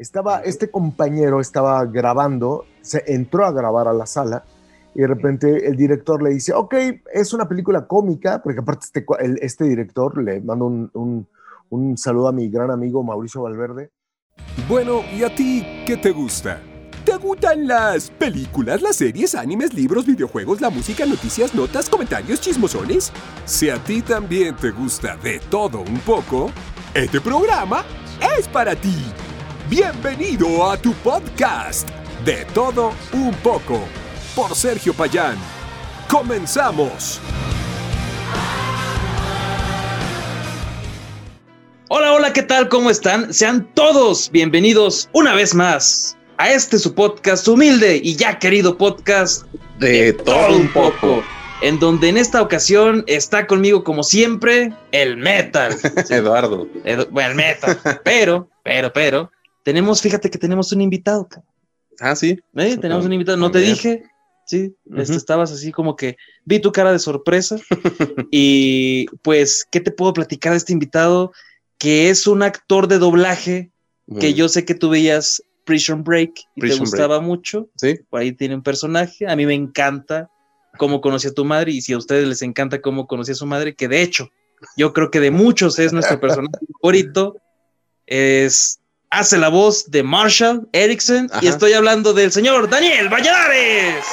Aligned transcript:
estaba, 0.00 0.38
este 0.40 0.70
compañero 0.70 1.40
estaba 1.40 1.84
grabando, 1.84 2.64
se 2.80 3.04
entró 3.06 3.44
a 3.44 3.52
grabar 3.52 3.86
a 3.86 3.92
la 3.92 4.06
sala 4.06 4.44
y 4.94 5.00
de 5.00 5.06
repente 5.06 5.68
el 5.68 5.76
director 5.76 6.22
le 6.22 6.30
dice, 6.30 6.52
ok, 6.54 6.74
es 7.12 7.32
una 7.32 7.46
película 7.48 7.86
cómica, 7.86 8.42
porque 8.42 8.60
aparte 8.60 8.86
este, 8.86 9.04
este 9.44 9.64
director, 9.64 10.20
le 10.20 10.40
mando 10.40 10.66
un, 10.66 11.28
un 11.68 11.98
saludo 11.98 12.28
a 12.28 12.32
mi 12.32 12.48
gran 12.48 12.70
amigo 12.70 13.02
Mauricio 13.02 13.42
Valverde. 13.42 13.90
Bueno, 14.68 15.02
¿y 15.16 15.22
a 15.22 15.34
ti 15.34 15.64
qué 15.86 15.96
te 15.96 16.10
gusta? 16.10 16.60
¿Te 17.04 17.16
gustan 17.16 17.66
las 17.66 18.10
películas, 18.10 18.82
las 18.82 18.96
series, 18.96 19.34
animes, 19.34 19.74
libros, 19.74 20.06
videojuegos, 20.06 20.60
la 20.60 20.70
música, 20.70 21.06
noticias, 21.06 21.54
notas, 21.54 21.88
comentarios, 21.88 22.40
chismosones? 22.40 23.12
Si 23.44 23.70
a 23.70 23.82
ti 23.84 24.02
también 24.02 24.56
te 24.56 24.70
gusta 24.70 25.16
de 25.16 25.40
todo 25.50 25.80
un 25.80 25.98
poco, 26.00 26.50
este 26.94 27.20
programa 27.20 27.84
es 28.38 28.48
para 28.48 28.74
ti. 28.74 28.94
Bienvenido 29.70 30.68
a 30.68 30.76
tu 30.76 30.92
podcast, 30.94 31.88
De 32.24 32.44
todo 32.54 32.92
un 33.12 33.32
poco 33.34 33.80
por 34.34 34.52
Sergio 34.56 34.92
Payán. 34.92 35.36
¡Comenzamos! 36.10 37.20
Hola, 41.88 42.14
hola, 42.14 42.32
¿qué 42.32 42.42
tal? 42.42 42.68
¿Cómo 42.68 42.90
están? 42.90 43.32
Sean 43.32 43.72
todos 43.74 44.28
bienvenidos 44.32 45.08
una 45.12 45.36
vez 45.36 45.54
más 45.54 46.18
a 46.38 46.50
este 46.50 46.76
su 46.76 46.92
podcast 46.92 47.46
humilde 47.46 48.00
y 48.02 48.16
ya 48.16 48.40
querido 48.40 48.76
podcast 48.76 49.44
de, 49.78 50.14
todo 50.14 50.56
un 50.56 50.66
poco. 50.72 51.22
En 51.62 51.78
donde 51.78 52.08
en 52.08 52.16
esta 52.16 52.42
ocasión 52.42 53.04
está 53.06 53.46
conmigo 53.46 53.84
como 53.84 54.02
siempre 54.02 54.72
el 54.90 55.16
metal. 55.16 55.76
Eduardo. 56.10 56.66
bueno, 57.12 57.30
el 57.30 57.34
metal. 57.36 57.78
Pero, 58.02 58.48
pero, 58.64 58.92
pero, 58.92 59.30
tenemos, 59.62 60.00
fíjate 60.00 60.30
que 60.30 60.38
tenemos 60.38 60.72
un 60.72 60.80
invitado. 60.80 61.28
Ah, 62.00 62.16
sí. 62.16 62.38
¿Eh? 62.56 62.76
Tenemos 62.78 63.04
un 63.04 63.12
invitado. 63.12 63.36
No 63.36 63.50
te 63.50 63.58
dije, 63.58 64.04
¿sí? 64.46 64.74
Este, 64.96 65.16
estabas 65.16 65.52
así 65.52 65.70
como 65.70 65.96
que 65.96 66.16
vi 66.44 66.60
tu 66.60 66.72
cara 66.72 66.92
de 66.92 66.98
sorpresa 66.98 67.56
y 68.30 69.06
pues, 69.22 69.66
¿qué 69.70 69.80
te 69.80 69.90
puedo 69.90 70.12
platicar 70.12 70.52
de 70.52 70.58
este 70.58 70.72
invitado? 70.72 71.32
Que 71.78 72.10
es 72.10 72.26
un 72.26 72.42
actor 72.42 72.88
de 72.88 72.98
doblaje 72.98 73.70
que 74.18 74.34
yo 74.34 74.48
sé 74.48 74.64
que 74.64 74.74
tú 74.74 74.90
veías 74.90 75.40
Prison 75.64 76.02
Break 76.02 76.32
y 76.56 76.60
te 76.60 76.74
gustaba 76.74 77.20
mucho. 77.20 77.68
Sí. 77.76 78.00
Por 78.08 78.20
ahí 78.20 78.32
tiene 78.32 78.56
un 78.56 78.62
personaje. 78.62 79.28
A 79.28 79.36
mí 79.36 79.46
me 79.46 79.54
encanta 79.54 80.28
cómo 80.78 81.00
conocí 81.00 81.28
a 81.28 81.32
tu 81.32 81.44
madre 81.44 81.70
y 81.72 81.80
si 81.80 81.92
a 81.92 81.98
ustedes 81.98 82.26
les 82.26 82.42
encanta 82.42 82.80
cómo 82.80 83.06
conocí 83.06 83.32
a 83.32 83.36
su 83.36 83.46
madre, 83.46 83.76
que 83.76 83.86
de 83.86 84.02
hecho, 84.02 84.30
yo 84.76 84.92
creo 84.92 85.10
que 85.10 85.20
de 85.20 85.30
muchos 85.30 85.78
es 85.78 85.92
nuestro 85.92 86.18
personaje 86.18 86.58
favorito. 86.80 87.36
Es 88.06 88.79
hace 89.10 89.38
la 89.38 89.48
voz 89.48 89.90
de 89.90 90.02
Marshall 90.02 90.68
Erickson 90.72 91.28
y 91.40 91.48
estoy 91.48 91.72
hablando 91.72 92.14
del 92.14 92.30
señor 92.30 92.70
Daniel 92.70 93.08
Valladares. 93.08 94.04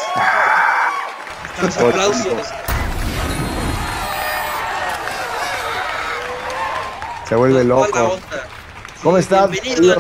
Se 7.30 7.36
vuelve 7.36 7.64
loco. 7.64 8.18
¿Cómo 9.04 9.18
estás, 9.20 9.52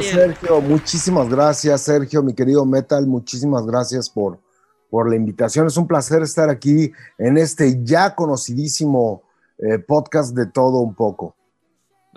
Sergio? 0.02 0.62
Muchísimas 0.62 1.30
gracias, 1.30 1.82
Sergio, 1.82 2.24
mi 2.24 2.34
querido 2.34 2.66
Metal. 2.66 3.06
Muchísimas 3.06 3.66
gracias 3.68 4.10
por, 4.10 4.40
por 4.90 5.08
la 5.10 5.16
invitación. 5.16 5.68
Es 5.68 5.78
un 5.78 5.88
placer 5.88 6.24
estar 6.24 6.50
aquí 6.50 6.92
en 7.20 7.38
este 7.38 7.84
ya 7.84 8.16
conocidísimo 8.16 9.22
eh, 9.60 9.78
podcast 9.78 10.36
de 10.36 10.48
todo 10.48 10.80
un 10.80 10.96
poco. 10.96 11.37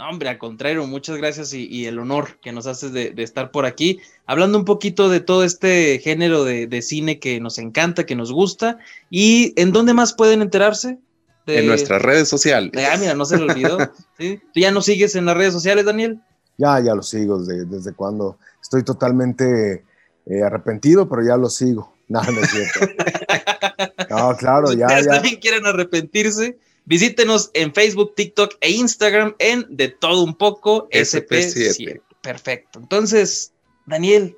No, 0.00 0.08
hombre, 0.08 0.30
al 0.30 0.38
contrario, 0.38 0.86
muchas 0.86 1.18
gracias 1.18 1.52
y, 1.52 1.84
el 1.84 1.98
honor 1.98 2.38
que 2.40 2.52
nos 2.52 2.66
haces 2.66 2.90
de, 2.94 3.12
estar 3.18 3.50
por 3.50 3.66
aquí, 3.66 4.00
hablando 4.24 4.56
un 4.56 4.64
poquito 4.64 5.10
de 5.10 5.20
todo 5.20 5.44
este 5.44 5.98
género 5.98 6.42
de, 6.42 6.80
cine 6.80 7.18
que 7.18 7.38
nos 7.38 7.58
encanta, 7.58 8.06
que 8.06 8.16
nos 8.16 8.32
gusta, 8.32 8.78
y 9.10 9.52
en 9.60 9.72
dónde 9.72 9.92
más 9.92 10.14
pueden 10.14 10.40
enterarse. 10.40 10.98
En 11.46 11.66
nuestras 11.66 12.00
redes 12.00 12.30
sociales. 12.30 12.72
Ah, 12.90 12.96
mira, 12.98 13.12
no 13.12 13.26
se 13.26 13.36
lo 13.36 13.44
olvidó. 13.44 13.76
¿Tú 14.18 14.40
ya 14.54 14.70
nos 14.70 14.86
sigues 14.86 15.16
en 15.16 15.26
las 15.26 15.36
redes 15.36 15.52
sociales, 15.52 15.84
Daniel? 15.84 16.18
Ya, 16.56 16.80
ya 16.80 16.94
lo 16.94 17.02
sigo 17.02 17.38
desde, 17.38 17.66
desde 17.66 17.92
cuando 17.92 18.38
estoy 18.62 18.82
totalmente 18.82 19.84
eh, 20.24 20.42
arrepentido, 20.42 21.10
pero 21.10 21.22
ya 21.26 21.36
lo 21.36 21.50
sigo. 21.50 21.94
No, 22.08 22.22
no 22.22 22.40
es 22.40 22.50
cierto. 22.50 22.80
no, 24.10 24.36
claro, 24.36 24.72
ya, 24.72 24.88
ya. 25.00 25.12
también 25.12 25.36
quieren 25.36 25.64
arrepentirse, 25.64 26.58
Visítenos 26.90 27.52
en 27.54 27.72
Facebook, 27.72 28.16
TikTok 28.16 28.54
e 28.60 28.72
Instagram 28.72 29.36
en 29.38 29.64
De 29.70 29.86
Todo 29.86 30.24
Un 30.24 30.34
Poco 30.34 30.88
SP7. 30.88 32.02
Perfecto. 32.20 32.80
Entonces, 32.80 33.52
Daniel, 33.86 34.36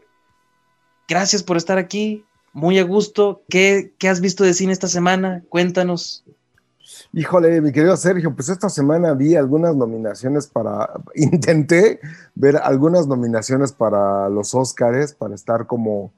gracias 1.08 1.42
por 1.42 1.56
estar 1.56 1.78
aquí. 1.78 2.26
Muy 2.52 2.78
a 2.78 2.84
gusto. 2.84 3.42
¿Qué, 3.48 3.94
¿Qué, 3.98 4.10
has 4.10 4.20
visto 4.20 4.44
de 4.44 4.52
cine 4.52 4.74
esta 4.74 4.88
semana? 4.88 5.42
Cuéntanos. 5.48 6.26
Híjole, 7.14 7.58
mi 7.62 7.72
querido 7.72 7.96
Sergio, 7.96 8.34
pues 8.36 8.50
esta 8.50 8.68
semana 8.68 9.14
vi 9.14 9.34
algunas 9.34 9.74
nominaciones 9.74 10.46
para, 10.46 10.90
intenté 11.14 12.00
ver 12.34 12.58
algunas 12.58 13.06
nominaciones 13.06 13.72
para 13.72 14.28
los 14.28 14.54
Óscares, 14.54 15.14
para 15.14 15.34
estar 15.34 15.66
como, 15.66 16.12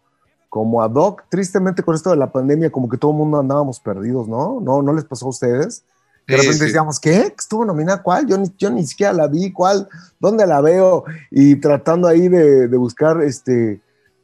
como 0.49 0.83
ad 0.83 0.95
hoc. 0.97 1.23
Tristemente 1.29 1.85
con 1.85 1.95
esto 1.95 2.11
de 2.11 2.17
la 2.17 2.33
pandemia, 2.33 2.73
como 2.73 2.89
que 2.89 2.99
todo 2.99 3.13
el 3.13 3.19
mundo 3.19 3.39
andábamos 3.39 3.79
perdidos, 3.79 4.27
¿no? 4.27 4.59
¿No, 4.61 4.83
no 4.83 4.93
les 4.93 5.05
pasó 5.05 5.27
a 5.27 5.29
ustedes? 5.29 5.85
De 6.27 6.37
repente 6.39 6.65
decíamos, 6.65 6.99
¿qué? 6.99 7.35
¿Estuvo 7.37 7.65
nominada 7.65 8.03
cuál? 8.03 8.27
Yo 8.27 8.39
ni, 8.39 8.51
yo 8.57 8.71
ni 8.71 8.87
siquiera 8.87 9.13
la 9.13 9.27
vi, 9.27 9.53
¿cuál? 9.53 9.89
¿Dónde 10.19 10.47
la 10.47 10.61
veo? 10.61 11.05
Y 11.31 11.57
tratando 11.57 12.09
ahí 12.09 12.29
de, 12.29 12.67
buscar 12.77 13.23
este, 13.23 13.81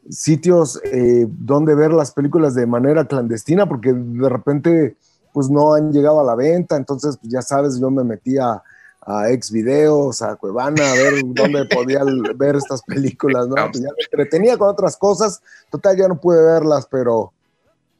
sitios 0.08 0.80
eh, 0.84 1.26
donde 1.28 1.74
ver 1.74 1.92
las 1.92 2.12
películas 2.12 2.54
de 2.54 2.66
manera 2.66 3.04
clandestina, 3.04 3.68
porque 3.68 3.92
de 3.92 4.28
repente 4.28 4.96
pues 5.32 5.48
no 5.48 5.74
han 5.74 5.92
llegado 5.92 6.20
a 6.20 6.24
la 6.24 6.34
venta, 6.34 6.76
entonces 6.76 7.16
pues, 7.18 7.32
ya 7.32 7.42
sabes, 7.42 7.78
yo 7.78 7.90
me 7.90 8.02
metía 8.02 8.62
a, 9.02 9.30
ex 9.30 9.50
videos, 9.50 10.22
a 10.22 10.36
Cuevana, 10.36 10.90
a 10.90 10.94
ver 10.94 11.14
dónde 11.24 11.64
podía 11.66 12.00
ver 12.34 12.56
estas 12.56 12.82
películas, 12.82 13.46
¿no? 13.46 13.54
Pues 13.54 13.80
ya 13.80 13.88
me 13.90 14.04
entretenía 14.04 14.56
con 14.56 14.68
otras 14.68 14.96
cosas, 14.96 15.42
total 15.70 15.96
ya 15.96 16.08
no 16.08 16.20
pude 16.20 16.42
verlas, 16.42 16.86
pero 16.90 17.32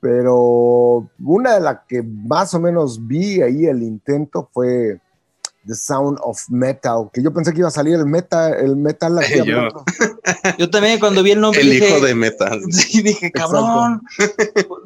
pero 0.00 1.08
una 1.22 1.54
de 1.54 1.60
las 1.60 1.80
que 1.86 2.02
más 2.02 2.54
o 2.54 2.60
menos 2.60 3.06
vi 3.06 3.42
ahí 3.42 3.66
el 3.66 3.82
intento 3.82 4.48
fue 4.52 4.98
The 5.66 5.74
Sound 5.74 6.18
of 6.22 6.40
Metal, 6.48 7.10
que 7.12 7.22
yo 7.22 7.32
pensé 7.32 7.52
que 7.52 7.58
iba 7.58 7.68
a 7.68 7.72
salir 7.72 7.94
el 7.94 8.06
metal, 8.06 8.54
el 8.54 8.76
metal 8.76 9.18
yo. 9.44 9.68
yo. 10.58 10.70
también 10.70 10.98
cuando 10.98 11.22
vi 11.22 11.32
el 11.32 11.40
nombre 11.40 11.60
el 11.60 11.74
hijo 11.74 12.00
de 12.00 12.14
metal. 12.14 12.60
Sí, 12.70 13.02
dije, 13.02 13.30
cabrón, 13.30 14.02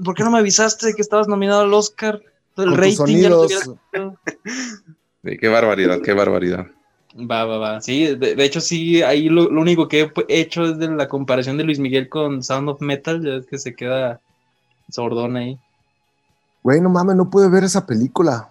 ¿por 0.04 0.14
qué 0.14 0.24
no 0.24 0.30
me 0.30 0.38
avisaste 0.38 0.94
que 0.94 1.02
estabas 1.02 1.28
nominado 1.28 1.62
al 1.62 1.72
Oscar? 1.72 2.20
El 2.56 2.76
rating 2.76 3.18
ya 3.18 3.30
lo 3.30 3.46
qué 5.40 5.48
barbaridad, 5.48 6.00
qué 6.02 6.12
barbaridad. 6.12 6.66
Va, 7.16 7.44
va, 7.44 7.58
va. 7.58 7.80
Sí, 7.80 8.14
de, 8.16 8.44
hecho, 8.44 8.60
sí, 8.60 9.02
ahí 9.02 9.28
lo, 9.28 9.48
único 9.48 9.86
que 9.86 10.10
he 10.28 10.40
hecho 10.40 10.64
es 10.64 10.78
de 10.78 10.88
la 10.88 11.08
comparación 11.08 11.56
de 11.56 11.64
Luis 11.64 11.78
Miguel 11.78 12.08
con 12.08 12.42
Sound 12.42 12.68
of 12.68 12.80
Metal, 12.80 13.22
ya 13.24 13.34
es 13.36 13.46
que 13.46 13.58
se 13.58 13.74
queda 13.74 14.20
sordón 14.94 15.36
ahí. 15.36 15.58
Güey, 16.62 16.80
no 16.80 16.88
mames, 16.88 17.16
no 17.16 17.28
pude 17.28 17.48
ver 17.48 17.64
esa 17.64 17.84
película. 17.84 18.50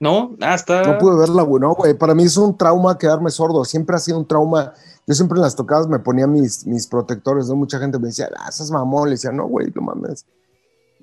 No, 0.00 0.36
hasta. 0.40 0.82
No 0.82 0.98
pude 0.98 1.16
verla, 1.16 1.42
güey. 1.42 1.60
No, 1.60 1.74
güey. 1.74 1.94
Para 1.94 2.14
mí 2.14 2.24
es 2.24 2.36
un 2.36 2.56
trauma 2.56 2.98
quedarme 2.98 3.30
sordo. 3.30 3.64
Siempre 3.64 3.96
ha 3.96 3.98
sido 3.98 4.18
un 4.18 4.26
trauma. 4.26 4.72
Yo 5.06 5.14
siempre 5.14 5.36
en 5.36 5.42
las 5.42 5.54
tocadas 5.54 5.86
me 5.86 5.98
ponía 5.98 6.26
mis, 6.26 6.66
mis 6.66 6.86
protectores, 6.86 7.48
¿no? 7.48 7.56
Mucha 7.56 7.78
gente 7.78 7.98
me 7.98 8.08
decía, 8.08 8.28
ah, 8.38 8.48
esas 8.48 8.70
mamón. 8.70 9.08
Le 9.08 9.12
decía, 9.12 9.32
no, 9.32 9.46
güey, 9.46 9.72
no 9.74 9.82
mames. 9.82 10.26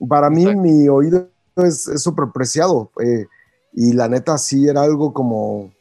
Para 0.07 0.29
mí, 0.29 0.45
mi 0.55 0.87
oído 0.89 1.27
es 1.55 1.83
súper 1.97 2.25
preciado. 2.33 2.91
Eh, 3.03 3.25
y 3.73 3.93
la 3.93 4.07
neta, 4.09 4.37
sí 4.37 4.67
era 4.67 4.81
algo 4.81 5.13
como, 5.13 5.71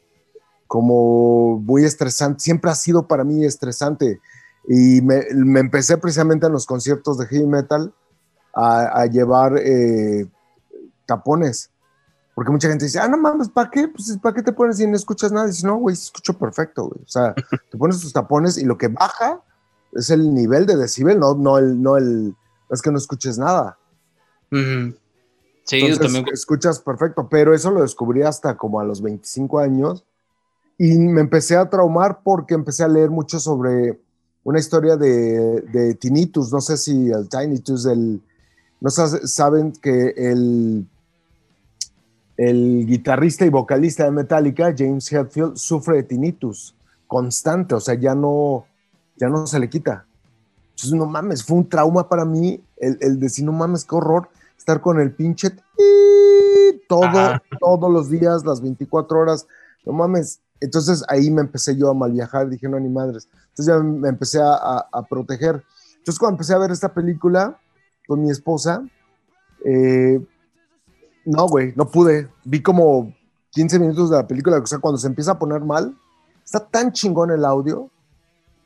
como 0.67 1.59
muy 1.59 1.83
estresante. 1.83 2.39
Siempre 2.39 2.71
ha 2.71 2.75
sido 2.75 3.07
para 3.07 3.23
mí 3.23 3.43
estresante. 3.43 4.21
Y 4.67 5.01
me, 5.01 5.23
me 5.35 5.59
empecé 5.59 5.97
precisamente 5.97 6.47
en 6.47 6.53
los 6.53 6.65
conciertos 6.65 7.17
de 7.17 7.25
heavy 7.27 7.47
metal 7.47 7.93
a, 8.53 9.05
llevar 9.07 9.57
eh, 9.57 10.27
tapones. 11.05 11.69
Porque 12.35 12.51
mucha 12.51 12.67
gente 12.67 12.85
dice, 12.85 12.99
ah, 12.99 13.07
no 13.07 13.17
mames, 13.17 13.49
¿para 13.49 13.69
qué? 13.69 13.87
Pues, 13.87 14.17
¿para 14.21 14.35
qué 14.35 14.41
te 14.41 14.53
pones 14.53 14.79
y 14.79 14.87
no 14.87 14.95
escuchas 14.95 15.31
nada? 15.31 15.45
Y 15.45 15.51
dice, 15.51 15.67
no, 15.67 15.77
güey, 15.77 15.93
escucho 15.93 16.37
perfecto, 16.37 16.85
güey. 16.85 17.01
O 17.03 17.07
sea, 17.07 17.33
te 17.71 17.77
pones 17.77 17.99
tus 17.99 18.13
tapones 18.13 18.57
y 18.57 18.65
lo 18.65 18.77
que 18.77 18.87
baja 18.87 19.41
es 19.93 20.09
el 20.09 20.33
nivel 20.33 20.65
de 20.65 20.75
decibel, 20.75 21.19
no, 21.19 21.35
no, 21.35 21.57
el, 21.57 21.81
no 21.81 21.97
el, 21.97 22.35
es 22.69 22.81
que 22.81 22.91
no 22.91 22.97
escuches 22.97 23.37
nada. 23.37 23.77
Sí, 25.65 25.97
también. 25.99 26.25
Escuchas 26.31 26.79
perfecto, 26.79 27.27
pero 27.29 27.53
eso 27.53 27.71
lo 27.71 27.81
descubrí 27.81 28.23
hasta 28.23 28.57
como 28.57 28.79
a 28.79 28.83
los 28.83 29.01
25 29.01 29.59
años 29.59 30.05
y 30.77 30.97
me 30.97 31.21
empecé 31.21 31.55
a 31.55 31.69
traumar 31.69 32.21
porque 32.23 32.53
empecé 32.53 32.83
a 32.83 32.87
leer 32.87 33.09
mucho 33.09 33.39
sobre 33.39 33.99
una 34.43 34.59
historia 34.59 34.97
de, 34.97 35.61
de 35.61 35.95
tinnitus, 35.95 36.51
no 36.51 36.61
sé 36.61 36.77
si 36.77 37.09
el 37.09 37.29
tinnitus, 37.29 37.85
el 37.85 38.21
no 38.83 38.89
saben 38.91 39.71
que 39.71 40.09
el, 40.17 40.85
el 42.37 42.85
guitarrista 42.85 43.45
y 43.45 43.49
vocalista 43.49 44.03
de 44.03 44.11
Metallica, 44.11 44.73
James 44.77 45.11
Hetfield, 45.11 45.55
sufre 45.55 45.95
de 45.97 46.03
tinnitus 46.03 46.75
constante, 47.07 47.75
o 47.75 47.79
sea, 47.79 47.95
ya 47.95 48.13
no, 48.13 48.65
ya 49.17 49.29
no 49.29 49.47
se 49.47 49.59
le 49.59 49.69
quita. 49.69 50.05
Entonces, 50.71 50.93
no 50.93 51.05
mames, 51.05 51.43
fue 51.43 51.57
un 51.57 51.69
trauma 51.69 52.09
para 52.09 52.25
mí 52.25 52.61
el, 52.77 52.97
el 53.01 53.19
decir, 53.19 53.45
no 53.45 53.51
mames, 53.51 53.85
qué 53.85 53.95
horror 53.95 54.29
estar 54.57 54.81
con 54.81 54.99
el 54.99 55.11
pinche 55.11 55.51
todo, 56.87 57.05
Ajá. 57.05 57.41
todos 57.59 57.91
los 57.91 58.09
días, 58.09 58.45
las 58.45 58.61
24 58.61 59.19
horas. 59.19 59.47
No 59.85 59.93
mames. 59.93 60.39
Entonces 60.59 61.03
ahí 61.07 61.29
me 61.29 61.41
empecé 61.41 61.75
yo 61.75 61.89
a 61.89 61.93
mal 61.93 62.11
viajar, 62.11 62.49
dije, 62.49 62.67
no, 62.69 62.79
ni 62.79 62.89
madres. 62.89 63.27
Entonces 63.49 63.65
ya 63.65 63.79
me 63.79 64.09
empecé 64.09 64.41
a, 64.41 64.53
a- 64.53 64.87
a 64.91 65.03
proteger. 65.03 65.63
Entonces 65.97 66.19
cuando 66.19 66.35
empecé 66.35 66.53
a 66.53 66.57
ver 66.57 66.71
esta 66.71 66.93
película 66.93 67.59
con 68.07 68.23
mi 68.23 68.31
esposa, 68.31 68.83
eh, 69.65 70.19
no, 71.25 71.47
güey, 71.47 71.73
no 71.75 71.89
pude. 71.89 72.29
Vi 72.43 72.61
como 72.61 73.13
15 73.51 73.79
minutos 73.79 74.09
de 74.09 74.17
la 74.17 74.27
película, 74.27 74.57
o 74.57 74.65
sea, 74.65 74.79
cuando 74.79 74.97
se 74.97 75.07
empieza 75.07 75.31
a 75.31 75.39
poner 75.39 75.61
mal, 75.61 75.95
está 76.43 76.59
tan 76.65 76.91
chingón 76.91 77.31
el 77.31 77.45
audio 77.45 77.89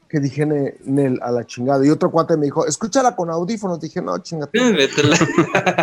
que 0.10 0.20
dije, 0.22 0.46
"Ne- 0.46 0.76
Nel, 0.86 1.20
a 1.22 1.32
la 1.32 1.46
chingada. 1.46 1.86
Y 1.86 1.90
otro 1.90 2.10
cuate 2.10 2.38
me 2.38 2.46
dijo, 2.46 2.66
escúchala 2.66 3.14
con 3.16 3.30
audífonos. 3.30 3.80
Dije, 3.82 4.02
no, 4.02 4.18
chingate. 4.20 4.58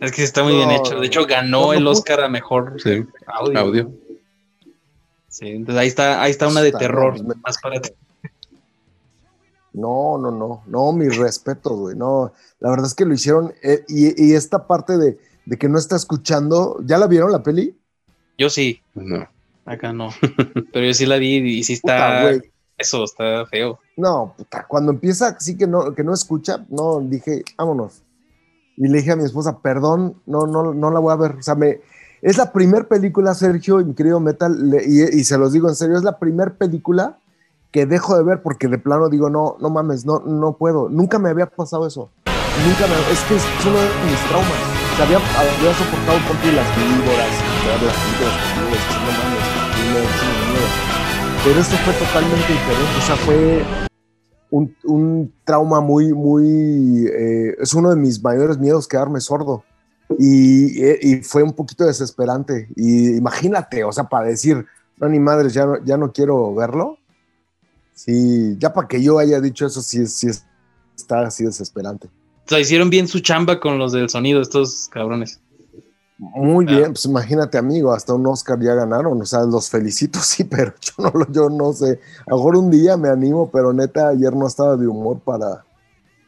Es 0.00 0.12
que 0.12 0.22
está 0.22 0.42
muy 0.44 0.54
bien 0.54 0.70
hecho. 0.70 1.00
De 1.00 1.06
hecho, 1.06 1.26
ganó 1.26 1.66
no, 1.66 1.72
el 1.72 1.86
Oscar 1.86 2.20
a 2.20 2.28
mejor 2.28 2.80
Sí, 2.80 3.04
audio. 3.26 3.58
audio. 3.58 3.92
Sí, 5.28 5.48
entonces 5.48 5.80
ahí 5.80 5.88
está, 5.88 6.22
ahí 6.22 6.30
está 6.30 6.48
una 6.48 6.60
de 6.60 6.68
Está, 6.68 6.78
terror, 6.78 7.14
más 7.44 7.58
para 7.60 7.80
ti. 7.80 7.90
No, 9.72 10.18
no, 10.18 10.30
no, 10.30 10.62
no, 10.66 10.92
mis 10.92 11.16
respetos, 11.16 11.78
güey. 11.78 11.96
No, 11.96 12.32
la 12.60 12.70
verdad 12.70 12.86
es 12.86 12.94
que 12.94 13.04
lo 13.04 13.14
hicieron. 13.14 13.52
eh, 13.62 13.84
y, 13.88 14.24
y 14.30 14.34
esta 14.34 14.66
parte 14.66 14.96
de, 14.96 15.18
de 15.46 15.56
que 15.58 15.68
no 15.68 15.78
está 15.78 15.96
escuchando, 15.96 16.78
¿ya 16.84 16.98
la 16.98 17.06
vieron 17.06 17.30
la 17.32 17.42
peli? 17.42 17.76
Yo 18.38 18.48
sí, 18.50 18.80
No. 18.94 19.26
acá 19.66 19.92
no. 19.92 20.10
Pero 20.72 20.86
yo 20.86 20.94
sí 20.94 21.06
la 21.06 21.16
vi 21.16 21.36
y 21.36 21.62
sí 21.64 21.76
Puta, 21.76 21.94
está. 21.96 22.22
güey. 22.38 22.52
eso 22.78 23.04
está 23.04 23.44
feo. 23.46 23.78
No, 23.96 24.34
puta, 24.36 24.66
cuando 24.66 24.92
empieza 24.92 25.28
así 25.28 25.56
que 25.56 25.66
no, 25.66 25.92
que 25.94 26.04
no 26.04 26.14
escucha, 26.14 26.64
no, 26.70 27.00
dije, 27.00 27.42
vámonos. 27.56 28.02
Y 28.76 28.86
le 28.88 28.98
dije 28.98 29.10
a 29.12 29.16
mi 29.16 29.24
esposa, 29.24 29.58
perdón, 29.60 30.22
no, 30.26 30.46
no, 30.46 30.72
no 30.72 30.90
la 30.90 31.00
voy 31.00 31.12
a 31.12 31.16
ver. 31.16 31.32
O 31.32 31.42
sea, 31.42 31.56
me, 31.56 31.80
es 32.22 32.36
la 32.38 32.52
primer 32.52 32.86
película, 32.86 33.34
Sergio, 33.34 33.80
y 33.80 33.84
mi 33.84 33.94
querido 33.94 34.20
Metal, 34.20 34.70
le- 34.70 34.84
y, 34.86 35.02
y 35.20 35.24
se 35.24 35.36
los 35.36 35.52
digo 35.52 35.68
en 35.68 35.74
serio, 35.74 35.96
es 35.96 36.04
la 36.04 36.18
primer 36.18 36.56
película 36.56 37.18
que 37.70 37.86
dejo 37.86 38.16
de 38.16 38.24
ver 38.24 38.42
porque 38.42 38.68
de 38.68 38.78
plano 38.78 39.08
digo, 39.08 39.30
no, 39.30 39.56
no 39.60 39.70
mames, 39.70 40.04
no, 40.06 40.20
no 40.20 40.56
puedo. 40.56 40.88
Nunca 40.88 41.18
me 41.18 41.30
había 41.30 41.46
pasado 41.46 41.86
eso. 41.86 42.10
Nunca 42.24 42.86
me, 42.86 43.12
es 43.12 43.20
que 43.28 43.36
es 43.36 43.44
uno 43.66 43.78
de 43.78 43.88
mis 44.10 44.20
traumas. 44.28 44.78
Había, 44.98 45.18
soportado 45.18 46.18
con 46.26 46.36
las 46.56 46.66
víboras, 46.76 47.30
las 47.68 47.80
víboras, 47.80 48.36
no 48.98 49.12
mames. 49.16 49.58
Pero 51.44 51.60
esto 51.60 51.76
fue 51.76 51.94
totalmente 51.94 52.52
diferente. 52.52 52.98
O 52.98 53.02
sea, 53.02 53.16
fue 53.16 53.62
un, 54.50 54.74
un 54.84 55.32
trauma 55.44 55.80
muy, 55.80 56.12
muy. 56.12 57.06
eh, 57.06 57.54
es 57.60 57.74
uno 57.74 57.90
de 57.90 57.96
mis 57.96 58.22
mayores 58.22 58.58
miedos 58.58 58.88
quedarme 58.88 59.20
sordo. 59.20 59.62
Y, 60.18 60.82
y 61.00 61.22
fue 61.22 61.42
un 61.42 61.52
poquito 61.52 61.84
desesperante. 61.84 62.68
Y 62.74 63.16
imagínate, 63.16 63.84
o 63.84 63.92
sea, 63.92 64.04
para 64.04 64.26
decir, 64.26 64.66
no, 64.96 65.08
ni 65.08 65.20
madres, 65.20 65.54
ya 65.54 65.66
ya 65.84 65.96
no 65.96 66.12
quiero 66.12 66.54
verlo. 66.54 66.97
Sí, 67.98 68.56
ya 68.58 68.72
para 68.72 68.86
que 68.86 69.02
yo 69.02 69.18
haya 69.18 69.40
dicho 69.40 69.66
eso, 69.66 69.82
sí, 69.82 70.06
sí 70.06 70.28
es- 70.28 70.46
está 70.96 71.22
así 71.26 71.44
desesperante. 71.44 72.06
O 72.06 72.48
sea, 72.48 72.60
hicieron 72.60 72.90
bien 72.90 73.08
su 73.08 73.18
chamba 73.18 73.58
con 73.58 73.76
los 73.76 73.90
del 73.90 74.08
sonido, 74.08 74.40
estos 74.40 74.88
cabrones. 74.88 75.40
Muy 76.16 76.64
bien, 76.64 76.92
pues 76.92 77.04
imagínate, 77.06 77.58
amigo, 77.58 77.92
hasta 77.92 78.14
un 78.14 78.24
Oscar 78.28 78.60
ya 78.60 78.74
ganaron, 78.74 79.20
o 79.20 79.24
sea, 79.26 79.40
los 79.44 79.68
felicito, 79.68 80.20
sí, 80.22 80.44
pero 80.44 80.72
yo 80.80 80.92
no, 81.02 81.10
lo- 81.12 81.32
yo 81.32 81.50
no 81.50 81.72
sé. 81.72 81.98
A 82.26 82.30
lo 82.30 82.36
mejor 82.36 82.56
un 82.56 82.70
día 82.70 82.96
me 82.96 83.08
animo, 83.08 83.50
pero 83.50 83.72
neta, 83.72 84.10
ayer 84.10 84.32
no 84.32 84.46
estaba 84.46 84.76
de 84.76 84.86
humor 84.86 85.18
para, 85.18 85.64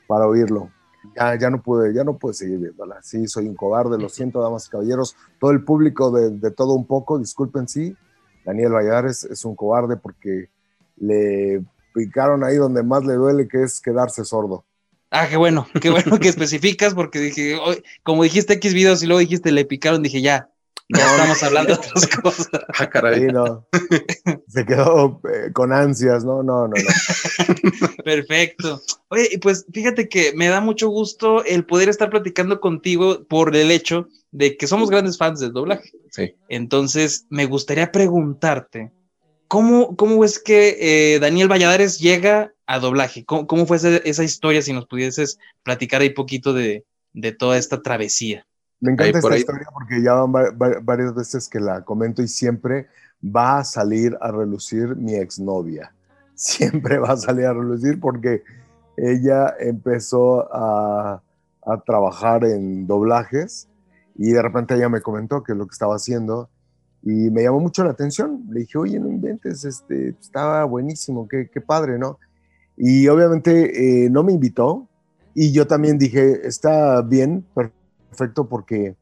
para 0.09 0.27
oírlo. 0.27 0.71
Ya, 1.17 1.39
ya 1.39 1.51
no 1.51 1.63
pude, 1.63 1.95
ya 1.95 2.03
no 2.03 2.19
pude 2.19 2.35
seguir 2.35 2.59
viéndola. 2.59 3.01
Sí, 3.01 3.29
soy 3.29 3.47
un 3.47 3.55
cobarde, 3.55 3.97
lo 3.97 4.09
siento, 4.09 4.43
damas 4.43 4.67
y 4.67 4.71
caballeros. 4.71 5.15
Todo 5.39 5.53
el 5.53 5.63
público 5.65 6.11
de, 6.11 6.31
de 6.31 6.51
todo 6.51 6.75
un 6.75 6.85
poco, 6.85 7.17
disculpen, 7.17 7.69
sí. 7.69 7.97
Daniel 8.45 8.73
Valladares 8.73 9.23
es 9.23 9.45
un 9.45 9.55
cobarde 9.55 9.97
porque 9.97 10.51
le 11.01 11.63
picaron 11.95 12.45
ahí 12.45 12.57
donde 12.57 12.83
más 12.83 13.05
le 13.05 13.15
duele, 13.15 13.49
que 13.49 13.65
es 13.65 13.81
quedarse 13.81 14.25
sordo. 14.25 14.65
Ah, 15.11 15.27
qué 15.29 15.37
bueno, 15.37 15.67
qué 15.81 15.91
bueno 15.91 16.21
que 16.21 16.29
especificas, 16.29 16.95
porque 16.95 17.19
dije, 17.19 17.57
"Oy", 17.57 17.83
como 18.05 18.23
dijiste 18.23 18.55
X 18.55 18.75
videos 18.75 19.03
y 19.03 19.07
luego 19.07 19.19
dijiste 19.19 19.51
le 19.51 19.65
picaron, 19.65 20.03
dije 20.03 20.23
ya, 20.23 20.49
ya 20.89 21.05
estamos 21.07 21.43
hablando 21.43 21.75
de 21.75 21.79
otras 21.79 22.07
cosas. 22.23 22.49
Ah, 22.79 22.89
caray. 22.89 23.21
Sí, 23.21 23.27
no. 23.27 23.67
Se 24.49 24.65
quedó 24.65 25.21
eh, 25.33 25.53
con 25.53 25.73
ansias, 25.73 26.25
no, 26.25 26.43
no, 26.43 26.69
no, 26.69 26.75
no. 26.75 28.05
Perfecto. 28.05 28.81
Oye, 29.09 29.29
y 29.33 29.39
pues 29.39 29.67
fíjate 29.73 30.09
que 30.09 30.33
me 30.35 30.49
da 30.49 30.61
mucho 30.61 30.89
gusto 30.89 31.45
el 31.45 31.65
poder 31.65 31.89
estar 31.89 32.11
platicando 32.11 32.61
contigo 32.61 33.25
por 33.29 33.55
el 33.55 33.71
hecho 33.71 34.09
de 34.33 34.57
que 34.57 34.67
somos 34.67 34.91
grandes 34.91 35.17
fans 35.17 35.41
del 35.41 35.53
doblaje. 35.53 35.93
Sí. 36.11 36.35
Entonces, 36.49 37.27
me 37.31 37.47
gustaría 37.47 37.93
preguntarte, 37.93 38.93
¿cómo, 39.51 39.97
cómo 39.97 40.25
es 40.25 40.39
que 40.39 40.77
eh, 40.81 41.19
Daniel 41.19 41.49
Valladares 41.51 41.99
llega 41.99 42.53
a 42.67 42.79
doblaje? 42.79 43.25
¿Cómo, 43.25 43.49
cómo 43.49 43.67
fue 43.67 43.79
esa, 43.79 43.97
esa 43.97 44.23
historia? 44.23 44.63
Si 44.63 44.73
nos 44.73 44.87
pudieses 44.87 45.39
platicar 45.65 46.01
ahí 46.03 46.11
poquito 46.11 46.55
de, 46.55 46.85
de 47.13 47.33
toda 47.33 47.59
esta 47.59 47.83
travesía. 47.83 48.47
Me 48.81 48.93
encanta 48.93 49.19
esta 49.19 49.35
ahí. 49.35 49.41
historia 49.41 49.67
porque 49.73 50.03
ya 50.03 50.15
van 50.15 50.33
va- 50.33 50.51
va- 50.53 50.81
varias 50.81 51.13
veces 51.15 51.49
que 51.49 51.59
la 51.59 51.83
comento 51.85 52.23
y 52.23 52.29
siempre 52.29 52.87
va 53.23 53.59
a 53.59 53.65
salir 53.65 54.17
a 54.21 54.31
relucir 54.31 54.95
mi 54.97 55.15
exnovia. 55.17 55.93
Siempre 56.41 56.99
va 56.99 57.11
a 57.13 57.17
salir 57.19 57.45
a 57.45 57.53
relucir 57.53 58.01
porque 58.01 58.43
ella 58.97 59.55
empezó 59.61 60.49
a, 60.55 61.23
a 61.67 61.81
trabajar 61.83 62.45
en 62.45 62.87
doblajes 62.87 63.69
y 64.15 64.31
de 64.31 64.41
repente 64.41 64.75
ella 64.75 64.89
me 64.89 65.03
comentó 65.03 65.43
que 65.43 65.55
lo 65.55 65.67
que 65.67 65.73
estaba 65.73 65.97
haciendo 65.97 66.49
y 67.03 67.31
me 67.31 67.43
llamó 67.43 67.61
mucho 67.61 67.85
la 67.85 67.91
atención. 67.91 68.45
Le 68.51 68.61
dije, 68.61 68.79
oye, 68.79 68.99
no 68.99 69.09
inventes, 69.09 69.65
este, 69.65 70.11
estaba 70.21 70.65
buenísimo, 70.65 71.27
qué, 71.29 71.49
qué 71.53 71.61
padre, 71.61 71.99
¿no? 71.99 72.19
Y 72.77 73.09
obviamente 73.09 74.05
eh, 74.05 74.11
no 74.11 74.23
me 74.23 74.33
invitó 74.33 74.89
y 75.35 75.53
yo 75.53 75.67
también 75.67 75.99
dije, 75.99 76.47
está 76.47 77.03
bien, 77.03 77.45
perfecto, 77.55 78.49
porque, 78.49 78.97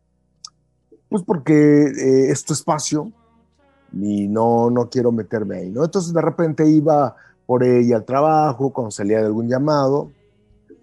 pues 1.09 1.23
porque 1.23 1.85
eh, 1.85 2.31
es 2.31 2.45
tu 2.45 2.53
espacio 2.53 3.13
y 3.93 4.29
no, 4.29 4.71
no 4.71 4.91
quiero 4.91 5.13
meterme 5.13 5.59
ahí, 5.59 5.71
¿no? 5.71 5.85
Entonces 5.85 6.13
de 6.13 6.21
repente 6.21 6.67
iba 6.67 7.17
por 7.47 7.65
ella 7.65 7.97
al 7.97 8.05
trabajo, 8.05 8.73
cuando 8.73 8.91
salía 8.91 9.21
de 9.21 9.27
algún 9.27 9.49
llamado, 9.49 10.13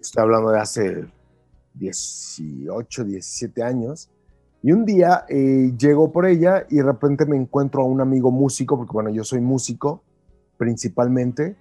estoy 0.00 0.22
hablando 0.22 0.50
de 0.50 0.58
hace 0.58 1.06
18, 1.74 3.04
17 3.04 3.62
años, 3.62 4.10
y 4.62 4.72
un 4.72 4.84
día 4.84 5.24
eh, 5.28 5.72
llego 5.78 6.10
por 6.12 6.26
ella 6.26 6.66
y 6.68 6.76
de 6.76 6.82
repente 6.82 7.26
me 7.26 7.36
encuentro 7.36 7.82
a 7.82 7.84
un 7.84 8.00
amigo 8.00 8.30
músico, 8.30 8.76
porque 8.76 8.92
bueno, 8.92 9.10
yo 9.10 9.24
soy 9.24 9.40
músico 9.40 10.02
principalmente, 10.56 11.56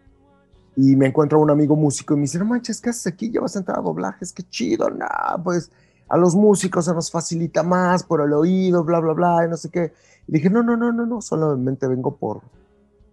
y 0.75 0.95
me 0.95 1.07
encuentro 1.07 1.39
a 1.39 1.41
un 1.41 1.49
amigo 1.49 1.75
músico 1.75 2.13
y 2.13 2.17
me 2.17 2.21
dice, 2.23 2.37
no 2.37 2.45
manches, 2.45 2.81
¿qué 2.81 2.89
haces 2.89 3.07
aquí? 3.07 3.29
Llevas 3.29 3.55
a 3.55 3.59
entrar 3.59 3.79
a 3.79 3.81
doblajes, 3.81 4.33
qué 4.33 4.43
chido, 4.43 4.89
nah, 4.89 5.37
pues 5.43 5.71
a 6.09 6.17
los 6.17 6.35
músicos 6.35 6.85
se 6.85 6.93
nos 6.93 7.09
facilita 7.09 7.63
más 7.63 8.03
por 8.03 8.21
el 8.21 8.33
oído, 8.33 8.83
bla, 8.83 8.99
bla, 8.99 9.13
bla, 9.13 9.45
y 9.45 9.49
no 9.49 9.57
sé 9.57 9.69
qué. 9.69 9.93
Y 10.27 10.33
dije, 10.33 10.49
no, 10.49 10.63
no, 10.63 10.75
no, 10.75 10.91
no, 10.91 11.05
no, 11.05 11.21
solamente 11.21 11.87
vengo 11.87 12.15
por, 12.15 12.41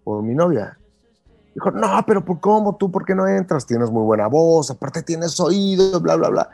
por 0.03 0.21
mi 0.23 0.35
novia. 0.35 0.77
Dijo, 1.53 1.71
no, 1.71 2.03
pero 2.05 2.23
¿por 2.25 2.39
cómo 2.39 2.75
tú? 2.75 2.91
¿Por 2.91 3.05
qué 3.05 3.15
no 3.15 3.27
entras? 3.27 3.65
Tienes 3.65 3.89
muy 3.89 4.03
buena 4.03 4.27
voz, 4.27 4.69
aparte 4.71 5.01
tienes 5.01 5.39
oído, 5.39 5.99
bla, 6.01 6.15
bla, 6.15 6.29
bla. 6.29 6.49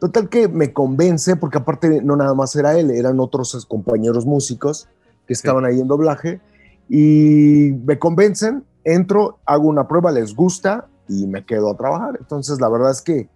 Total 0.00 0.30
que 0.30 0.48
me 0.48 0.72
convence, 0.72 1.36
porque 1.36 1.58
aparte 1.58 2.02
no 2.02 2.16
nada 2.16 2.32
más 2.32 2.56
era 2.56 2.78
él, 2.78 2.90
eran 2.90 3.20
otros 3.20 3.66
compañeros 3.66 4.24
músicos 4.24 4.88
que 5.26 5.34
estaban 5.34 5.66
ahí 5.66 5.78
en 5.78 5.88
doblaje, 5.88 6.40
y 6.88 7.72
me 7.84 7.98
convencen, 7.98 8.64
entro, 8.82 9.38
hago 9.44 9.68
una 9.68 9.86
prueba, 9.86 10.10
les 10.10 10.34
gusta 10.34 10.88
y 11.06 11.26
me 11.26 11.44
quedo 11.44 11.70
a 11.70 11.76
trabajar. 11.76 12.16
Entonces, 12.18 12.60
la 12.60 12.68
verdad 12.68 12.90
es 12.90 13.02
que 13.02 13.28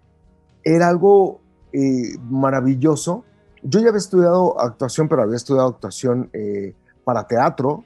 era 0.63 0.89
algo 0.89 1.39
eh, 1.71 2.17
maravilloso. 2.29 3.23
Yo 3.61 3.79
ya 3.79 3.89
había 3.89 3.99
estudiado 3.99 4.59
actuación, 4.59 5.07
pero 5.07 5.21
había 5.21 5.37
estudiado 5.37 5.69
actuación 5.69 6.29
eh, 6.33 6.73
para 7.03 7.27
teatro 7.27 7.83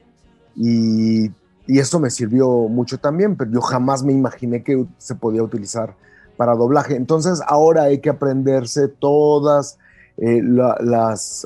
y, 0.55 1.27
y 1.67 1.79
esto 1.79 1.99
me 1.99 2.09
sirvió 2.09 2.47
mucho 2.69 2.97
también, 2.97 3.35
pero 3.35 3.51
yo 3.51 3.61
jamás 3.61 4.03
me 4.03 4.13
imaginé 4.13 4.63
que 4.63 4.87
se 4.97 5.15
podía 5.15 5.43
utilizar 5.43 5.95
para 6.39 6.55
doblaje. 6.55 6.95
Entonces 6.95 7.41
ahora 7.45 7.83
hay 7.83 7.99
que 7.99 8.09
aprenderse 8.09 8.87
todas 8.87 9.77
eh, 10.15 10.41
la- 10.41 10.77
las, 10.79 11.45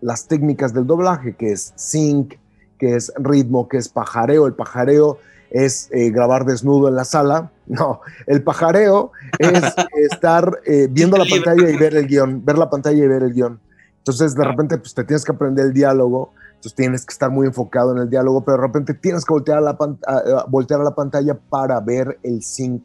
las 0.00 0.26
técnicas 0.26 0.74
del 0.74 0.84
doblaje, 0.84 1.36
que 1.36 1.52
es 1.52 1.72
sync, 1.76 2.34
que 2.76 2.96
es 2.96 3.12
ritmo, 3.18 3.68
que 3.68 3.76
es 3.76 3.88
pajareo. 3.88 4.48
El 4.48 4.54
pajareo 4.54 5.18
es 5.52 5.88
eh, 5.92 6.10
grabar 6.10 6.44
desnudo 6.44 6.88
en 6.88 6.96
la 6.96 7.04
sala. 7.04 7.50
No, 7.68 8.00
el 8.26 8.42
pajareo 8.42 9.12
es 9.38 9.62
estar 10.10 10.58
eh, 10.66 10.88
viendo 10.90 11.16
la 11.16 11.24
pantalla 11.24 11.70
y 11.70 11.76
ver 11.76 11.94
el 11.94 12.08
guion, 12.08 12.44
ver 12.44 12.58
la 12.58 12.68
pantalla 12.68 13.02
y 13.04 13.06
ver 13.06 13.22
el 13.22 13.32
guion. 13.32 13.60
Entonces, 13.98 14.34
de 14.34 14.44
repente, 14.44 14.76
pues 14.78 14.92
te 14.92 15.04
tienes 15.04 15.24
que 15.24 15.30
aprender 15.32 15.66
el 15.66 15.72
diálogo, 15.72 16.32
Entonces 16.56 16.74
tienes 16.74 17.06
que 17.06 17.12
estar 17.12 17.30
muy 17.30 17.46
enfocado 17.46 17.92
en 17.92 17.98
el 17.98 18.10
diálogo, 18.10 18.44
pero 18.44 18.56
de 18.58 18.62
repente 18.66 18.94
tienes 18.94 19.24
que 19.24 19.32
voltear 19.32 19.58
a 19.58 19.60
la, 19.60 19.78
pan- 19.78 19.98
a- 20.06 20.40
a- 20.40 20.44
voltear 20.48 20.80
a 20.80 20.84
la 20.84 20.94
pantalla 20.96 21.38
para 21.48 21.78
ver 21.80 22.18
el 22.24 22.42
sync 22.42 22.84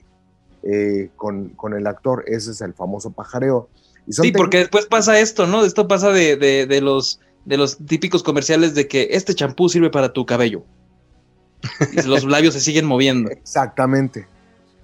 eh, 0.70 1.10
con, 1.16 1.50
con 1.50 1.74
el 1.74 1.88
actor. 1.88 2.24
Ese 2.28 2.52
es 2.52 2.62
el 2.62 2.74
famoso 2.74 3.12
pajareo. 3.12 3.70
Y 4.06 4.14
son 4.14 4.26
Sí, 4.26 4.32
porque 4.32 4.58
después 4.60 4.86
pasa 4.86 5.20
esto, 5.20 5.48
¿no? 5.48 5.64
Esto 5.66 5.88
pasa 5.88 6.12
de, 6.12 6.36
de- 6.38 6.66
de 6.66 6.82
los, 6.82 7.20
de 7.46 7.58
los 7.58 7.78
típicos 7.78 8.24
comerciales 8.24 8.76
de 8.76 8.88
que 8.88 9.10
este 9.12 9.34
champú 9.34 9.70
sirve 9.70 9.90
para 9.90 10.12
tu 10.14 10.26
cabello. 10.26 10.64
Y 11.92 12.02
los 12.04 12.24
labios 12.24 12.54
se 12.54 12.60
siguen 12.62 12.86
moviendo. 12.86 13.30
Exactamente, 13.32 14.28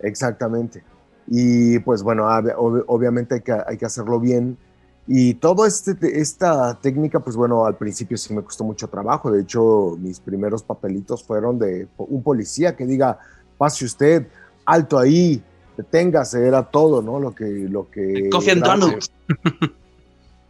exactamente. 0.02 0.84
Y 1.28 1.80
pues 1.80 2.04
bueno, 2.04 2.24
ob- 2.26 2.56
ob- 2.56 2.84
obviamente 2.88 3.36
hay 3.36 3.42
que, 3.42 3.52
hay 3.66 3.78
que 3.78 3.86
hacerlo 3.86 4.20
bien. 4.20 4.58
Y 5.06 5.34
toda 5.36 5.68
este, 5.68 5.96
esta 6.20 6.80
técnica, 6.82 7.20
pues 7.20 7.36
bueno, 7.36 7.66
al 7.66 7.76
principio 7.76 8.18
sí 8.18 8.34
me 8.34 8.42
costó 8.42 8.64
mucho 8.64 8.88
trabajo. 8.88 9.32
De 9.32 9.42
hecho, 9.42 9.98
mis 10.00 10.20
primeros 10.20 10.64
papelitos 10.64 11.24
fueron 11.24 11.60
de 11.60 11.88
un 11.98 12.24
policía 12.24 12.76
que 12.76 12.86
diga, 12.86 13.20
pase 13.58 13.86
usted, 13.86 14.28
alto 14.66 14.98
ahí, 14.98 15.44
deténgase, 15.78 16.46
era 16.46 16.64
todo, 16.64 17.02
¿no? 17.02 17.20
Lo 17.20 17.34
que... 17.34 17.46
Lo 17.70 17.90
que 17.90 18.30
Coffee 18.30 18.52
and 18.54 18.64
grabé. 18.64 18.80
Donuts. 18.82 19.12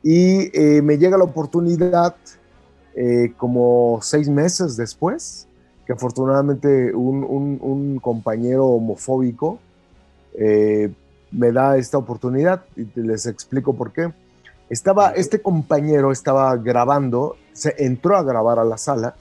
Y 0.05 0.49
eh, 0.59 0.81
me 0.81 0.97
llega 0.97 1.17
la 1.17 1.23
oportunidad 1.23 2.15
eh, 2.93 3.31
como 3.37 3.99
seis 4.01 4.27
meses 4.27 4.75
después, 4.75 5.47
que 5.87 5.93
afortunadamente 5.93 6.93
un, 6.93 7.23
un- 7.23 7.57
un 7.61 7.99
compañero 7.99 8.65
homofóbico 8.67 9.59
eh, 10.37 10.91
me 11.31 11.51
da 11.53 11.77
esta 11.77 11.97
oportunidad 11.97 12.65
y 12.75 12.83
te- 12.83 13.01
les 13.01 13.25
explico 13.27 13.73
por 13.73 13.93
qué. 13.93 14.11
Estaba, 14.69 15.11
este 15.11 15.41
compañero 15.41 16.11
estaba 16.11 16.55
grabando, 16.57 17.37
se 17.53 17.73
entró 17.77 18.17
a 18.17 18.23
grabar 18.23 18.59
a 18.59 18.65
la 18.65 18.77
sala 18.77 19.15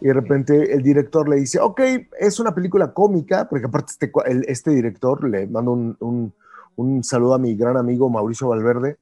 y 0.00 0.06
de 0.06 0.12
repente 0.14 0.72
el 0.72 0.82
director 0.82 1.28
le 1.28 1.36
dice, 1.36 1.58
ok, 1.60 1.80
es 2.18 2.38
una 2.40 2.54
película 2.54 2.92
cómica, 2.92 3.48
porque 3.48 3.66
aparte 3.66 3.92
este, 3.92 4.12
el- 4.26 4.44
este 4.48 4.70
director, 4.70 5.28
le 5.28 5.46
mando 5.46 5.72
un, 5.72 5.96
un- 6.00 6.32
un 6.76 7.02
saludo 7.02 7.34
a 7.34 7.38
mi 7.38 7.56
gran 7.56 7.76
amigo 7.76 8.08
Mauricio 8.08 8.48
Valverde, 8.48 8.98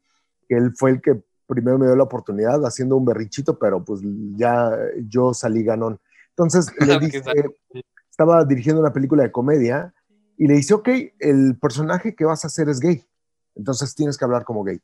que 0.49 0.57
él 0.57 0.73
fue 0.75 0.91
el 0.93 1.01
que 1.03 1.21
primero 1.47 1.79
me 1.79 1.87
dio 1.87 1.95
la 1.97 2.05
oportunidad 2.05 2.65
haciendo 2.65 2.97
un 2.97 3.05
berrinchito, 3.05 3.59
pero 3.59 3.85
pues 3.85 4.01
ya 4.37 4.71
yo 5.09 5.35
salí 5.35 5.63
ganón. 5.63 5.99
Entonces 6.31 6.67
le 6.81 6.99
dice, 6.99 7.21
estaba 8.11 8.45
dirigiendo 8.45 8.81
una 8.81 8.93
película 8.93 9.23
de 9.23 9.31
comedia 9.33 9.93
y 10.39 10.47
le 10.47 10.55
dice, 10.55 10.73
ok, 10.75 10.89
el 11.19 11.59
personaje 11.61 12.15
que 12.15 12.25
vas 12.25 12.45
a 12.45 12.47
hacer 12.49 12.69
es 12.71 12.81
gay, 12.81 13.05
entonces 13.55 13.95
tienes 13.95 14.17
que 14.17 14.25
hablar 14.25 14.45
como 14.45 14.65
gay. 14.65 14.81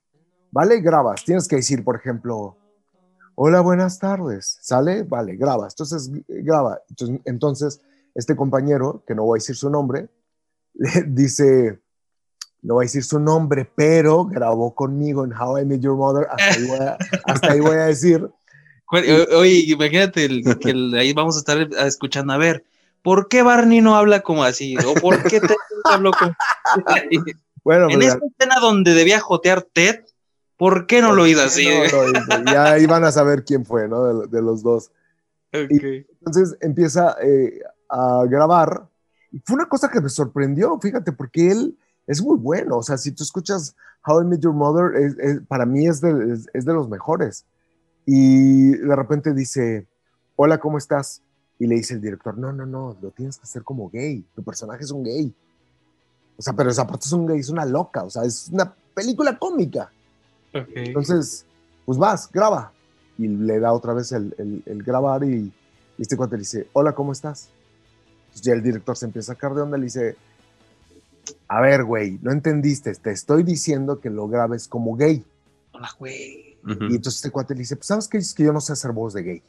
¿Vale? 0.51 0.81
Grabas, 0.83 1.25
tienes 1.25 1.49
que 1.49 1.57
decir, 1.57 1.83
por 1.83 1.97
ejemplo, 1.97 2.57
hola, 3.45 3.61
buenas 3.61 3.99
tardes, 3.99 4.59
¿sale? 4.61 5.03
Vale, 5.03 5.35
grabas, 5.35 5.73
entonces 5.73 6.09
graba. 6.29 6.81
Entonces, 6.89 7.21
entonces 7.25 7.81
este 8.15 8.37
compañero, 8.37 9.03
que 9.05 9.17
no 9.17 9.25
voy 9.25 9.39
a 9.39 9.41
decir 9.41 9.57
su 9.57 9.69
nombre, 9.69 10.09
le 10.75 11.03
dice, 11.09 11.81
no 12.63 12.75
voy 12.75 12.85
a 12.85 12.87
decir 12.87 13.03
su 13.03 13.19
nombre, 13.19 13.69
pero 13.75 14.27
grabó 14.27 14.73
conmigo 14.77 15.25
en 15.25 15.33
How 15.33 15.59
I 15.59 15.65
Met 15.65 15.81
Your 15.81 15.97
Mother, 15.97 16.29
hasta 16.31 16.55
ahí 16.55 16.67
voy 16.69 16.79
a, 16.79 16.99
hasta 17.25 17.53
ahí 17.53 17.61
voy 17.61 17.77
a 17.77 17.87
decir, 17.87 18.31
Oye, 19.35 19.65
imagínate 19.67 20.27
el- 20.27 20.59
que 20.59 20.71
el- 20.71 20.95
ahí 20.95 21.13
vamos 21.13 21.35
a 21.35 21.39
estar 21.41 21.59
escuchando, 21.85 22.35
a 22.35 22.37
ver, 22.37 22.65
¿por 23.03 23.27
qué 23.27 23.43
Barney 23.43 23.81
no 23.81 23.97
habla 23.97 24.21
como 24.21 24.45
así? 24.45 24.77
¿O 24.87 24.95
por 25.01 25.21
qué 25.25 25.41
Ted 25.41 25.57
no 25.85 25.91
habló 25.91 26.11
como 26.13 26.33
bueno, 27.65 27.89
En 27.91 27.99
pues, 27.99 28.07
esta 28.15 28.25
escena 28.25 28.61
donde 28.61 28.95
debía 28.95 29.19
jotear 29.19 29.63
Ted, 29.63 30.05
¿por 30.63 30.87
qué 30.87 31.03
no 31.03 31.13
lo 31.13 31.27
hizo 31.27 31.43
así? 31.43 31.67
no 31.67 32.05
lo 32.05 32.11
hizo. 32.11 32.45
ya 32.53 32.79
iban 32.79 33.03
a 33.05 33.11
saber 33.11 33.45
quién 33.45 33.65
fue, 33.67 33.89
¿no? 33.89 34.05
De, 34.05 34.29
de 34.29 34.43
los 34.43 34.63
dos. 34.63 34.93
Ok. 35.53 35.71
Entonces 36.21 36.57
empieza 36.61 37.17
eh, 37.21 37.61
a 37.89 38.23
grabar. 38.29 38.87
Y 39.33 39.41
fue 39.45 39.57
una 39.57 39.69
cosa 39.69 39.91
que 39.91 40.01
me 40.01 40.09
sorprendió, 40.09 40.79
fíjate, 40.81 41.11
porque 41.11 41.51
él 41.51 41.77
es 42.07 42.23
muy 42.23 42.37
bueno. 42.39 42.77
O 42.79 42.83
sea, 42.85 42.97
si 42.97 43.11
tú 43.11 43.25
escuchas 43.25 43.75
How 44.07 44.23
I 44.23 44.25
Met 44.27 44.41
Your 44.41 44.53
Mother, 44.55 44.95
es- 45.03 45.19
es- 45.19 45.41
para 45.49 45.67
mí 45.67 45.89
es 45.89 46.01
de, 46.01 46.33
es- 46.33 46.47
es 46.55 46.65
de 46.65 46.73
los 46.73 46.89
mejores. 46.89 47.45
Y 48.07 48.71
de 48.71 48.95
repente 48.97 49.35
dice, 49.35 49.87
hola, 50.37 50.59
¿cómo 50.59 50.79
estás? 50.79 51.23
Y 51.59 51.67
le 51.67 51.75
dice 51.75 51.95
el 51.95 52.01
director, 52.01 52.39
no, 52.39 52.53
no, 52.53 52.67
no, 52.67 52.97
lo 53.03 53.11
tienes 53.11 53.37
que 53.37 53.43
hacer 53.45 53.63
como 53.65 53.91
gay. 53.91 54.25
Tu 54.37 54.43
personaje 54.45 54.85
es 54.85 54.91
un 54.93 55.03
gay. 55.03 55.35
O 56.37 56.43
sea, 56.43 56.53
pero 56.55 56.71
esa 56.71 56.87
parte 56.87 57.07
es 57.07 57.13
un 57.13 57.27
gay, 57.27 57.41
es 57.41 57.49
una 57.51 57.65
loca. 57.65 58.05
O 58.05 58.11
sea, 58.11 58.23
es 58.25 58.49
una 58.53 58.73
película 58.95 59.37
cómica. 59.39 59.91
Ok. 60.55 60.69
Entonces, 60.75 61.45
pues 61.85 61.99
vas, 61.99 62.31
graba. 62.31 62.73
Y 63.19 63.29
le 63.29 63.61
da 63.61 63.73
otra 63.73 63.93
vez 63.95 64.13
el, 64.13 64.35
el- 64.39 64.63
el 64.67 64.83
grabar 64.83 65.23
y, 65.25 65.53
y 65.99 66.03
este 66.03 66.17
cuate 66.17 66.37
le 66.37 66.41
dice, 66.41 66.69
hola, 66.73 66.95
¿cómo 66.95 67.13
estás? 67.13 67.49
Entonces 68.25 68.43
ya 68.43 68.53
el 68.55 68.63
director 68.63 68.97
se 68.97 69.07
empieza 69.07 69.33
a 69.33 69.35
sacar 69.35 69.55
de 69.55 69.61
onda 69.63 69.77
y 69.77 69.81
le 69.81 69.85
dice, 69.87 70.17
a 71.49 71.61
ver, 71.61 71.85
güey, 71.85 72.19
no 72.23 72.33
entendiste, 72.33 72.95
te 72.95 73.11
estoy 73.11 73.43
diciendo 73.43 74.01
que 74.01 74.11
lo 74.11 74.27
grabes 74.29 74.67
como 74.69 74.97
gay. 74.97 75.25
Hola, 75.73 75.91
güey. 75.99 76.57
Ujú. 76.65 76.85
Y 76.85 76.97
entonces 76.97 77.17
este 77.17 77.31
cuate 77.31 77.55
le 77.55 77.61
dice, 77.61 77.77
pues 77.77 77.87
sabes 77.87 78.09
qué, 78.09 78.19
es 78.19 78.33
que 78.35 78.45
yo 78.45 78.53
no 78.53 78.61
sé 78.61 78.73
hacer 78.73 78.93
voz 78.93 79.13
de 79.15 79.23
gay. 79.23 79.43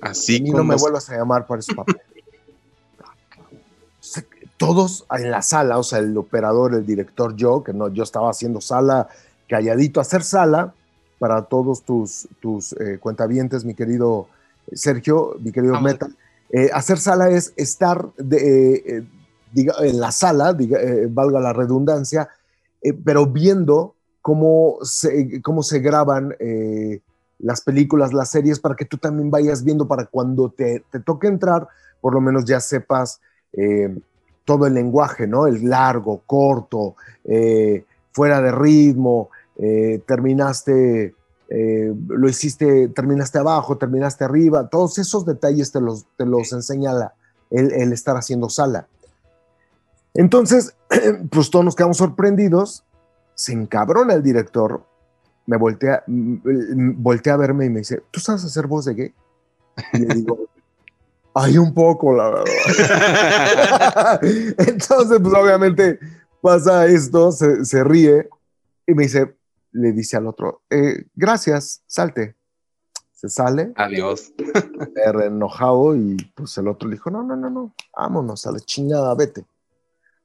Así 0.00 0.40
mí 0.40 0.50
no 0.50 0.62
me 0.64 0.76
vuelvas 0.76 1.08
a 1.10 1.16
llamar 1.16 1.46
para 1.46 1.62
papeles. 1.74 2.02
Entonces, 3.94 4.26
Todos 4.56 5.06
en 5.10 5.30
la 5.30 5.42
sala, 5.42 5.78
o 5.78 5.82
sea, 5.82 5.98
el 5.98 6.16
operador, 6.16 6.74
el 6.74 6.86
director, 6.86 7.34
yo, 7.34 7.64
que 7.64 7.72
no, 7.72 7.88
yo 7.88 8.02
estaba 8.04 8.30
haciendo 8.30 8.60
sala, 8.60 9.08
calladito, 9.48 10.00
hacer 10.00 10.22
sala 10.22 10.74
para 11.18 11.42
todos 11.42 11.82
tus, 11.82 12.28
tus 12.40 12.72
eh, 12.74 12.98
cuentavientes, 12.98 13.64
mi 13.64 13.74
querido 13.74 14.28
Sergio, 14.72 15.36
mi 15.40 15.52
querido 15.52 15.74
Vamos. 15.74 15.92
Meta. 15.92 16.08
Eh, 16.50 16.70
hacer 16.72 16.98
sala 16.98 17.30
es 17.30 17.52
estar 17.56 18.08
de, 18.16 18.74
eh, 18.74 19.04
diga- 19.52 19.76
en 19.82 20.00
la 20.00 20.12
sala, 20.12 20.52
diga- 20.52 20.80
valga 21.10 21.40
la 21.40 21.52
redundancia, 21.52 22.28
pero 23.04 23.26
viendo 23.26 23.94
cómo 24.20 24.78
se, 24.82 25.40
cómo 25.42 25.62
se 25.62 25.80
graban 25.80 26.34
las 27.38 27.60
películas, 27.60 28.12
las 28.12 28.30
series, 28.30 28.60
para 28.60 28.74
que 28.74 28.84
tú 28.84 28.98
también 28.98 29.30
vayas 29.30 29.64
viendo 29.64 29.86
para 29.86 30.06
cuando 30.06 30.50
te, 30.50 30.84
te 30.90 31.00
toque 31.00 31.26
entrar, 31.26 31.66
por 32.00 32.14
lo 32.14 32.20
menos 32.20 32.44
ya 32.44 32.60
sepas 32.60 33.20
eh, 33.52 33.94
todo 34.44 34.66
el 34.66 34.74
lenguaje, 34.74 35.26
¿no? 35.26 35.46
El 35.46 35.68
largo, 35.68 36.22
corto, 36.26 36.96
eh, 37.24 37.84
fuera 38.14 38.40
de 38.40 38.50
ritmo, 38.52 39.28
eh, 39.58 40.00
terminaste, 40.06 41.14
eh, 41.50 41.92
lo 42.08 42.28
hiciste, 42.28 42.88
terminaste 42.88 43.38
abajo, 43.38 43.76
terminaste 43.76 44.24
arriba, 44.24 44.68
todos 44.68 44.96
esos 44.98 45.26
detalles 45.26 45.70
te 45.72 45.80
los, 45.80 46.06
te 46.16 46.24
los 46.24 46.50
enseña 46.52 46.92
la- 46.94 47.12
el, 47.50 47.70
el 47.72 47.92
estar 47.92 48.16
haciendo 48.16 48.48
sala. 48.48 48.86
Entonces, 50.14 50.74
pues 51.30 51.50
todos 51.50 51.64
nos 51.64 51.76
quedamos 51.76 51.98
sorprendidos, 51.98 52.84
se 53.34 53.52
encabrona 53.52 54.14
el 54.14 54.22
director, 54.22 54.82
me 55.46 55.56
voltea, 55.58 56.02
mm, 56.06 56.34
mm, 56.44 57.02
voltea 57.02 57.34
a 57.34 57.36
verme 57.36 57.66
y 57.66 57.70
me 57.70 57.80
dice, 57.80 58.02
¿tú 58.10 58.20
sabes 58.20 58.44
hacer 58.44 58.66
voz 58.66 58.86
de 58.86 58.94
gay? 58.94 59.14
Y 59.92 59.98
le 59.98 60.14
digo, 60.14 60.38
hay 61.34 61.58
un 61.58 61.74
poco, 61.74 62.14
la 62.14 62.30
verdad. 62.30 62.44
Entonces, 64.22 65.18
pues 65.20 65.34
obviamente 65.34 65.98
pasa 66.44 66.86
esto, 66.86 67.32
se, 67.32 67.64
se 67.64 67.82
ríe 67.82 68.28
y 68.86 68.92
me 68.94 69.04
dice, 69.04 69.34
le 69.72 69.92
dice 69.92 70.18
al 70.18 70.26
otro, 70.26 70.60
"Eh, 70.68 71.06
gracias, 71.14 71.82
salte. 71.86 72.36
Se 73.12 73.30
sale, 73.30 73.72
Adiós. 73.76 74.34
enojado 75.24 75.96
y 75.96 76.16
pues 76.34 76.58
el 76.58 76.68
otro 76.68 76.86
le 76.90 76.96
dijo, 76.96 77.10
no, 77.10 77.22
no, 77.22 77.34
no, 77.34 77.48
no, 77.48 77.74
vámonos 77.96 78.46
a 78.46 78.52
la 78.52 78.60
chingada, 78.60 79.14
vete. 79.14 79.46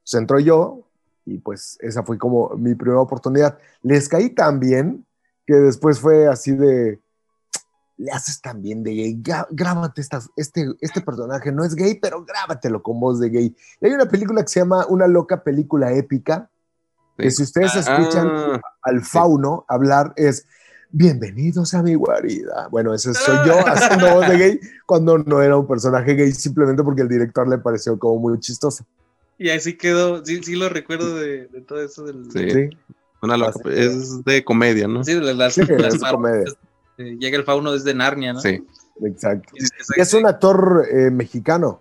Se 0.04 0.18
entró 0.18 0.38
yo 0.40 0.82
y 1.26 1.38
pues 1.38 1.78
esa 1.80 2.04
fue 2.04 2.18
como 2.18 2.50
mi 2.58 2.76
primera 2.76 3.00
oportunidad. 3.00 3.58
Les 3.84 4.10
caí 4.10 4.32
tan 4.32 4.60
bien 4.60 5.06
que 5.48 5.54
después 5.54 6.02
fue 6.02 6.28
así 6.28 6.52
de, 6.52 7.00
le 8.00 8.12
haces 8.12 8.40
tan 8.42 8.62
bien 8.62 8.82
de 8.82 8.96
gay, 8.96 9.22
grábate 9.52 10.00
estas, 10.00 10.30
este, 10.38 10.66
este 10.80 11.02
personaje, 11.02 11.52
no 11.52 11.66
es 11.66 11.76
gay, 11.76 12.00
pero 12.02 12.24
grábatelo 12.24 12.82
con 12.82 12.98
voz 12.98 13.20
de 13.20 13.30
gay. 13.30 13.56
Y 13.82 13.86
hay 13.86 13.92
una 13.92 14.06
película 14.08 14.42
que 14.42 14.48
se 14.48 14.62
llama 14.62 14.86
Una 14.88 15.06
loca 15.06 15.44
película 15.44 15.92
épica, 15.92 16.50
que 17.18 17.30
si 17.30 17.44
ustedes 17.44 17.76
escuchan 17.76 18.28
Ah, 18.30 18.62
al 18.84 19.02
fauno 19.04 19.66
hablar 19.68 20.14
es 20.16 20.48
bienvenidos 20.92 21.74
a 21.74 21.84
mi 21.84 21.94
guarida. 21.96 22.70
Bueno, 22.72 22.94
ese 22.94 23.14
soy 23.14 23.36
yo 23.46 23.60
haciendo 23.68 24.14
voz 24.16 24.30
de 24.30 24.38
gay 24.38 24.60
cuando 24.86 25.18
no 25.18 25.42
era 25.42 25.58
un 25.58 25.68
personaje 25.68 26.16
gay, 26.16 26.32
simplemente 26.32 26.82
porque 26.84 27.02
el 27.02 27.10
director 27.10 27.50
le 27.50 27.58
pareció 27.58 28.00
como 28.00 28.18
muy 28.20 28.40
chistoso. 28.40 28.86
Y 29.38 29.50
así 29.50 29.78
quedó, 29.78 30.24
sí, 30.26 30.42
sí 30.42 30.56
lo 30.56 30.70
recuerdo 30.70 31.16
de, 31.18 31.48
de 31.48 31.62
todo 31.62 31.82
eso 31.82 32.06
del... 32.06 32.32
Sí. 32.32 32.50
Sí, 32.50 32.70
una 33.22 33.36
loca- 33.36 33.60
es 33.70 34.24
de 34.24 34.44
comedia, 34.46 34.88
¿no? 34.88 35.04
Sí, 35.04 35.14
de 35.16 35.34
las, 35.34 35.54
Sí, 35.54 35.64
las 35.68 35.96
es 35.96 36.04
comedia. 36.04 36.46
Eh, 37.00 37.18
Llega 37.20 37.38
el 37.38 37.44
fauno 37.44 37.72
desde 37.72 37.94
Narnia, 37.94 38.34
¿no? 38.34 38.40
Sí. 38.40 38.64
exacto. 39.04 39.54
Es- 39.98 40.14
un 40.14 40.26
actor 40.28 40.86
eh, 40.92 41.10
mexicano. 41.10 41.80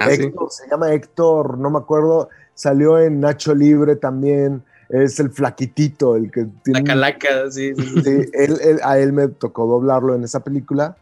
Ah, 0.00 0.10
sí. 0.10 0.22
Héctor, 0.22 0.50
se 0.50 0.68
llama 0.68 0.92
Héctor, 0.92 1.58
no 1.58 1.70
me 1.70 1.78
acuerdo, 1.78 2.28
salió 2.54 2.98
en 3.00 3.20
Nacho 3.20 3.54
Libre 3.54 3.96
también. 3.96 4.62
es 4.88 5.20
el 5.20 5.30
flaquitito, 5.30 6.16
el 6.16 6.30
que 6.30 6.46
tiene... 6.64 6.80
La 6.80 6.84
calaca, 6.86 7.50
sí. 7.50 7.74
sí, 7.74 7.82
Sí, 8.02 8.30
él- 8.32 8.58
él- 8.62 8.80
a 8.82 8.98
él 8.98 9.12
me 9.12 9.28
tocó 9.28 9.66
doblarlo 9.66 10.14
en 10.14 10.24
esa 10.24 10.40
película. 10.40 10.96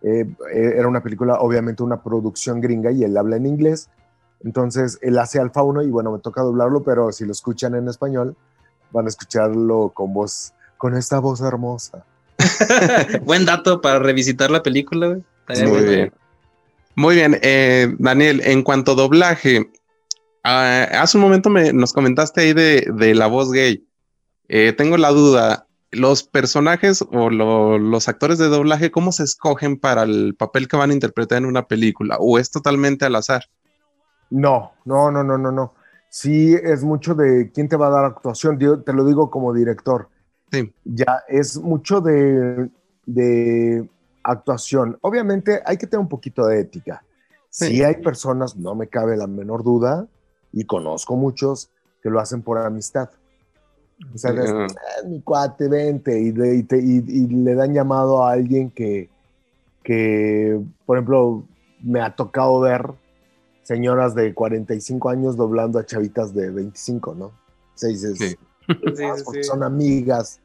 Eh, 0.00 0.24
eh, 0.54 0.72
era 0.76 0.88
una 0.88 1.02
película, 1.02 1.34
obviamente, 1.40 1.82
una 1.82 2.02
producción 2.02 2.60
gringa 2.62 2.90
y 2.92 3.04
él 3.04 3.14
habla 3.16 3.36
en 3.36 3.44
inglés. 3.46 3.90
Entonces, 4.44 4.98
él 5.02 5.18
hace 5.18 5.40
al 5.40 5.50
fauno 5.50 5.82
y 5.82 5.90
bueno, 5.90 6.12
me 6.12 6.20
toca 6.20 6.40
doblarlo, 6.42 6.84
pero 6.84 7.10
si 7.12 7.26
lo 7.26 7.32
escuchan 7.32 7.74
en 7.74 7.88
español, 7.88 8.34
van 8.92 9.04
a 9.06 9.08
escucharlo 9.08 9.90
con 9.92 10.14
voz, 10.14 10.54
con 10.78 10.96
esta 10.96 11.18
voz 11.18 11.40
hermosa. 11.42 12.04
Buen 13.24 13.44
dato 13.44 13.80
para 13.80 13.98
revisitar 13.98 14.50
la 14.50 14.62
película, 14.62 15.08
güey. 15.08 15.22
Muy 15.48 15.68
bueno. 15.70 15.90
bien. 15.90 16.12
Muy 16.94 17.14
bien, 17.14 17.38
eh, 17.42 17.94
Daniel, 17.98 18.40
en 18.44 18.62
cuanto 18.62 18.92
a 18.92 18.94
doblaje, 18.96 19.70
ah, 20.42 20.86
hace 21.00 21.16
un 21.16 21.22
momento 21.22 21.48
me, 21.50 21.72
nos 21.72 21.92
comentaste 21.92 22.40
ahí 22.40 22.52
de, 22.52 22.86
de 22.92 23.14
la 23.14 23.26
voz 23.26 23.52
gay. 23.52 23.86
Eh, 24.48 24.72
tengo 24.72 24.96
la 24.96 25.10
duda, 25.10 25.66
¿los 25.90 26.22
personajes 26.24 27.04
o 27.12 27.30
lo- 27.30 27.78
los 27.78 28.08
actores 28.08 28.38
de 28.38 28.48
doblaje, 28.48 28.90
cómo 28.90 29.12
se 29.12 29.22
escogen 29.24 29.78
para 29.78 30.02
el 30.02 30.34
papel 30.36 30.66
que 30.68 30.76
van 30.76 30.90
a 30.90 30.94
interpretar 30.94 31.38
en 31.38 31.46
una 31.46 31.66
película? 31.68 32.16
¿O 32.18 32.38
es 32.38 32.50
totalmente 32.50 33.04
al 33.04 33.14
azar? 33.16 33.44
No, 34.30 34.72
no, 34.84 35.10
no, 35.10 35.22
no, 35.22 35.38
no, 35.38 35.52
no. 35.52 35.74
Sí, 36.10 36.54
es 36.62 36.82
mucho 36.82 37.14
de 37.14 37.50
quién 37.52 37.68
te 37.68 37.76
va 37.76 37.88
a 37.88 37.90
dar 37.90 38.04
actuación. 38.06 38.58
Yo 38.58 38.80
te 38.82 38.92
lo 38.92 39.04
digo 39.04 39.30
como 39.30 39.52
director. 39.54 40.08
Sí. 40.52 40.72
Ya 40.84 41.22
es 41.28 41.58
mucho 41.58 42.00
de, 42.00 42.70
de 43.06 43.88
actuación. 44.22 44.98
Obviamente 45.02 45.60
hay 45.64 45.76
que 45.76 45.86
tener 45.86 46.00
un 46.00 46.08
poquito 46.08 46.46
de 46.46 46.60
ética. 46.60 47.02
Sí. 47.50 47.66
Sí 47.66 47.82
hay 47.82 47.96
personas, 48.02 48.56
no 48.56 48.74
me 48.74 48.86
cabe 48.88 49.16
la 49.16 49.26
menor 49.26 49.62
duda, 49.62 50.06
y 50.52 50.64
conozco 50.64 51.16
muchos 51.16 51.70
que 52.02 52.10
lo 52.10 52.20
hacen 52.20 52.42
por 52.42 52.58
amistad. 52.58 53.10
O 54.14 54.18
sea, 54.18 54.30
es, 54.32 54.50
Ah. 54.50 54.66
"Ah, 54.70 55.06
mi 55.06 55.20
cuate, 55.20 55.68
vente, 55.68 56.18
y 56.20 56.32
le, 56.32 56.54
y 56.56 56.62
te- 56.62 56.78
y- 56.80 57.04
y 57.06 57.26
le 57.26 57.54
dan 57.54 57.74
llamado 57.74 58.24
a 58.24 58.32
alguien 58.32 58.70
que, 58.70 59.08
que, 59.82 60.60
por 60.86 60.96
ejemplo, 60.98 61.42
me 61.82 62.00
ha 62.00 62.14
tocado 62.14 62.60
ver 62.60 62.92
señoras 63.62 64.14
de 64.14 64.32
45 64.34 65.10
años 65.10 65.36
doblando 65.36 65.78
a 65.78 65.84
chavitas 65.86 66.32
de 66.34 66.50
25, 66.50 67.14
¿no? 67.14 67.26
O 67.26 67.32
sea, 67.74 67.88
dices, 67.88 68.16
Sí. 68.18 68.36
Sí, 68.96 69.02
"Ah, 69.04 69.16
sí, 69.16 69.42
son 69.44 69.62
amigas. 69.62 70.40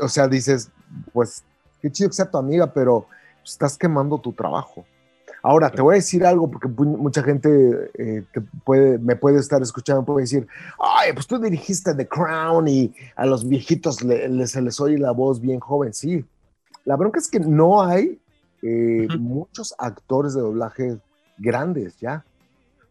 O 0.00 0.08
sea, 0.08 0.28
dices, 0.28 0.70
pues, 1.12 1.42
qué 1.80 1.90
chido 1.90 2.10
que 2.10 2.16
sea 2.16 2.30
tu 2.30 2.38
amiga, 2.38 2.72
pero 2.72 3.06
estás 3.44 3.76
quemando 3.78 4.18
tu 4.18 4.32
trabajo. 4.32 4.84
Ahora, 5.42 5.70
te 5.70 5.80
voy 5.80 5.94
a 5.94 5.96
decir 5.96 6.26
algo, 6.26 6.50
porque 6.50 6.68
mucha 6.68 7.22
gente 7.22 7.90
eh, 7.94 8.24
te 8.32 8.40
puede, 8.64 8.98
me 8.98 9.14
puede 9.14 9.38
estar 9.38 9.62
escuchando, 9.62 10.04
puede 10.04 10.22
decir, 10.24 10.46
ay, 10.80 11.12
pues 11.12 11.26
tú 11.26 11.38
dirigiste 11.38 11.94
The 11.94 12.08
Crown 12.08 12.66
y 12.66 12.92
a 13.14 13.24
los 13.24 13.48
viejitos 13.48 14.02
le- 14.02 14.28
le- 14.28 14.46
se 14.48 14.60
les 14.60 14.80
oye 14.80 14.98
la 14.98 15.12
voz 15.12 15.40
bien 15.40 15.60
joven. 15.60 15.94
Sí, 15.94 16.24
la 16.84 16.96
bronca 16.96 17.18
es 17.20 17.28
que 17.28 17.38
no 17.40 17.82
hay 17.82 18.20
eh, 18.62 19.06
Ujú. 19.08 19.18
muchos 19.18 19.74
actores 19.78 20.34
de 20.34 20.40
doblaje 20.40 20.98
grandes 21.38 21.96
ya. 22.00 22.24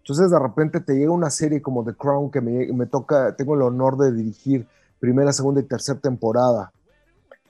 Entonces 0.07 0.31
de 0.31 0.39
repente 0.39 0.79
te 0.79 0.93
llega 0.93 1.11
una 1.11 1.29
serie 1.29 1.61
como 1.61 1.83
The 1.83 1.93
Crown 1.93 2.31
que 2.31 2.39
me, 2.39 2.71
me 2.71 2.85
toca, 2.85 3.35
tengo 3.35 3.55
el 3.55 3.61
honor 3.61 3.97
de 3.97 4.13
dirigir 4.13 4.65
primera, 5.01 5.33
segunda 5.33 5.59
y 5.59 5.65
tercera 5.65 5.99
temporada. 5.99 6.71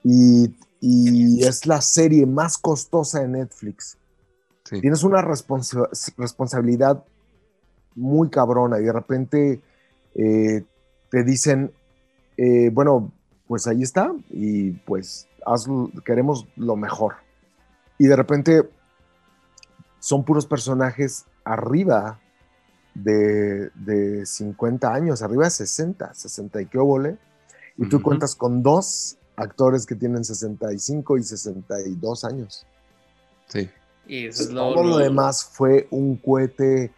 Y, 0.04 0.56
y 0.82 1.44
es 1.46 1.68
la 1.68 1.82
serie 1.82 2.26
más 2.26 2.58
costosa 2.58 3.20
de 3.20 3.28
Netflix. 3.28 4.00
Sí. 4.64 4.82
Tienes 4.82 5.04
una 5.04 5.22
responsa- 5.22 5.88
responsabilidad 6.18 7.04
muy 7.94 8.32
cabrona 8.32 8.80
y 8.80 8.86
de 8.86 8.92
repente 8.92 9.62
eh, 10.16 10.64
te 11.12 11.24
dicen, 11.24 11.72
eh, 12.38 12.72
bueno, 12.74 13.12
pues 13.48 13.68
ahí 13.68 13.84
está 13.84 14.12
y 14.32 14.72
pues 14.72 15.28
haz, 15.46 15.68
queremos 16.04 16.48
lo 16.56 16.76
mejor. 16.76 17.18
Y 18.00 18.08
de 18.08 18.16
repente 18.16 18.68
son 20.00 20.26
puros 20.26 20.48
personajes 20.48 21.26
arriba 21.44 22.20
de, 23.04 23.70
de 23.76 24.26
50 24.26 24.94
años, 24.94 25.22
arriba 25.22 25.46
de 25.46 25.52
60, 25.52 26.14
60 26.14 26.62
y 26.62 26.66
qué 26.66 26.78
óvole. 26.78 27.18
Y 27.78 27.88
tú 27.90 28.02
cuentas 28.02 28.36
con 28.36 28.64
dos 28.64 29.18
actores 29.36 29.86
que 29.86 29.96
tienen 29.96 30.24
65 30.26 31.18
y 31.18 31.24
62 31.24 32.24
años. 32.24 32.66
Sí. 33.48 33.70
Y 34.08 34.28
eso 34.28 34.44
es 34.44 34.50
lo, 34.52 34.74
Todo 34.74 34.84
lo 34.84 34.90
lo- 34.92 34.98
demás 34.98 35.44
fue 35.46 35.88
un 35.92 36.18
cohete. 36.18 36.92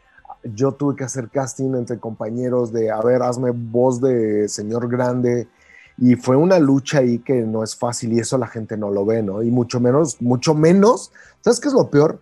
Yo 0.44 0.72
tuve 0.72 0.96
que 0.96 1.04
hacer 1.04 1.30
casting 1.30 1.76
entre 1.76 2.00
compañeros 2.00 2.72
de, 2.72 2.92
a 2.92 3.02
ver, 3.02 3.22
hazme 3.24 3.52
voz 3.52 4.00
de 4.00 4.48
señor 4.48 4.88
grande. 4.90 5.48
Y 5.98 6.16
fue 6.16 6.38
una 6.38 6.60
lucha 6.60 7.00
ahí 7.00 7.20
que 7.20 7.42
no 7.42 7.62
es 7.62 7.76
fácil 7.76 8.14
y 8.14 8.20
eso 8.20 8.38
la 8.38 8.48
gente 8.48 8.78
no 8.78 8.90
lo 8.90 9.06
ve, 9.06 9.22
¿no? 9.22 9.44
Y 9.44 9.52
mucho 9.52 9.82
menos, 9.82 10.22
mucho 10.22 10.56
menos, 10.56 11.12
¿sabes 11.42 11.60
qué 11.60 11.68
es 11.68 11.74
lo 11.74 11.90
peor? 11.90 12.22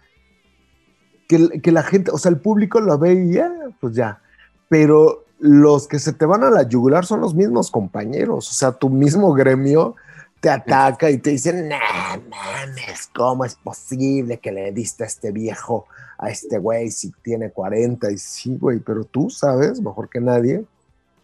Que, 1.27 1.59
que 1.61 1.71
la 1.71 1.83
gente, 1.83 2.11
o 2.11 2.17
sea, 2.17 2.29
el 2.31 2.37
público 2.39 2.79
lo 2.79 2.97
ve 2.97 3.13
y 3.13 3.33
ya, 3.33 3.51
pues 3.81 3.93
ya. 3.95 4.21
Pero 4.69 5.25
los 5.39 5.87
que 5.87 5.99
se 5.99 6.13
te 6.13 6.25
van 6.25 6.43
a 6.43 6.49
la 6.49 6.63
yugular 6.63 7.05
son 7.05 7.21
los 7.21 7.35
mismos 7.35 7.69
compañeros, 7.69 8.49
o 8.49 8.53
sea, 8.53 8.71
tu 8.71 8.89
mismo 8.89 9.33
gremio 9.33 9.95
te 10.39 10.49
ataca 10.49 11.09
y 11.09 11.17
te 11.17 11.31
dicen, 11.31 11.67
nah, 11.67 12.17
mames, 12.29 13.09
¿cómo 13.15 13.43
es 13.45 13.55
posible 13.55 14.37
que 14.39 14.51
le 14.51 14.71
diste 14.71 15.03
a 15.03 15.07
este 15.07 15.31
viejo, 15.31 15.85
a 16.17 16.29
este 16.29 16.57
güey, 16.59 16.91
si 16.91 17.11
tiene 17.23 17.51
40? 17.51 18.09
Y 18.11 18.17
sí, 18.17 18.55
güey, 18.59 18.79
pero 18.79 19.03
tú 19.03 19.29
sabes, 19.29 19.81
mejor 19.81 20.09
que 20.09 20.21
nadie, 20.21 20.63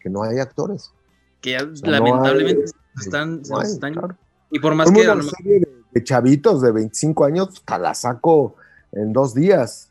que 0.00 0.10
no 0.10 0.22
hay 0.22 0.38
actores. 0.38 0.90
que 1.40 1.52
ya 1.52 1.58
sea, 1.60 1.68
no 1.84 1.90
lamentablemente 1.90 2.62
hay- 2.62 2.68
se 3.02 3.04
están, 3.08 3.42
No 3.48 3.58
hay, 3.60 3.66
están- 3.66 3.92
claro. 3.92 4.16
y 4.50 4.58
por 4.58 4.74
más 4.74 4.86
Como 4.86 5.00
que 5.00 5.08
una 5.08 5.22
serie 5.22 5.60
de, 5.60 5.68
de 5.92 6.04
chavitos 6.04 6.60
de 6.62 6.72
25 6.72 7.24
años, 7.24 7.62
te 7.64 7.78
la 7.78 7.94
saco 7.94 8.54
en 8.92 9.12
dos 9.12 9.34
días. 9.34 9.90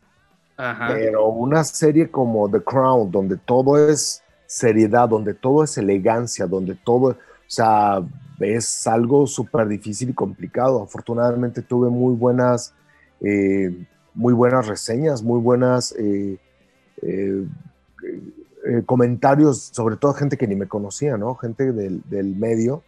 Pero 0.56 1.28
una 1.28 1.64
serie 1.64 2.10
como 2.10 2.48
The 2.48 2.62
Crown, 2.62 3.10
donde 3.10 3.36
todo 3.36 3.88
es 3.88 4.22
seriedad, 4.46 5.08
donde 5.08 5.34
todo 5.34 5.64
es 5.64 5.76
elegancia, 5.78 6.46
donde 6.46 6.76
todo, 6.76 7.08
o 7.08 7.16
sea, 7.48 8.02
es 8.38 8.86
algo 8.86 9.26
súper 9.26 9.66
difícil 9.68 10.10
y 10.10 10.14
complicado. 10.14 10.82
Afortunadamente 10.82 11.62
tuve 11.62 11.90
muy 11.90 12.14
buenas, 12.14 12.72
eh, 13.20 13.76
muy 14.14 14.32
buenas 14.32 14.66
reseñas, 14.68 15.22
muy 15.22 15.40
buenas 15.40 15.94
eh, 15.98 16.38
eh, 17.02 17.46
comentarios, 18.86 19.70
sobre 19.72 19.96
todo 19.96 20.14
gente 20.14 20.36
que 20.36 20.46
ni 20.46 20.54
me 20.54 20.68
conocía, 20.68 21.16
¿no? 21.16 21.34
Gente 21.34 21.72
del, 21.72 22.36
medio 22.36 22.82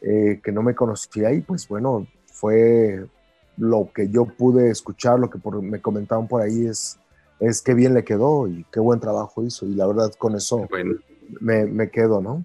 que 0.00 0.50
no 0.52 0.64
me 0.64 0.74
conocía 0.74 1.32
y 1.32 1.42
pues 1.42 1.68
bueno, 1.68 2.08
fue 2.26 3.06
lo 3.56 3.90
que 3.94 4.08
yo 4.10 4.24
pude 4.26 4.70
escuchar, 4.70 5.18
lo 5.18 5.30
que 5.30 5.38
por- 5.38 5.62
me 5.62 5.80
comentaban 5.80 6.28
por 6.28 6.42
ahí 6.42 6.66
es, 6.66 6.98
es 7.40 7.60
qué 7.62 7.74
bien 7.74 7.94
le 7.94 8.04
quedó 8.04 8.48
y 8.48 8.64
qué 8.72 8.80
buen 8.80 9.00
trabajo 9.00 9.44
hizo. 9.44 9.66
Y 9.66 9.74
la 9.74 9.86
verdad 9.86 10.12
con 10.18 10.34
eso 10.36 10.66
Bueno, 10.70 10.94
me, 11.40 11.64
me 11.66 11.90
quedo, 11.90 12.20
¿no? 12.20 12.44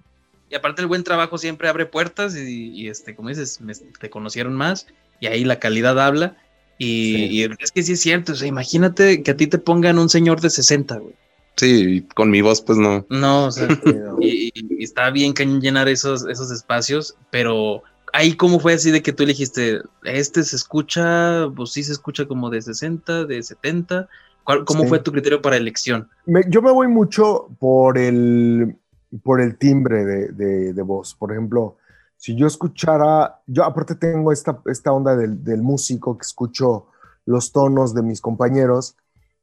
Y 0.50 0.54
aparte 0.54 0.80
el 0.82 0.88
buen 0.88 1.04
trabajo 1.04 1.36
siempre 1.38 1.68
abre 1.68 1.86
puertas 1.86 2.34
y, 2.36 2.70
y, 2.70 2.88
este, 2.88 3.14
como 3.14 3.28
dices, 3.28 3.60
me- 3.60 3.74
te 3.74 4.10
conocieron 4.10 4.54
más 4.54 4.86
y 5.20 5.26
ahí 5.26 5.44
la 5.44 5.58
calidad 5.58 5.98
habla. 6.00 6.36
Y, 6.78 7.14
Sí. 7.16 7.26
y 7.30 7.42
es 7.58 7.72
que 7.72 7.82
sí 7.82 7.92
es 7.94 8.00
cierto, 8.00 8.32
o 8.32 8.34
sea, 8.36 8.46
imagínate 8.48 9.22
que 9.22 9.32
a 9.32 9.36
ti 9.36 9.46
te 9.48 9.58
pongan 9.58 9.98
un 9.98 10.08
señor 10.08 10.40
de 10.40 10.48
60, 10.50 10.96
güey. 10.98 11.14
sí, 11.56 12.06
con 12.14 12.30
mi 12.30 12.40
voz, 12.40 12.62
pues 12.62 12.78
no. 12.78 13.04
No, 13.10 13.46
o 13.46 13.50
sea, 13.50 13.66
y, 14.20 14.52
y 14.54 14.84
está 14.84 15.10
bien 15.10 15.32
cañón 15.32 15.60
llenar 15.60 15.88
esos, 15.88 16.24
esos 16.28 16.52
espacios, 16.52 17.16
pero 17.32 17.82
ahí 18.12 18.36
cómo 18.36 18.58
fue 18.60 18.74
así 18.74 18.90
de 18.90 19.02
que 19.02 19.12
tú 19.12 19.22
elegiste, 19.22 19.80
este 20.04 20.42
se 20.44 20.56
escucha, 20.56 21.48
pues 21.54 21.72
sí 21.72 21.82
se 21.84 21.92
escucha 21.92 22.26
como 22.26 22.50
de 22.50 22.62
60, 22.62 23.24
de 23.24 23.42
70. 23.42 24.08
¿Cuál, 24.44 24.64
¿Cómo 24.64 24.82
Sí. 24.84 24.88
fue 24.88 24.98
tu 25.00 25.12
criterio 25.12 25.42
para 25.42 25.56
elección? 25.56 26.08
Me- 26.26 26.44
yo 26.48 26.62
me 26.62 26.70
voy 26.72 26.88
mucho 26.88 27.48
por 27.58 27.98
el, 27.98 28.76
por 29.22 29.40
el 29.40 29.56
timbre 29.58 30.04
de, 30.04 30.28
de- 30.32 30.72
de 30.72 30.82
voz. 30.82 31.14
Por 31.14 31.32
ejemplo, 31.32 31.76
si 32.16 32.34
yo 32.34 32.46
escuchara, 32.46 33.40
yo 33.46 33.64
aparte 33.64 33.94
tengo 33.94 34.32
esta, 34.32 34.60
esta 34.66 34.90
onda 34.92 35.14
del, 35.16 35.44
del 35.44 35.62
músico 35.62 36.16
que 36.16 36.22
escucho 36.22 36.86
los 37.26 37.52
tonos 37.52 37.94
de 37.94 38.02
mis 38.02 38.20
compañeros. 38.22 38.96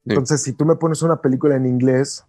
Sí. 0.03 0.09
Entonces, 0.11 0.41
si 0.41 0.53
tú 0.53 0.65
me 0.65 0.75
pones 0.75 1.01
una 1.03 1.21
película 1.21 1.55
en 1.55 1.65
inglés, 1.67 2.23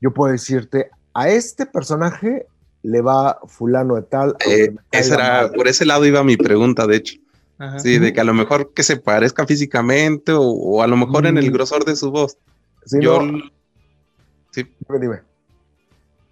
yo 0.00 0.12
puedo 0.14 0.32
decirte, 0.32 0.90
a 1.14 1.28
este 1.28 1.66
personaje 1.66 2.46
le 2.82 3.00
va 3.00 3.38
fulano 3.46 3.94
de 3.96 4.02
tal. 4.02 4.36
Eh, 4.46 4.74
esa 4.90 5.14
era, 5.14 5.42
mal". 5.42 5.52
por 5.52 5.68
ese 5.68 5.84
lado 5.86 6.04
iba 6.06 6.22
mi 6.24 6.36
pregunta, 6.36 6.86
de 6.86 6.96
hecho. 6.96 7.16
Ajá. 7.58 7.78
Sí, 7.78 7.98
de 7.98 8.12
que 8.12 8.20
a 8.20 8.24
lo 8.24 8.34
mejor 8.34 8.72
que 8.74 8.82
se 8.82 8.96
parezca 8.96 9.46
físicamente 9.46 10.32
o, 10.32 10.42
o 10.42 10.82
a 10.82 10.86
lo 10.88 10.96
mejor 10.96 11.26
en 11.26 11.38
el 11.38 11.50
Mm. 11.50 11.52
grosor 11.54 11.84
de 11.84 11.94
su 11.94 12.10
voz. 12.10 12.36
Sí, 12.84 12.98
yo, 13.00 13.22
no, 13.22 13.38
dime, 14.54 14.98
dime. 15.00 15.20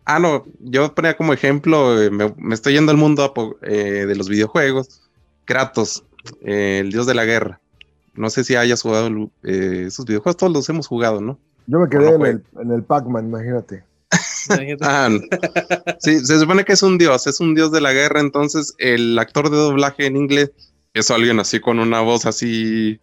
ah, 0.05 0.19
no, 0.19 0.45
yo 0.59 0.93
ponía 0.95 1.17
como 1.17 1.33
ejemplo, 1.33 2.01
eh, 2.03 2.11
me, 2.11 2.35
me 2.37 2.55
estoy 2.55 2.73
yendo 2.73 2.91
al 2.91 2.99
mundo 2.99 3.33
eh, 3.63 4.07
de 4.07 4.17
los 4.17 4.29
videojuegos. 4.29 5.03
Kratos, 5.45 6.05
eh, 6.43 6.79
el 6.81 6.91
dios 6.91 7.07
de 7.07 7.15
la 7.15 7.25
guerra. 7.25 7.61
No 8.15 8.29
sé 8.29 8.43
si 8.45 8.57
hayas 8.57 8.83
jugado 8.83 9.09
eh, 9.45 9.85
esos 9.87 10.05
videojuegos, 10.05 10.37
todos 10.37 10.53
los 10.53 10.69
hemos 10.69 10.89
jugado, 10.89 11.21
¿no? 11.21 11.39
Yo 11.67 11.79
me 11.79 11.89
quedé 11.89 12.11
no 12.19 12.27
en 12.27 12.33
el, 12.33 12.45
en 12.61 12.73
el 12.73 12.83
Pac-Man, 12.83 13.27
imagínate. 13.27 13.85
Ah, 14.81 15.09
sí, 16.01 16.19
se 16.25 16.39
supone 16.41 16.65
que 16.65 16.73
es 16.73 16.83
un 16.83 16.99
dios, 16.99 17.27
es 17.27 17.41
un 17.41 17.55
dios 17.55 17.71
de 17.71 17.81
la 17.81 17.93
guerra, 17.93 18.21
entonces 18.21 18.75
el 18.79 19.19
actor 19.19 19.51
de 19.51 19.57
doblaje 19.57 20.07
en 20.07 20.17
inglés 20.17 20.51
es 20.95 21.11
alguien 21.11 21.39
así 21.39 21.61
con 21.61 21.79
una 21.79 22.01
voz 22.01 22.27
así 22.27 23.01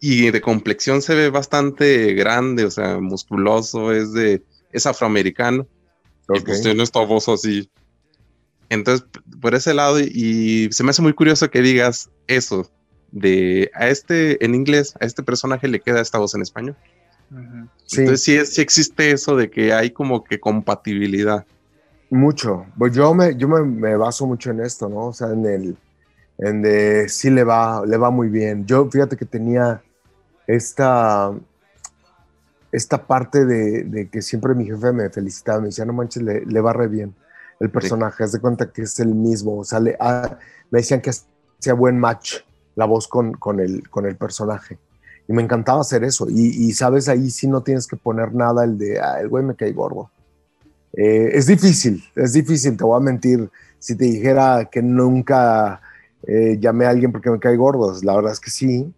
y 0.00 0.30
de 0.30 0.40
complexión 0.40 1.02
se 1.02 1.14
ve 1.14 1.30
bastante 1.30 2.14
grande, 2.14 2.64
o 2.64 2.70
sea, 2.70 2.98
musculoso, 2.98 3.92
es 3.92 4.12
de 4.12 4.42
es 4.72 4.86
afroamericano. 4.86 5.66
Y 6.34 6.40
pues 6.40 6.62
tiene 6.62 6.82
esta 6.82 7.00
voz 7.00 7.28
así. 7.28 7.70
Entonces, 8.68 9.06
por 9.40 9.54
ese 9.54 9.74
lado, 9.74 10.00
y 10.00 10.68
se 10.72 10.82
me 10.82 10.90
hace 10.90 11.02
muy 11.02 11.12
curioso 11.12 11.50
que 11.50 11.62
digas 11.62 12.10
eso, 12.26 12.70
de 13.12 13.70
a 13.74 13.88
este 13.88 14.44
en 14.44 14.54
inglés, 14.54 14.94
a 15.00 15.06
este 15.06 15.22
personaje 15.22 15.68
le 15.68 15.80
queda 15.80 16.00
esta 16.00 16.18
voz 16.18 16.34
en 16.34 16.42
español. 16.42 16.76
Entonces 17.30 18.22
sí, 18.22 18.44
sí, 18.46 18.60
existe 18.60 19.10
eso 19.10 19.36
de 19.36 19.50
que 19.50 19.72
hay 19.72 19.90
como 19.90 20.24
que 20.24 20.38
compatibilidad. 20.38 21.44
Mucho. 22.10 22.66
Pues 22.78 22.94
yo 22.94 23.12
me, 23.14 23.36
yo 23.36 23.48
me, 23.48 23.96
baso 23.96 24.26
mucho 24.26 24.50
en 24.50 24.60
esto, 24.60 24.88
¿no? 24.88 25.06
O 25.06 25.12
sea, 25.12 25.28
en 25.30 25.44
el, 25.44 25.76
en 26.38 26.62
de 26.62 27.08
sí 27.08 27.30
le 27.30 27.44
va, 27.44 27.84
le 27.84 27.96
va 27.96 28.10
muy 28.10 28.28
bien. 28.28 28.64
Yo 28.66 28.88
fíjate 28.90 29.16
que 29.16 29.24
tenía 29.24 29.82
esta, 30.46 31.32
esta 32.70 33.06
parte 33.06 33.44
de, 33.44 34.08
que 34.10 34.22
siempre 34.22 34.54
mi 34.54 34.66
jefe 34.66 34.92
me 34.92 35.10
felicitaba, 35.10 35.60
me 35.60 35.66
decía, 35.66 35.84
no 35.84 35.92
manches, 35.92 36.22
le, 36.22 36.60
va 36.60 36.72
re 36.72 36.88
bien 36.88 37.14
el 37.58 37.70
personaje, 37.70 38.22
haz 38.22 38.32
de 38.32 38.40
cuenta 38.40 38.70
que 38.70 38.82
es 38.82 39.00
el 39.00 39.14
mismo, 39.14 39.60
o 39.60 39.64
sea, 39.64 39.80
ah, 39.98 40.38
me 40.70 40.80
decían 40.80 41.00
que 41.00 41.08
hacía 41.08 41.72
buen 41.72 41.98
match 41.98 42.40
la 42.74 42.84
voz 42.84 43.08
con, 43.08 43.32
con, 43.32 43.60
el, 43.60 43.88
con 43.88 44.04
el 44.04 44.16
personaje. 44.16 44.78
Y 45.28 45.32
me 45.32 45.42
encantaba 45.42 45.80
hacer 45.80 46.04
eso. 46.04 46.26
Y, 46.28 46.72
sabes, 46.72 47.08
ahí 47.08 47.30
sí 47.30 47.48
no 47.48 47.62
tienes 47.62 47.86
que 47.86 47.96
poner 47.96 48.34
nada 48.34 48.64
el 48.64 48.78
de, 48.78 49.00
ah, 49.00 49.20
el 49.20 49.28
güey 49.28 49.44
me 49.44 49.56
cae 49.56 49.72
gordo. 49.72 50.10
Eh, 50.92 51.30
es 51.32 51.46
difícil, 51.46 52.02
es 52.14 52.32
difícil, 52.32 52.76
te 52.76 52.84
voy 52.84 52.96
a 52.96 53.00
mentir. 53.00 53.50
Si 53.78 53.96
te 53.96 54.04
dijera 54.04 54.68
que 54.70 54.82
nunca 54.82 55.80
eh, 56.26 56.56
llamé 56.60 56.86
a 56.86 56.90
alguien 56.90 57.12
porque 57.12 57.30
me 57.30 57.38
cae 57.38 57.56
gordo, 57.56 57.92
la 58.02 58.14
verdad 58.16 58.32
es 58.32 58.40
que 58.40 58.50
sí. 58.50 58.92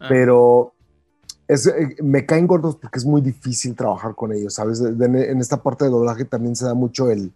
Ah. 0.00 0.06
Pero 0.08 0.72
es, 1.48 1.66
eh, 1.66 1.96
me 2.02 2.24
caen 2.24 2.46
gordos 2.46 2.76
porque 2.76 2.98
es 2.98 3.04
muy 3.04 3.20
difícil 3.20 3.74
trabajar 3.74 4.14
con 4.14 4.32
ellos, 4.32 4.54
¿sabes? 4.54 4.80
en 4.80 5.40
esta 5.40 5.62
parte 5.62 5.84
de 5.84 5.90
doblaje 5.90 6.24
también 6.24 6.54
se 6.54 6.66
da 6.66 6.74
mucho 6.74 7.10
el, 7.10 7.32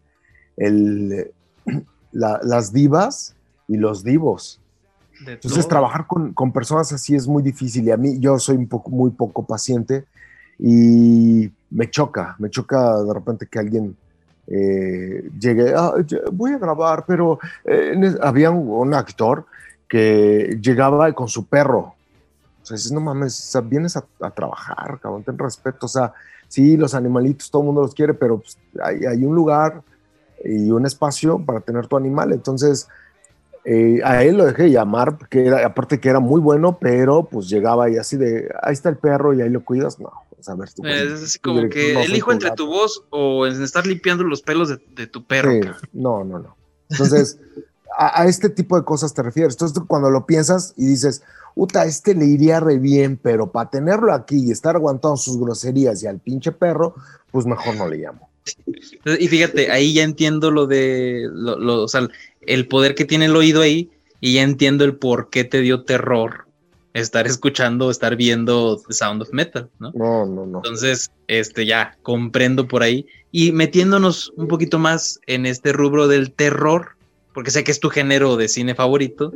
el 0.57 1.33
las 2.13 2.73
divas 2.73 3.35
y 3.69 3.77
los 3.77 4.05
divos. 4.05 4.62
Entonces, 5.27 5.69
trabajar 5.69 6.07
con, 6.07 6.33
con, 6.33 6.53
personas 6.53 6.93
así 6.93 7.15
es 7.15 7.27
muy 7.27 7.43
difícil 7.43 7.85
y 7.85 7.91
a 7.91 7.97
mí 7.97 8.19
yo 8.19 8.39
soy 8.39 8.57
un 8.57 8.69
poco, 8.69 8.91
muy 8.91 9.11
poco 9.11 9.47
paciente 9.47 10.07
y 10.59 11.51
me 11.71 11.91
choca, 11.91 12.37
me 12.39 12.51
choca 12.51 13.03
de 13.03 13.15
repente 13.15 13.47
que 13.47 13.59
alguien 13.59 13.97
eh, 14.47 15.31
llegue, 15.39 15.73
ah, 15.75 15.95
voy 16.33 16.53
a 16.53 16.59
grabar, 16.59 17.05
pero 17.07 17.39
eh, 17.65 18.17
había 18.21 18.51
un, 18.51 18.95
actor 18.95 19.47
que 19.89 20.59
llegaba 20.61 21.13
con 21.13 21.29
su 21.29 21.47
perro. 21.47 21.95
O 22.63 22.67
sea, 22.67 22.77
dices, 22.77 22.93
no 22.93 23.01
mames, 23.01 23.53
vienes 23.65 23.97
a, 23.97 24.05
trabajar, 24.31 24.99
cabrón, 25.01 25.23
ten 25.25 25.39
respeto. 25.39 25.87
O 25.87 25.89
sea, 25.89 26.13
sí, 26.49 26.77
los 26.77 26.95
animalitos, 26.95 27.51
todo 27.51 27.63
el 27.63 27.67
mundo 27.67 27.83
los 27.83 27.95
quiere, 27.95 28.15
pero 28.15 28.39
pues, 28.39 28.59
hay, 28.83 29.05
hay 29.05 29.25
un 29.25 29.35
lugar 29.35 29.83
y 30.45 30.71
un 30.71 30.87
espacio 30.87 31.39
para 31.45 31.61
tener 31.61 31.87
tu 31.87 31.97
animal. 31.97 32.33
Entonces, 32.33 32.89
eh, 33.65 34.01
a 34.05 34.25
él 34.25 34.37
lo 34.37 34.47
dejé 34.47 34.71
llamar, 34.71 35.19
porque 35.19 35.47
era, 35.47 35.65
aparte 35.65 36.01
que 36.01 36.09
era 36.09 36.21
muy 36.21 36.41
bueno, 36.41 36.79
pero 36.81 37.25
pues 37.25 37.49
llegaba 37.49 37.89
y 37.91 37.97
así 37.97 38.17
de, 38.17 38.53
ahí 38.63 38.73
está 38.73 38.89
el 38.89 38.97
perro 38.97 39.35
y 39.35 39.43
ahí 39.43 39.51
lo 39.51 39.65
cuidas, 39.65 40.01
no. 40.01 40.11
a 40.47 40.55
ver, 40.55 40.73
tú, 40.73 40.85
es 40.85 41.39
como 41.39 41.69
que 41.69 42.03
elijo 42.03 42.33
entre 42.33 42.51
tu 42.53 42.67
voz 42.67 43.05
o 43.11 43.47
en 43.47 43.63
estar 43.63 43.87
limpiando 43.87 44.25
los 44.25 44.43
pelos 44.43 44.69
de, 44.69 45.07
tu 45.07 45.25
perro. 45.25 45.53
no, 45.93 46.25
no, 46.25 46.39
no. 46.39 46.57
Entonces, 46.91 47.39
a, 47.97 48.27
este 48.27 48.51
tipo 48.51 48.77
de 48.77 48.85
cosas 48.85 49.15
te 49.15 49.23
refieres. 49.23 49.55
Entonces, 49.55 49.83
cuando 49.87 50.11
lo 50.11 50.27
piensas 50.27 50.75
y 50.77 50.87
dices, 50.87 51.23
Uta, 51.55 51.85
este 51.85 52.15
le 52.15 52.25
iría 52.25 52.61
re 52.61 52.79
bien, 52.79 53.19
pero 53.23 53.53
para 53.53 53.71
tenerlo 53.71 54.13
aquí 54.13 54.47
y 54.47 54.51
estar 54.51 54.77
aguantando 54.77 55.17
sus 55.17 55.39
groserías 55.39 56.03
y 56.03 56.07
al 56.07 56.19
pinche 56.19 56.53
perro, 56.53 56.95
pues 57.31 57.47
mejor 57.47 57.77
no 57.77 57.89
le 57.89 57.99
llamo. 57.99 58.29
Y 59.05 59.29
fíjate, 59.29 59.71
ahí 59.71 59.95
ya 59.95 60.03
entiendo 60.03 60.51
lo 60.51 60.67
de, 60.67 61.29
lo, 61.33 61.83
o 61.83 61.89
sea, 61.89 62.09
el 62.41 62.69
poder 62.69 62.95
que 62.95 63.05
tiene 63.05 63.27
el 63.27 63.37
oído 63.37 63.61
ahí 63.61 63.91
y 64.21 64.35
ya 64.35 64.43
entiendo 64.43 64.85
el 64.85 64.97
por 64.97 65.31
qué 65.31 65.45
te 65.45 65.61
dio 65.61 65.85
terror 65.85 66.47
estar 66.95 67.27
escuchando, 67.27 67.91
estar 67.91 68.17
viendo 68.17 68.81
The 68.87 68.93
Sound 68.93 69.23
of 69.23 69.33
Metal, 69.33 69.71
¿no? 69.79 69.93
No, 69.95 70.27
no, 70.27 70.47
no. 70.47 70.59
Entonces, 70.59 71.11
este, 71.27 71.65
ya 71.67 71.97
comprendo 72.03 72.69
por 72.69 72.83
ahí. 72.83 73.07
Y 73.31 73.53
metiéndonos 73.53 74.33
un 74.37 74.49
poquito 74.49 74.79
más 74.79 75.19
en 75.27 75.47
este 75.47 75.73
rubro 75.73 76.07
del 76.07 76.33
terror, 76.33 76.97
porque 77.33 77.51
sé 77.51 77.65
que 77.65 77.71
es 77.71 77.81
tu 77.81 77.89
género 77.89 78.37
de 78.37 78.49
cine 78.49 78.75
favorito, 78.75 79.33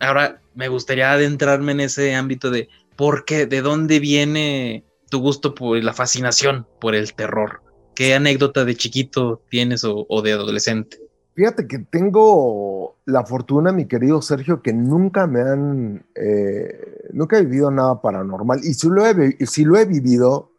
ahora 0.00 0.40
me 0.54 0.68
gustaría 0.68 1.12
adentrarme 1.12 1.72
en 1.72 1.80
ese 1.80 2.14
ámbito 2.14 2.50
de 2.50 2.68
por 2.96 3.24
qué, 3.24 3.46
de 3.46 3.62
dónde 3.62 3.98
viene 3.98 4.84
tu 5.10 5.20
gusto 5.20 5.54
por 5.54 5.82
la 5.82 5.94
fascinación 5.94 6.66
por 6.80 6.94
el 6.94 7.14
terror. 7.14 7.63
¿Qué 7.94 8.14
anécdota 8.14 8.64
de 8.64 8.76
chiquito 8.76 9.40
tienes 9.48 9.82
o, 9.84 10.22
de 10.22 10.32
adolescente? 10.32 10.98
Fíjate 11.34 11.66
que 11.66 11.78
tengo 11.78 12.96
la 13.06 13.24
fortuna, 13.24 13.72
mi 13.72 13.86
querido 13.86 14.22
Sergio, 14.22 14.62
que 14.62 14.72
nunca 14.72 15.26
me 15.26 15.40
han, 15.40 16.06
eh, 16.14 17.08
nunca 17.12 17.38
he 17.38 17.44
vivido 17.44 17.70
nada 17.70 18.00
paranormal. 18.00 18.60
Y 18.64 18.74
si 18.74 18.88
lo, 18.88 19.06
he, 19.06 19.36
si 19.46 19.64
lo 19.64 19.76
he 19.76 19.84
vivido, 19.84 20.52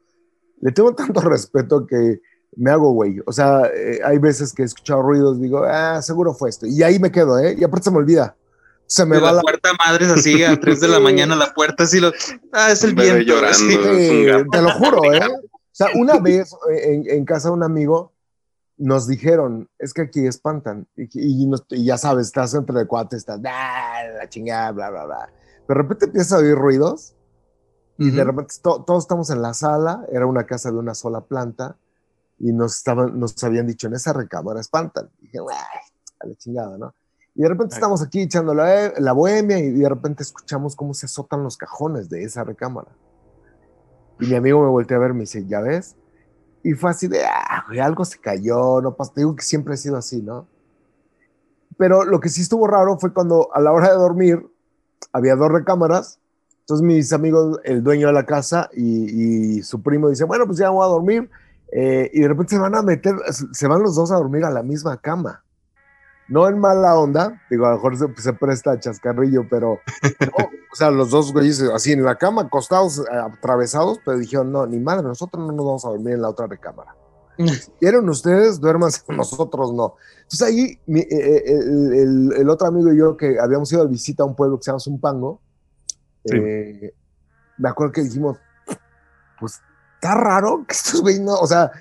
le 0.62 0.72
tengo 0.72 0.94
tanto 0.96 1.22
respeto 1.22 1.86
que 1.86 2.22
me 2.58 2.72
hago 2.72 2.92
güey. 2.92 3.20
O 3.26 3.32
sea, 3.32 3.70
eh, 3.74 4.00
hay 4.04 4.18
veces 4.18 4.54
que 4.54 4.64
he 4.64 4.66
escuchado 4.66 5.02
ruidos, 5.02 5.42
digo, 5.42 5.64
ah, 5.64 6.02
seguro 6.02 6.34
fue 6.34 6.50
esto. 6.50 6.66
Y 6.66 6.84
ahí 6.84 7.00
me 7.00 7.12
quedo, 7.12 7.40
¿eh? 7.40 7.56
Y 7.58 7.64
aparte 7.64 7.86
se 7.86 7.92
me 7.92 7.98
olvida. 7.98 8.36
Se 8.88 9.06
me 9.06 9.18
va 9.18 9.32
la, 9.32 9.42
puerta 9.42 9.72
madre 9.74 10.06
así 10.06 10.44
a 10.44 10.56
3 10.60 10.80
de 10.80 10.88
la 10.88 11.00
mañana 11.00 11.36
la 11.36 11.56
puerta 11.56 11.86
así 11.86 12.00
lo 12.00 12.12
ah 12.52 12.72
es 12.72 12.84
el 12.84 12.94
viento 12.94 13.22
llorando, 13.26 14.52
te 14.52 14.62
lo 14.62 14.70
juro 14.74 15.12
eh 15.12 15.22
sea, 15.76 15.88
una 15.96 16.20
vez 16.20 16.56
eh, 16.72 17.04
en, 17.08 17.26
casa 17.26 17.50
de 17.50 17.54
un 17.54 17.64
amigo 17.64 18.14
nos 18.78 19.08
dijeron, 19.08 19.70
es 19.78 19.94
que 19.94 20.04
aquí 20.04 20.26
espantan. 20.26 20.88
Y, 20.96 21.50
ya 21.84 21.98
sabes, 21.98 22.28
estás 22.28 22.54
entre 22.54 22.80
de 22.80 22.88
cuates, 22.88 23.20
estás, 23.20 23.42
ah, 23.46 24.04
la 24.18 24.30
chingada, 24.30 24.72
bla, 24.72 24.90
bla, 24.90 25.06
bla. 25.06 25.30
De 25.68 25.74
repente 25.74 26.06
empiezas 26.06 26.32
a 26.32 26.38
oír 26.38 26.56
ruidos 26.56 27.16
y 27.98 28.10
de 28.12 28.24
repente 28.24 28.54
todos 28.62 29.04
estamos 29.04 29.30
en 29.30 29.42
la 29.42 29.54
sala, 29.54 30.06
era 30.12 30.26
una 30.26 30.46
casa 30.46 30.72
de 30.72 30.78
una 30.78 30.94
sola 30.94 31.22
planta 31.22 31.78
y 32.40 32.54
nos, 32.54 32.78
estaban, 32.78 33.20
nos 33.20 33.42
habían 33.44 33.68
dicho, 33.68 33.88
en 33.88 33.96
esa 33.96 34.14
recámara 34.14 34.62
espantan. 34.62 35.10
Y 35.20 35.24
dije, 35.24 35.40
a 35.40 36.28
la 36.28 36.36
chingada, 36.36 36.78
¿no? 36.78 36.94
Y 37.34 37.42
de 37.42 37.50
repente 37.50 37.76
estamos 37.76 38.02
aquí 38.02 38.22
echando 38.22 38.54
la, 38.54 38.94
la 38.98 39.12
bohemia 39.12 39.60
y 39.60 39.72
de 39.72 39.90
repente 39.90 40.24
escuchamos 40.24 40.74
cómo 40.74 40.94
se 40.94 41.08
azotan 41.08 41.44
los 41.44 41.58
cajones 41.58 42.08
de 42.10 42.24
esa 42.24 42.46
recámara. 42.46 42.92
Y 44.20 44.28
mi 44.28 44.36
amigo 44.36 44.62
me 44.62 44.70
volteó 44.70 44.98
a 44.98 45.00
ver, 45.02 45.14
me 45.14 45.22
dice, 45.22 45.46
¿ya 45.46 45.62
ves? 45.62 45.96
Y 46.64 46.74
fue 46.74 46.90
así 46.90 47.08
de, 47.08 47.24
ah, 47.24 47.66
algo 47.82 48.06
se 48.06 48.20
cayó, 48.20 48.82
no 48.82 48.96
pasa. 48.96 49.14
Te 49.14 49.22
digo 49.22 49.36
que 49.36 49.44
siempre 49.44 49.74
ha 49.74 49.78
sido 49.78 49.98
así, 49.98 50.22
¿no? 50.22 50.48
Pero 51.78 52.06
lo 52.06 52.20
que 52.20 52.30
sí 52.30 52.42
estuvo 52.42 52.68
raro 52.68 52.98
fue 52.98 53.14
cuando 53.14 53.50
a 53.54 53.60
la 53.60 53.72
hora 53.72 53.90
de 53.90 53.96
dormir 53.96 54.48
había 55.12 55.36
dos 55.36 55.52
recámaras. 55.52 56.20
Entonces 56.62 56.86
mis 56.86 57.14
amigos, 57.14 57.60
el 57.64 57.84
dueño 57.84 58.08
de 58.08 58.14
la 58.14 58.26
casa 58.26 58.70
y, 58.74 59.62
su 59.62 59.84
primo 59.84 60.10
dice, 60.10 60.24
bueno, 60.24 60.46
pues 60.46 60.58
ya 60.58 60.70
voy 60.70 60.86
a 60.86 60.90
dormir. 60.90 61.30
Eh, 61.72 62.10
y 62.14 62.22
de 62.22 62.28
repente 62.28 62.56
se 62.56 62.62
van 62.62 62.76
a 62.76 62.82
meter, 62.82 63.16
se 63.32 63.68
van 63.68 63.84
los 63.84 63.96
dos 63.96 64.12
a 64.12 64.16
dormir 64.16 64.46
a 64.46 64.50
la 64.50 64.64
misma 64.64 64.98
cama 64.98 65.45
no 66.28 66.48
en 66.48 66.60
mala 66.60 66.98
onda, 66.98 67.42
digo, 67.50 67.66
a 67.66 67.72
lo 67.72 67.76
mejor 67.76 67.98
se, 68.18 68.34
presta 68.34 68.72
a 68.72 68.80
chascarrillo, 68.80 69.48
pero, 69.50 69.74
o 69.74 70.76
sea, 70.76 70.90
los 70.90 71.12
dos 71.12 71.32
güeyes 71.32 71.62
así 71.62 71.92
en 71.92 72.04
la 72.04 72.16
cama, 72.16 72.44
acostados, 72.44 73.00
eh, 73.00 73.04
atravesados, 73.12 74.00
pero 74.04 74.18
dijeron, 74.18 74.52
no, 74.52 74.66
ni 74.66 74.80
madre, 74.80 75.04
nosotros 75.04 75.46
no 75.46 75.52
nos 75.52 75.66
vamos 75.66 75.86
a 75.86 75.90
dormir 75.90 76.14
en 76.14 76.22
la 76.22 76.30
otra 76.30 76.48
recámara. 76.48 76.96
¿Quieren 77.80 78.08
ustedes? 78.10 78.60
Duérmanse, 78.60 79.02
nosotros 79.10 79.74
no. 79.74 79.96
Entonces 80.24 80.42
ahí 80.42 80.80
eh, 80.88 81.08
eh, 81.12 82.02
el, 82.38 82.50
otro 82.50 82.68
amigo 82.68 82.92
y 82.92 82.98
yo 82.98 83.18
que 83.18 83.38
habíamos 83.40 83.72
ido 83.72 83.82
a 83.82 83.86
visita 83.86 84.24
a 84.24 84.26
un 84.26 84.36
pueblo 84.36 84.58
que 84.58 84.64
se 84.64 84.72
llama 84.72 84.80
Zumpango, 84.80 85.42
me 87.58 87.70
acuerdo 87.70 87.92
que 87.92 88.02
dijimos, 88.02 88.38
pues 89.40 89.62
está 89.96 90.16
raro 90.16 90.66
que 90.68 90.74
estos 90.74 91.02
güeyes 91.02 91.22
no, 91.22 91.36
o 91.36 91.46
sea, 91.46 91.72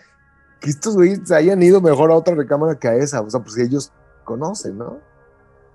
que 0.61 0.71
estos 0.71 0.95
güeyes 0.95 1.31
hayan 1.31 1.63
ido 1.63 1.81
mejor 1.81 2.11
a 2.11 2.17
otra 2.17 2.35
recámara 2.35 2.79
que 2.79 2.89
a 2.89 2.95
esa, 2.97 3.23
o 3.23 3.31
sea, 3.31 3.41
pues 3.41 3.57
ellos 3.57 3.93
conocen, 4.25 4.79
¿no? 4.79 4.99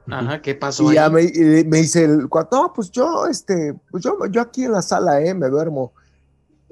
Ajá, 0.08 0.42
¿qué 0.42 0.56
pasó? 0.56 0.92
Y 0.92 0.96
ya 0.96 1.10
me, 1.10 1.22
dice 1.22 2.04
el 2.04 2.28
cuate, 2.28 2.56
no, 2.56 2.74
pues 2.74 2.90
yo, 2.92 3.28
este, 3.28 3.76
pues 3.92 4.04
yo, 4.04 4.18
yo 4.32 4.42
aquí 4.42 4.66
en 4.66 4.72
la 4.72 4.82
sala, 4.82 5.22
eh, 5.22 5.34
me 5.34 5.48
duermo. 5.48 5.94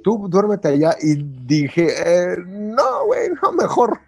Tú 0.04 0.28
duérmete 0.30 0.70
allá. 0.70 0.96
Y 1.02 1.16
dije, 1.46 1.88
eh, 2.06 2.38
no, 2.46 3.06
güey, 3.06 3.30
no, 3.42 3.52
mejor 3.52 4.00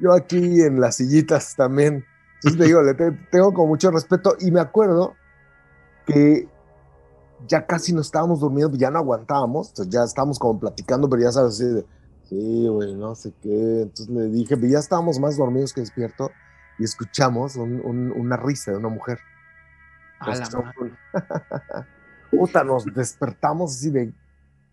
yo 0.00 0.12
aquí 0.12 0.62
en 0.62 0.80
las 0.80 0.96
sillitas 0.96 1.54
también. 1.56 2.04
Entonces 2.36 2.58
le 2.58 2.66
digo, 2.66 2.82
le 2.82 2.94
tengo 3.30 3.52
con 3.52 3.68
mucho 3.68 3.90
respeto. 3.90 4.36
Y 4.40 4.50
me 4.50 4.60
acuerdo 4.60 5.14
que 6.06 6.48
ya 7.46 7.66
casi 7.66 7.92
no 7.92 8.00
estábamos 8.00 8.40
durmiendo, 8.40 8.76
ya 8.78 8.90
no 8.90 8.98
aguantábamos, 8.98 9.68
entonces 9.68 9.92
ya 9.92 10.04
estábamos 10.04 10.38
como 10.38 10.58
platicando, 10.58 11.08
pero 11.08 11.22
ya 11.22 11.32
sabes, 11.32 11.54
así 11.54 11.64
de, 11.64 11.84
Sí, 12.30 12.68
güey, 12.68 12.94
no 12.94 13.16
sé 13.16 13.32
qué. 13.42 13.82
Entonces 13.82 14.08
le 14.08 14.28
dije, 14.28 14.56
ya 14.68 14.78
estábamos 14.78 15.18
más 15.18 15.36
dormidos 15.36 15.72
que 15.72 15.80
despierto 15.80 16.30
y 16.80 16.84
escuchamos 16.84 17.56
una 17.56 18.36
risa 18.38 18.70
de 18.70 18.78
una 18.78 18.88
mujer. 18.88 19.18
Puta, 22.30 22.64
nos 22.64 22.86
despertamos 22.86 23.76
así 23.76 23.90
de. 23.90 24.14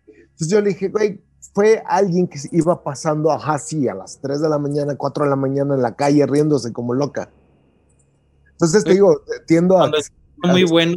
Entonces 0.06 0.48
yo 0.48 0.62
le 0.62 0.70
dije, 0.70 0.88
güey, 0.88 1.22
fue 1.52 1.82
alguien 1.86 2.26
que 2.26 2.38
iba 2.52 2.82
pasando, 2.82 3.30
ajá, 3.30 3.58
sí, 3.58 3.88
a 3.88 3.94
las 3.94 4.18
3 4.22 4.40
de 4.40 4.48
la 4.48 4.58
mañana, 4.58 4.96
4 4.96 5.24
de 5.24 5.30
la 5.30 5.36
mañana 5.36 5.74
en 5.74 5.82
la 5.82 5.96
calle 5.96 6.24
riéndose 6.26 6.72
como 6.72 6.94
loca. 6.94 7.30
Entonces 8.52 8.84
te 8.84 8.92
digo, 8.92 9.20
tiendo 9.46 9.78
a. 9.78 9.90
muy 10.44 10.64
bueno, 10.64 10.96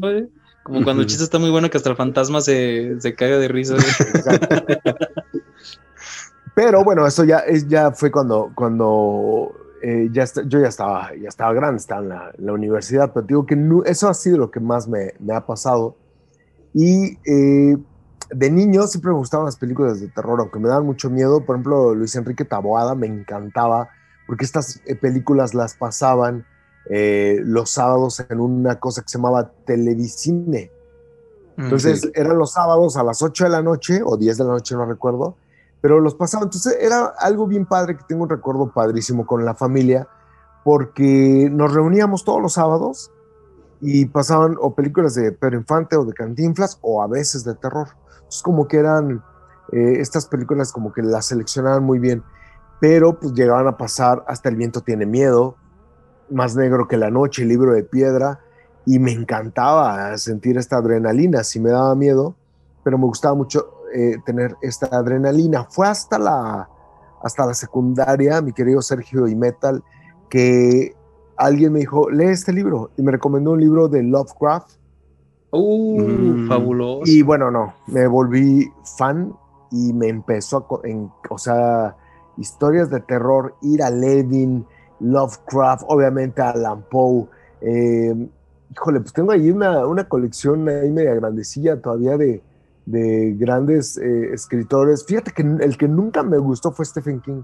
como 0.64 0.82
cuando 0.84 1.02
el 1.02 1.10
chiste 1.10 1.26
está 1.26 1.40
muy 1.40 1.50
bueno 1.50 1.70
que 1.70 1.76
hasta 1.76 1.90
el 1.90 1.98
fantasma 1.98 2.40
se, 2.40 3.02
se 3.02 3.16
caga 3.16 3.38
de 3.38 3.50
risa. 3.50 3.76
Pero 6.56 6.86
bueno, 6.86 7.06
eso 7.06 7.26
ya, 7.26 7.44
ya 7.68 7.92
fue 7.92 8.12
cuando, 8.12 8.54
cuando 8.56 9.61
eh, 9.82 10.10
ya 10.12 10.26
yo 10.46 10.60
ya 10.60 10.68
estaba, 10.68 11.12
ya 11.16 11.28
estaba 11.28 11.54
grande, 11.54 11.78
estaba 11.78 12.32
en 12.38 12.46
la, 12.46 12.54
universidad, 12.54 13.12
pero 13.14 13.26
digo 13.26 13.46
que 13.46 13.58
eso 13.86 14.10
ha 14.10 14.14
sido 14.14 14.38
lo 14.38 14.52
que 14.52 14.60
más 14.60 14.88
me, 14.88 15.14
me 15.20 15.34
ha 15.34 15.46
pasado. 15.46 15.96
Y 16.74 17.18
eh, 17.26 17.78
de 18.30 18.52
niño 18.52 18.88
siempre 18.88 19.12
me 19.12 19.18
gustaban 19.18 19.46
las 19.46 19.58
películas 19.58 20.00
de 20.00 20.08
terror, 20.10 20.40
aunque 20.40 20.60
me 20.60 20.70
daban 20.70 20.86
mucho 20.86 21.10
miedo. 21.10 21.44
Por 21.46 21.56
ejemplo, 21.56 21.96
Luis 21.96 22.16
Enrique 22.16 22.46
Taboada 22.46 22.94
me 22.96 23.08
encantaba, 23.08 23.90
porque 24.28 24.46
estas 24.46 24.82
eh, 24.86 24.96
películas 24.96 25.54
las 25.54 25.76
pasaban 25.76 26.46
los 26.90 27.70
sábados 27.70 28.26
en 28.28 28.40
una 28.40 28.80
cosa 28.80 29.02
que 29.02 29.08
se 29.08 29.18
llamaba 29.18 29.52
Televisine. 29.66 30.72
Mm, 31.56 31.62
Entonces 31.62 32.10
eran 32.16 32.38
los 32.38 32.54
sábados 32.54 32.98
a 32.98 33.04
las 33.04 33.22
8 33.22 33.46
de 33.46 33.50
la 33.50 33.62
noche 33.62 34.02
o 34.04 34.18
10 34.18 34.38
de 34.38 34.44
la 34.44 34.50
noche, 34.50 34.76
no 34.76 34.86
recuerdo 34.86 35.36
pero 35.82 36.00
los 36.00 36.16
pasaba. 36.16 36.44
Entonces 36.44 36.78
era 36.80 37.14
algo 37.20 37.48
bien 37.48 37.66
padre 37.66 37.98
que 37.98 38.04
tengo 38.08 38.24
un 38.24 38.30
recuerdo 38.30 38.72
padrísimo 38.72 39.26
con 39.26 39.44
la 39.44 39.56
familia, 39.56 40.08
porque 40.64 41.50
nos 41.52 41.74
reuníamos 41.74 42.24
todos 42.24 42.42
los 42.42 42.54
sábados 42.54 43.12
y 43.82 44.06
pasaban 44.06 44.56
o 44.62 44.76
películas 44.76 45.16
de 45.16 45.32
Pedro 45.32 45.58
Infante 45.58 45.96
o 45.96 46.06
de 46.06 46.14
Cantinflas 46.14 46.78
o 46.82 47.02
a 47.02 47.08
veces 47.08 47.44
de 47.44 47.56
terror. 47.56 47.88
Entonces 48.14 48.44
como 48.44 48.68
que 48.68 48.78
eran 48.78 49.24
eh, 49.72 49.96
estas 50.00 50.28
películas 50.28 50.72
como 50.72 50.94
que 50.94 51.02
las 51.02 51.26
seleccionaban 51.26 51.84
muy 51.84 51.98
bien, 51.98 52.24
pero 52.80 53.20
pues 53.20 53.34
llegaban 53.34 53.68
a 53.68 53.78
pasar 53.78 54.24
hasta 54.28 54.50
El 54.50 54.56
viento 54.56 54.82
tiene 54.82 55.06
miedo, 55.06 55.56
Más 56.30 56.56
negro 56.56 56.88
que 56.88 56.98
la 56.98 57.10
noche, 57.10 57.44
Libro 57.44 57.74
de 57.74 57.84
piedra, 57.84 58.40
y 58.86 59.00
me 59.00 59.12
encantaba 59.12 60.18
sentir 60.18 60.58
esta 60.58 60.78
adrenalina, 60.78 61.44
si 61.44 61.60
me 61.60 61.72
daba 61.72 61.96
miedo, 61.96 62.36
pero 62.84 62.98
me 62.98 63.06
gustaba 63.06 63.36
mucho 63.36 63.81
eh, 63.94 64.18
tener 64.26 64.56
esta 64.62 64.88
adrenalina. 64.88 65.66
Fue 65.70 65.88
hasta 65.88 66.18
la, 66.18 66.70
hasta 67.24 67.46
la 67.46 67.54
secundaria, 67.54 68.42
mi 68.42 68.54
querido 68.54 68.82
Sergio 68.82 69.28
y 69.28 69.36
Metal, 69.36 69.84
que 70.30 70.96
alguien 71.38 71.74
me 71.74 71.80
dijo, 71.80 72.10
lee 72.10 72.26
este 72.26 72.54
libro, 72.54 72.92
y 72.98 73.02
me 73.02 73.12
recomendó 73.12 73.52
un 73.52 73.60
libro 73.60 73.88
de 73.88 74.04
Lovecraft. 74.04 74.72
Uh, 75.52 76.02
mm. 76.02 76.48
fabuloso. 76.48 77.12
Y 77.12 77.22
bueno, 77.24 77.52
no, 77.52 77.74
me 77.88 78.08
volví 78.08 78.72
fan 78.98 79.34
y 79.72 79.92
me 79.94 80.08
empezó 80.08 80.58
a, 80.58 80.88
en, 80.88 81.12
o 81.30 81.38
sea, 81.38 81.96
historias 82.38 82.90
de 82.90 83.02
terror, 83.02 83.56
ir 83.62 83.84
a 83.84 83.90
Levin, 83.90 84.66
Lovecraft, 85.00 85.84
obviamente 85.88 86.42
a 86.42 86.52
Alan 86.52 86.84
Poe. 86.90 87.28
Eh, 87.62 88.30
híjole, 88.72 89.02
pues 89.02 89.14
tengo 89.14 89.32
ahí 89.32 89.52
una, 89.52 89.86
una 89.86 90.08
colección 90.08 90.68
ahí 90.70 90.92
media 90.92 91.14
grandecilla 91.16 91.82
todavía 91.82 92.18
de, 92.18 92.42
de 92.86 93.34
grandes 93.38 93.98
eh, 93.98 94.34
escritores. 94.34 95.06
Fíjate 95.06 95.32
que 95.32 95.42
el 95.42 95.78
que 95.78 95.88
nunca 95.88 96.24
me 96.24 96.38
gustó 96.38 96.72
fue 96.72 96.86
Stephen 96.86 97.22
King. 97.22 97.44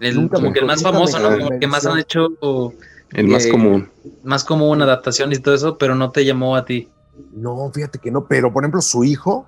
El, 0.00 0.28
como 0.28 0.52
que 0.52 0.60
el 0.60 0.66
más 0.66 0.82
famoso, 0.82 1.18
¿no? 1.18 1.60
que 1.60 1.66
más 1.66 1.86
han 1.86 1.98
hecho. 1.98 2.28
el 3.12 3.28
más 3.28 3.46
eh, 3.46 3.50
común. 3.50 3.88
Más 4.24 4.44
común, 4.44 4.82
adaptación 4.82 5.32
y 5.32 5.38
todo 5.38 5.54
eso, 5.54 5.78
pero 5.78 5.94
no 5.94 6.10
te 6.10 6.24
llamó 6.24 6.56
a 6.56 6.64
ti. 6.64 6.88
No, 7.32 7.70
fíjate 7.72 7.98
que 7.98 8.10
no, 8.10 8.26
pero 8.26 8.52
por 8.52 8.64
ejemplo, 8.64 8.80
su 8.80 9.04
hijo, 9.04 9.46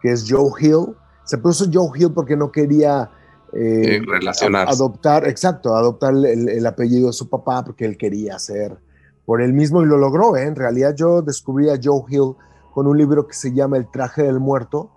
que 0.00 0.10
es 0.10 0.26
Joe 0.28 0.50
Hill, 0.60 0.96
se 1.24 1.38
puso 1.38 1.66
Joe 1.72 1.90
Hill 1.94 2.12
porque 2.12 2.36
no 2.36 2.50
quería. 2.50 3.10
Eh, 3.54 4.00
relacionar. 4.06 4.66
Adoptar, 4.68 5.28
exacto, 5.28 5.76
adoptar 5.76 6.14
el, 6.14 6.66
apellido 6.66 7.08
de 7.08 7.12
su 7.12 7.28
papá 7.28 7.62
porque 7.62 7.84
él 7.84 7.98
quería 7.98 8.38
ser 8.38 8.78
por 9.26 9.42
él 9.42 9.52
mismo 9.52 9.82
y 9.82 9.86
lo 9.86 9.98
logró. 9.98 10.36
En 10.36 10.56
realidad, 10.56 10.94
yo 10.96 11.20
descubrí 11.20 11.68
a 11.68 11.78
Joe 11.80 12.02
Hill 12.08 12.34
con 12.72 12.86
un 12.86 12.96
libro 12.96 13.26
que 13.26 13.34
se 13.34 13.52
llama 13.52 13.76
El 13.76 13.88
traje 13.88 14.22
del 14.22 14.40
muerto 14.40 14.90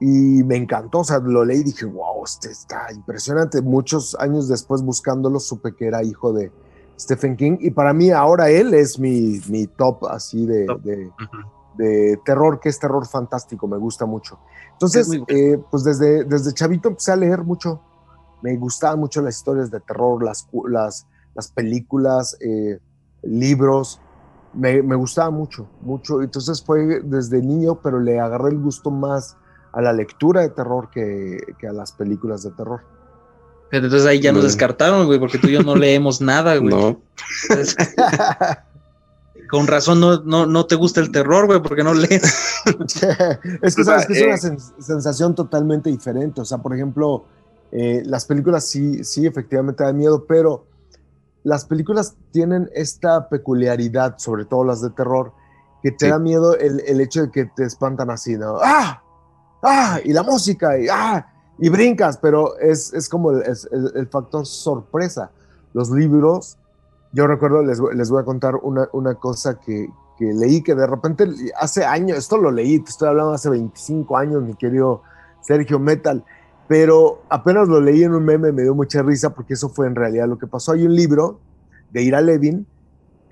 y 0.00 0.42
me 0.44 0.56
encantó, 0.56 1.00
o 1.00 1.04
sea, 1.04 1.18
lo 1.18 1.44
leí 1.44 1.60
y 1.60 1.64
dije, 1.64 1.86
wow, 1.86 2.24
este 2.24 2.50
está 2.50 2.92
impresionante. 2.92 3.62
Muchos 3.62 4.16
años 4.18 4.48
después 4.48 4.82
buscándolo 4.82 5.40
supe 5.40 5.74
que 5.74 5.86
era 5.86 6.02
hijo 6.02 6.32
de 6.32 6.52
Stephen 6.98 7.36
King 7.36 7.56
y 7.60 7.70
para 7.70 7.92
mí 7.92 8.10
ahora 8.10 8.50
él 8.50 8.74
es 8.74 8.98
mi, 8.98 9.40
mi 9.48 9.66
top 9.66 10.06
así 10.06 10.46
de, 10.46 10.66
de, 11.76 12.20
terror, 12.24 12.60
que 12.60 12.68
es 12.68 12.78
terror 12.78 13.06
fantástico, 13.06 13.66
me 13.66 13.78
gusta 13.78 14.04
mucho. 14.04 14.38
Entonces, 14.72 15.08
eh, 15.28 15.58
pues 15.70 15.84
desde, 15.84 16.24
desde 16.24 16.52
chavito 16.52 16.88
empecé 16.88 17.12
a 17.12 17.16
leer 17.16 17.42
mucho, 17.42 17.80
me 18.42 18.56
gustaban 18.56 19.00
mucho 19.00 19.22
las 19.22 19.36
historias 19.36 19.70
de 19.70 19.80
terror, 19.80 20.22
las, 20.22 20.48
las, 20.68 21.06
las 21.34 21.48
películas, 21.50 22.36
eh, 22.40 22.78
libros, 23.22 24.00
me, 24.54 24.96
gustaba 24.96 25.30
mucho, 25.30 25.68
mucho. 25.80 26.22
Entonces 26.22 26.62
fue 26.62 27.00
desde 27.02 27.42
niño, 27.42 27.80
pero 27.82 28.00
le 28.00 28.20
agarré 28.20 28.50
el 28.50 28.58
gusto 28.58 28.90
más 28.90 29.36
a 29.72 29.82
la 29.82 29.92
lectura 29.92 30.42
de 30.42 30.50
terror 30.50 30.88
que, 30.90 31.38
a 31.68 31.72
las 31.72 31.92
películas 31.92 32.42
de 32.42 32.50
terror. 32.50 32.80
Entonces 33.70 34.06
ahí 34.06 34.20
ya 34.20 34.32
nos 34.32 34.44
descartaron, 34.44 35.06
güey, 35.06 35.18
porque 35.18 35.38
tú 35.38 35.48
y 35.48 35.52
yo 35.52 35.62
no 35.62 35.74
leemos 35.74 36.20
nada, 36.20 36.56
güey. 36.56 36.74
No. 36.74 37.00
con 39.50 39.66
razón 39.66 40.00
no, 40.00 40.46
no, 40.46 40.66
te 40.66 40.74
gusta 40.74 41.00
el 41.00 41.10
terror, 41.10 41.46
güey, 41.46 41.60
porque 41.60 41.82
no 41.82 41.94
lees. 41.94 42.22
es 43.62 43.74
que 43.74 43.84
sabes 43.84 44.06
que 44.06 44.12
es 44.12 44.44
una 44.44 44.54
eh. 44.54 44.58
sensación 44.78 45.34
totalmente 45.34 45.90
diferente. 45.90 46.40
O 46.40 46.44
sea, 46.44 46.58
por 46.58 46.74
ejemplo, 46.74 47.24
eh, 47.72 48.02
las 48.04 48.24
películas 48.24 48.64
sí, 48.64 49.02
sí, 49.02 49.26
efectivamente 49.26 49.82
dan 49.82 49.96
miedo, 49.96 50.24
pero 50.26 50.66
las 51.44 51.66
películas 51.66 52.16
tienen 52.32 52.70
esta 52.74 53.28
peculiaridad, 53.28 54.16
sobre 54.18 54.46
todo 54.46 54.64
las 54.64 54.80
de 54.80 54.90
terror, 54.90 55.32
que 55.82 55.92
te 55.92 56.08
da 56.08 56.18
miedo 56.18 56.56
el, 56.56 57.00
hecho 57.00 57.22
de 57.22 57.30
que 57.30 57.44
te 57.44 57.64
espantan 57.64 58.10
así, 58.10 58.36
¿no? 58.36 58.56
¡Ah! 58.62 59.02
¡Ah! 59.62 60.00
Y 60.02 60.14
la 60.14 60.22
música, 60.22 60.78
y 60.78 60.88
¡ah! 60.90 61.26
Y 61.58 61.68
brincas, 61.68 62.16
pero 62.16 62.58
es, 62.58 63.08
como 63.10 63.30
el, 63.30 64.08
factor 64.10 64.46
sorpresa. 64.46 65.30
Los 65.74 65.90
libros, 65.90 66.56
yo 67.12 67.26
recuerdo, 67.26 67.62
les, 67.62 67.78
les 67.78 68.10
voy 68.10 68.22
a 68.22 68.24
contar 68.24 68.56
una, 68.56 68.88
una 68.92 69.14
cosa 69.14 69.60
que, 69.60 69.88
que, 70.16 70.32
leí, 70.32 70.62
que 70.62 70.74
de 70.74 70.86
repente 70.86 71.28
hace 71.60 71.84
años, 71.84 72.16
esto 72.16 72.38
lo 72.38 72.50
leí, 72.50 72.78
te 72.78 72.90
estoy 72.90 73.08
hablando 73.08 73.34
hace 73.34 73.50
25 73.50 74.16
años, 74.16 74.42
mi 74.42 74.54
querido 74.54 75.02
Sergio 75.42 75.78
Metal, 75.78 76.24
pero 76.68 77.22
apenas 77.28 77.68
lo 77.68 77.80
leí 77.80 78.02
en 78.02 78.14
un 78.14 78.24
meme, 78.24 78.52
me 78.52 78.62
dio 78.62 78.74
mucha 78.74 79.02
risa 79.02 79.34
porque 79.34 79.54
eso 79.54 79.68
fue 79.68 79.86
en 79.86 79.94
realidad 79.94 80.28
lo 80.28 80.38
que 80.38 80.46
pasó. 80.46 80.72
Hay 80.72 80.84
un 80.84 80.94
libro 80.94 81.40
de 81.92 82.02
Ira 82.02 82.20
Levin 82.20 82.66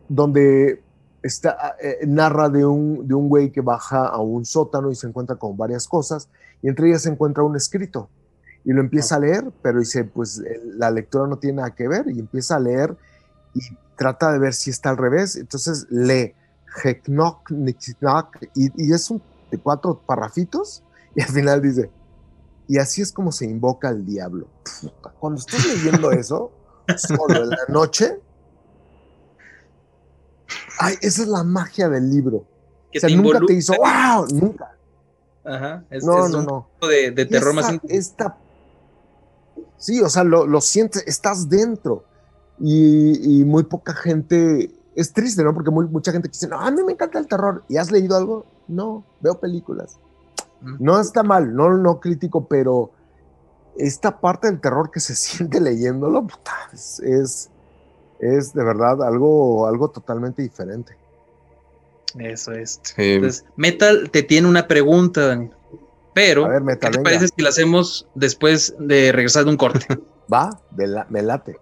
donde 0.09 0.83
está, 1.23 1.77
eh, 1.81 2.01
narra 2.07 2.49
de 2.49 2.66
un, 2.66 3.07
de 3.07 3.14
un 3.14 3.29
güey 3.29 3.51
que 3.51 3.61
baja 3.61 4.07
a 4.07 4.18
un 4.18 4.45
sótano 4.45 4.90
y 4.90 4.95
se 4.95 5.07
encuentra 5.07 5.37
con 5.37 5.57
varias 5.57 5.88
cosas 5.88 6.29
y 6.62 6.68
entre 6.68 6.88
ellas 6.88 7.03
se 7.03 7.11
encuentra 7.11 7.42
un 7.42 7.57
escrito 7.57 8.11
y 8.64 8.73
lo 8.73 8.81
empieza 8.81 9.16
a 9.16 9.21
leer, 9.21 9.51
pero 9.62 9.81
dice, 9.81 10.05
pues 10.05 10.40
la 10.77 10.90
lectura 10.90 11.27
no 11.27 11.37
tiene 11.37 11.57
nada 11.57 11.75
que 11.75 11.88
ver 11.88 12.07
y 12.09 12.21
empieza 12.21 12.57
a 12.57 12.61
leer 12.61 12.97
y 13.55 13.61
trata 13.97 14.33
de 14.33 14.38
ver 14.38 14.55
si 14.55 14.71
está 14.71 14.90
al 14.90 14.97
revés. 14.99 15.37
Entonces 15.37 15.87
lee 15.90 16.35
y, 18.55 18.87
y 18.87 18.92
es 18.92 19.11
un, 19.11 19.23
de 19.51 19.59
cuatro 19.59 20.01
parrafitos 20.07 20.83
y 21.14 21.23
al 21.23 21.29
final 21.29 21.62
dice, 21.62 21.90
y 22.68 22.79
así 22.79 23.03
es 23.03 23.12
como 23.12 23.33
se 23.33 23.44
invoca 23.44 23.88
al 23.88 24.05
diablo. 24.05 24.48
Cuando 25.18 25.40
estás 25.40 25.66
leyendo 25.66 26.11
eso, 26.12 26.53
solo 26.96 27.42
en 27.42 27.51
la 27.51 27.64
noche, 27.68 28.18
ay, 30.79 30.96
esa 31.01 31.22
es 31.22 31.29
la 31.29 31.44
magia 31.44 31.88
del 31.88 32.11
libro. 32.11 32.46
o 32.94 33.01
sea, 33.01 33.09
nunca 33.14 33.40
te 33.46 33.55
hizo, 33.55 33.75
wow, 33.75 34.27
nunca. 34.33 34.77
Ajá, 35.44 35.85
es, 35.90 36.05
no, 36.05 36.29
no, 36.29 36.42
no. 36.42 36.68
De, 36.88 37.11
de 37.11 37.27
terror 37.27 37.53
más 37.53 37.72
esta, 37.88 38.38
Sí, 39.83 40.01
o 40.01 40.09
sea, 40.09 40.22
lo, 40.22 40.46
lo 40.46 40.61
sientes, 40.61 41.03
estás 41.09 41.48
dentro. 41.48 42.05
Y, 42.61 43.40
y, 43.40 43.44
muy 43.44 43.64
poca 43.64 43.92
gente, 43.92 44.70
es 44.94 45.12
triste, 45.12 45.42
¿no? 45.42 45.53
Porque 45.53 45.72
mucha 45.72 46.12
gente 46.12 46.29
dice, 46.29 46.46
no, 46.46 46.61
a 46.61 46.70
mí 46.70 46.85
me 46.85 46.92
encanta 46.92 47.18
el 47.18 47.27
terror. 47.27 47.64
¿Y 47.68 47.79
has 47.79 47.90
leído 47.90 48.16
algo? 48.16 48.46
No, 48.68 49.05
veo 49.20 49.40
películas. 49.40 49.98
No 50.79 51.01
está 51.01 51.22
mal, 51.22 51.55
no, 51.55 51.77
no 51.77 52.01
crítico, 52.01 52.46
pero 52.46 52.90
esta 53.77 54.20
parte 54.20 54.48
del 54.48 54.61
terror 54.61 54.90
que 54.90 55.01
se 55.01 55.14
siente 55.16 55.61
leyéndolo 55.61 56.27
es, 56.72 57.51
es, 58.20 58.53
de 58.55 58.64
verdad 58.64 59.03
algo, 59.03 59.66
algo 59.66 59.90
totalmente 59.90 60.42
diferente. 60.42 60.96
Eso 62.18 62.53
es. 62.53 62.81
Entonces, 62.96 63.44
Metal 63.57 64.11
te 64.11 64.22
tiene 64.22 64.46
una 64.46 64.68
pregunta, 64.68 65.48
Pero, 66.12 66.46
¿qué 66.79 66.90
te 66.90 66.98
parece 67.01 67.29
si 67.29 67.42
lo 67.42 67.48
hacemos 67.48 68.07
después 68.14 68.75
de 68.79 69.12
regresar 69.12 69.44
de 69.44 69.51
un 69.51 69.57
corte? 69.57 69.87
Va, 70.33 70.61
me 71.09 71.22
late. 71.22 71.59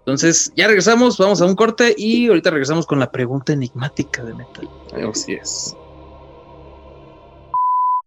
Entonces, 0.00 0.52
ya 0.56 0.66
regresamos, 0.66 1.18
vamos 1.18 1.40
a 1.42 1.44
un 1.44 1.54
corte 1.54 1.94
y 1.96 2.28
ahorita 2.28 2.50
regresamos 2.50 2.86
con 2.86 2.98
la 2.98 3.12
pregunta 3.12 3.52
enigmática 3.52 4.24
de 4.24 4.34
Metal. 4.34 4.68
Así 5.08 5.34
es. 5.34 5.76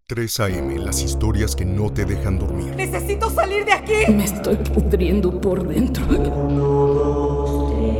3 0.07 0.39
AM, 0.41 0.75
las 0.83 1.01
historias 1.01 1.55
que 1.55 1.63
no 1.63 1.89
te 1.89 2.03
dejan 2.03 2.37
dormir. 2.37 2.75
¡Necesito 2.75 3.29
salir 3.29 3.63
de 3.63 3.71
aquí! 3.71 4.11
Me 4.11 4.25
estoy 4.25 4.57
pudriendo 4.57 5.39
por 5.39 5.65
dentro. 5.65 6.05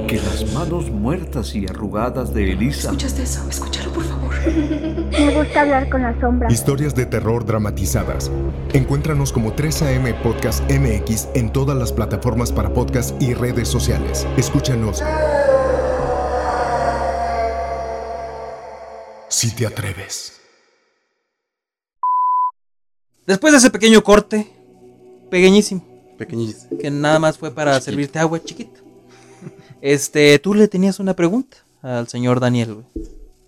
Que 0.05 0.17
las 0.17 0.51
manos 0.51 0.91
muertas 0.91 1.55
y 1.55 1.65
arrugadas 1.65 2.33
de 2.33 2.51
Elisa. 2.51 2.89
¿Escuchaste 2.89 3.23
eso? 3.23 3.47
Escúchalo, 3.49 3.93
por 3.93 4.03
favor. 4.03 4.35
Me 4.45 5.33
gusta 5.33 5.61
hablar 5.61 5.89
con 5.89 6.01
la 6.01 6.19
sombra. 6.19 6.51
Historias 6.51 6.93
de 6.93 7.05
terror 7.05 7.45
dramatizadas. 7.45 8.29
Encuéntranos 8.73 9.31
como 9.31 9.55
3AM 9.55 10.21
Podcast 10.21 10.69
MX 10.69 11.29
en 11.35 11.53
todas 11.53 11.77
las 11.77 11.93
plataformas 11.93 12.51
para 12.51 12.73
podcast 12.73 13.19
y 13.21 13.33
redes 13.33 13.69
sociales. 13.69 14.27
Escúchanos. 14.35 15.01
Si 19.29 19.55
te 19.55 19.65
atreves. 19.65 20.42
Después 23.25 23.53
de 23.53 23.59
ese 23.59 23.69
pequeño 23.69 24.03
corte, 24.03 24.51
pequeñísimo. 25.29 25.83
Pequeñísimo. 26.17 26.77
Que 26.77 26.91
nada 26.91 27.19
más 27.19 27.38
fue 27.38 27.51
para 27.51 27.79
servirte 27.79 28.19
agua 28.19 28.43
chiquito. 28.43 28.81
Este, 29.81 30.39
tú 30.39 30.53
le 30.53 30.67
tenías 30.67 30.99
una 30.99 31.15
pregunta 31.15 31.57
al 31.81 32.07
señor 32.07 32.39
Daniel, 32.39 32.86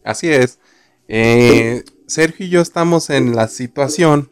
Así 0.04 0.30
es. 0.30 0.60
Eh, 1.08 1.84
Sergio 2.08 2.46
y 2.46 2.50
yo 2.50 2.62
estamos 2.62 3.10
en 3.10 3.36
la 3.36 3.48
situación 3.48 4.30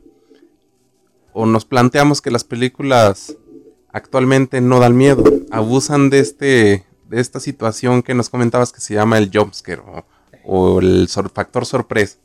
o 1.31 1.45
nos 1.45 1.65
planteamos 1.65 2.21
que 2.21 2.29
las 2.29 2.43
películas 2.43 3.35
actualmente 3.91 4.61
no 4.61 4.79
dan 4.79 4.97
miedo, 4.97 5.23
abusan 5.51 6.09
de 6.09 6.19
este 6.19 6.85
de 7.09 7.21
esta 7.21 7.39
situación 7.39 8.01
que 8.01 8.13
nos 8.13 8.29
comentabas 8.29 8.71
que 8.71 8.81
se 8.81 8.95
llama 8.95 9.17
el 9.17 9.29
jumpscare 9.33 9.81
o, 9.81 10.05
o 10.45 10.79
el 10.79 11.07
factor 11.07 11.65
sorpresa. 11.65 12.17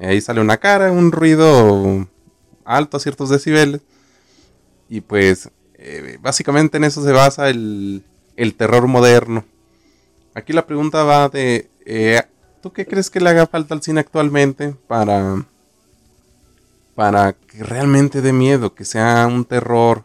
Ahí 0.00 0.20
sale 0.20 0.40
una 0.40 0.58
cara, 0.58 0.92
un 0.92 1.12
ruido 1.12 2.06
alto 2.68 2.96
a 2.96 3.00
ciertos 3.00 3.30
decibeles. 3.30 3.80
Y 4.88 5.00
pues 5.00 5.50
eh, 5.74 6.18
básicamente 6.20 6.76
en 6.76 6.84
eso 6.84 7.02
se 7.02 7.12
basa 7.12 7.48
el, 7.48 8.04
terror 8.56 8.86
moderno. 8.86 9.44
Aquí 10.34 10.52
la 10.52 10.66
pregunta 10.66 11.02
va 11.02 11.28
de, 11.28 11.68
eh, 11.84 12.22
¿tú 12.62 12.72
qué 12.72 12.86
crees 12.86 13.10
que 13.10 13.20
le 13.20 13.30
haga 13.30 13.46
falta 13.46 13.74
al 13.74 13.82
cine 13.82 14.00
actualmente 14.00 14.74
para, 14.86 15.44
para 16.94 17.32
que 17.32 17.64
realmente 17.64 18.20
dé 18.20 18.32
miedo, 18.32 18.74
que 18.74 18.84
sea 18.84 19.26
un 19.26 19.44
terror 19.44 20.04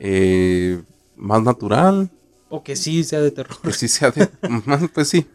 eh, 0.00 0.82
más 1.16 1.42
natural? 1.42 2.10
O 2.48 2.62
que 2.62 2.74
sí 2.74 3.04
sea 3.04 3.20
de 3.20 3.30
terror. 3.30 3.60
Que 3.62 3.72
sí 3.72 3.88
sea 3.88 4.10
de... 4.10 4.26
pues 4.94 5.08
sí. 5.08 5.26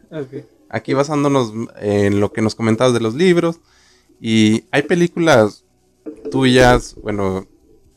Aquí 0.68 0.94
basándonos 0.94 1.52
en 1.80 2.20
lo 2.20 2.32
que 2.32 2.42
nos 2.42 2.54
comentabas 2.54 2.94
de 2.94 3.00
los 3.00 3.14
libros. 3.14 3.60
Y 4.20 4.64
hay 4.70 4.82
películas 4.82 5.61
tuyas, 6.30 6.96
bueno, 7.02 7.46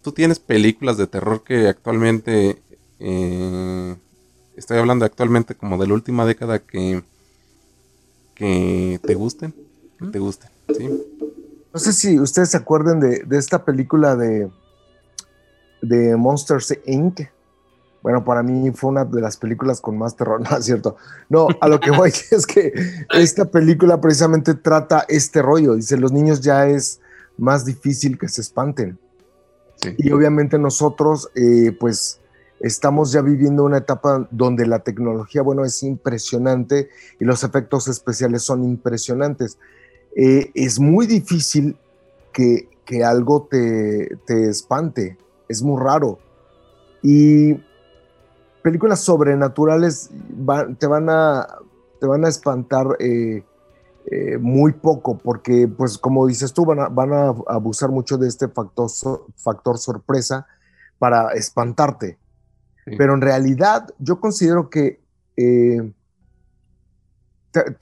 tú 0.01 0.11
tienes 0.11 0.39
películas 0.39 0.97
de 0.97 1.07
terror 1.07 1.43
que 1.43 1.67
actualmente, 1.67 2.61
eh, 2.99 3.95
estoy 4.55 4.77
hablando 4.77 5.05
actualmente 5.05 5.55
como 5.55 5.77
de 5.77 5.87
la 5.87 5.93
última 5.93 6.25
década 6.25 6.59
que, 6.59 7.03
que 8.35 8.99
te 9.03 9.15
gusten, 9.15 9.53
que 9.99 10.07
te 10.07 10.19
gusten, 10.19 10.49
¿sí? 10.77 10.89
No 11.73 11.79
sé 11.79 11.91
si 11.91 12.19
ustedes 12.19 12.51
se 12.51 12.57
acuerdan 12.57 13.01
de, 13.01 13.25
esta 13.31 13.65
película 13.65 14.15
de, 14.15 14.49
de 15.81 16.15
Monsters 16.15 16.77
Inc. 16.85 17.19
Bueno, 18.01 18.23
para 18.23 18.43
mí 18.43 18.71
fue 18.71 18.91
una 18.91 19.03
de 19.03 19.19
las 19.19 19.35
películas 19.35 19.81
con 19.81 19.97
más 19.97 20.15
terror, 20.15 20.39
no 20.49 20.57
es 20.57 20.63
cierto. 20.63 20.95
No, 21.27 21.47
a 21.59 21.67
lo 21.67 21.79
que 21.79 21.91
voy 21.91 22.13
es 22.31 22.45
que 22.45 22.71
esta 23.09 23.45
película 23.45 23.99
precisamente 23.99 24.53
trata 24.53 25.05
este 25.09 25.41
rollo. 25.41 25.75
Dice, 25.75 25.97
los 25.97 26.11
niños 26.11 26.39
ya 26.39 26.67
es 26.67 27.01
más 27.37 27.65
difícil 27.65 28.17
que 28.17 28.27
se 28.27 28.41
espanten. 28.41 28.97
Y 29.97 30.11
obviamente 30.11 30.57
nosotros, 30.57 31.29
eh, 31.35 31.75
pues, 31.79 32.19
estamos 32.59 33.11
ya 33.11 33.21
viviendo 33.21 33.63
una 33.63 33.77
etapa 33.77 34.27
donde 34.31 34.65
la 34.65 34.79
tecnología, 34.79 35.41
bueno, 35.41 35.65
es 35.65 35.83
impresionante 35.83 36.89
y 37.19 37.25
los 37.25 37.43
efectos 37.43 37.87
especiales 37.87 38.43
son 38.43 38.63
impresionantes. 38.63 39.57
Eh, 40.15 40.51
es 40.55 40.79
muy 40.79 41.07
difícil 41.07 41.77
que, 42.31 42.67
algo 43.03 43.47
te, 43.49 44.17
espante, 44.27 45.17
es 45.47 45.61
muy 45.61 45.81
raro. 45.81 46.19
Y 47.01 47.55
películas 48.61 49.01
sobrenaturales 49.01 50.09
te, 50.79 50.87
van 50.87 51.09
a, 51.09 51.47
te 51.99 52.07
van 52.07 52.25
a 52.25 52.29
espantar 52.29 52.97
eh, 52.99 53.43
eh, 54.11 54.37
muy 54.37 54.73
poco, 54.73 55.17
porque 55.17 55.67
pues 55.67 55.97
como 55.97 56.27
dices 56.27 56.53
tú, 56.53 56.63
van 56.65 56.79
a, 56.79 56.89
van 56.89 57.11
a 57.11 57.33
abusar 57.47 57.89
mucho 57.89 58.17
de 58.17 58.27
este 58.27 58.47
factor, 58.47 58.89
factor 59.35 59.77
sorpresa 59.79 60.45
para 60.99 61.33
espantarte. 61.33 62.17
Pero 62.97 63.15
en 63.15 63.21
realidad 63.21 63.87
yo 63.97 64.19
considero 64.19 64.69
que, 64.69 65.01
eh, 65.37 65.91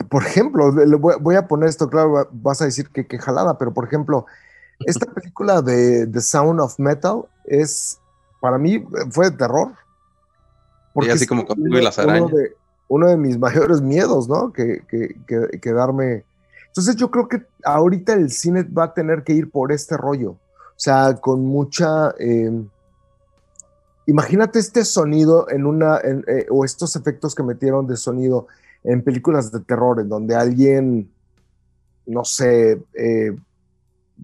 por 0.10 0.24
ejemplo, 0.24 0.72
voy, 1.20 1.36
a 1.36 1.48
poner 1.48 1.68
esto 1.68 1.90
claro, 1.90 2.30
vas 2.32 2.62
a 2.62 2.66
decir 2.66 2.88
que, 2.88 3.06
que 3.06 3.20
jalada, 3.20 3.58
pero 3.58 3.74
por 3.74 3.86
ejemplo, 3.86 4.26
esta 4.86 5.06
película 5.08 5.62
de 5.62 6.08
The 6.08 6.22
Sound 6.22 6.62
of 6.62 6.80
Metal 6.80 7.26
es, 7.44 8.00
para 8.40 8.58
mí, 8.58 8.86
fue 9.12 9.30
de 9.30 9.38
terror. 9.38 9.74
Porque 10.94 11.12
así 11.12 11.28
como 11.28 11.46
y 11.58 11.82
las 11.82 12.00
arañas 12.00 12.32
uno 12.88 13.08
de 13.08 13.18
mis 13.18 13.38
mayores 13.40 13.82
miedos, 13.82 14.28
¿no? 14.28 14.52
Que, 14.52 14.84
que, 14.88 15.74
darme. 15.74 16.24
Entonces 16.68 16.96
yo 16.96 17.12
creo 17.12 17.28
que 17.28 17.44
ahorita 17.64 18.14
el 18.14 18.32
cine 18.32 18.64
va 18.64 18.86
a 18.86 18.94
tener 18.94 19.24
que 19.24 19.34
ir 19.34 19.50
por 19.52 19.72
este 19.72 19.98
rollo. 19.98 20.32
O 20.32 20.80
sea, 20.84 21.16
con 21.16 21.46
mucha... 21.46 22.14
Em, 22.18 22.68
imagínate 24.08 24.60
este 24.60 24.84
sonido 24.86 25.50
en 25.50 25.66
una... 25.66 25.98
Eh, 25.98 26.48
o 26.50 26.66
estos 26.66 26.96
efectos 26.96 27.36
que 27.36 27.44
metieron 27.44 27.88
de 27.88 27.96
sonido 27.96 28.48
en 28.84 29.04
películas 29.04 29.52
de 29.52 29.62
terror, 29.62 30.00
en 30.00 30.10
donde 30.10 30.36
alguien, 30.36 31.10
no 32.06 32.26
sé, 32.26 32.84
eh, 32.94 33.36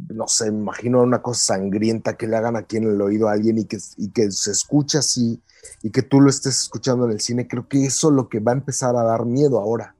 no 0.07 0.27
sé, 0.27 0.47
imagino 0.47 1.01
una 1.01 1.21
cosa 1.21 1.55
sangrienta 1.55 2.15
que 2.15 2.27
le 2.27 2.38
hagan 2.38 2.55
aquí 2.55 2.77
en 2.77 2.85
el 2.85 3.01
oído 3.01 3.27
a 3.27 3.33
alguien 3.33 3.57
y 3.57 3.65
que, 3.65 3.77
y 3.97 4.09
que 4.09 4.31
se 4.31 4.51
escucha 4.51 4.99
así 4.99 5.41
y 5.81 5.91
que 5.91 6.01
tú 6.01 6.21
lo 6.21 6.29
estés 6.29 6.62
escuchando 6.62 7.05
en 7.05 7.12
el 7.12 7.19
cine, 7.19 7.47
creo 7.47 7.67
que 7.67 7.85
eso 7.85 8.09
es 8.09 8.15
lo 8.15 8.29
que 8.29 8.39
va 8.39 8.51
a 8.51 8.55
empezar 8.55 8.95
a 8.95 9.03
dar 9.03 9.25
miedo 9.25 9.59
ahora. 9.59 9.95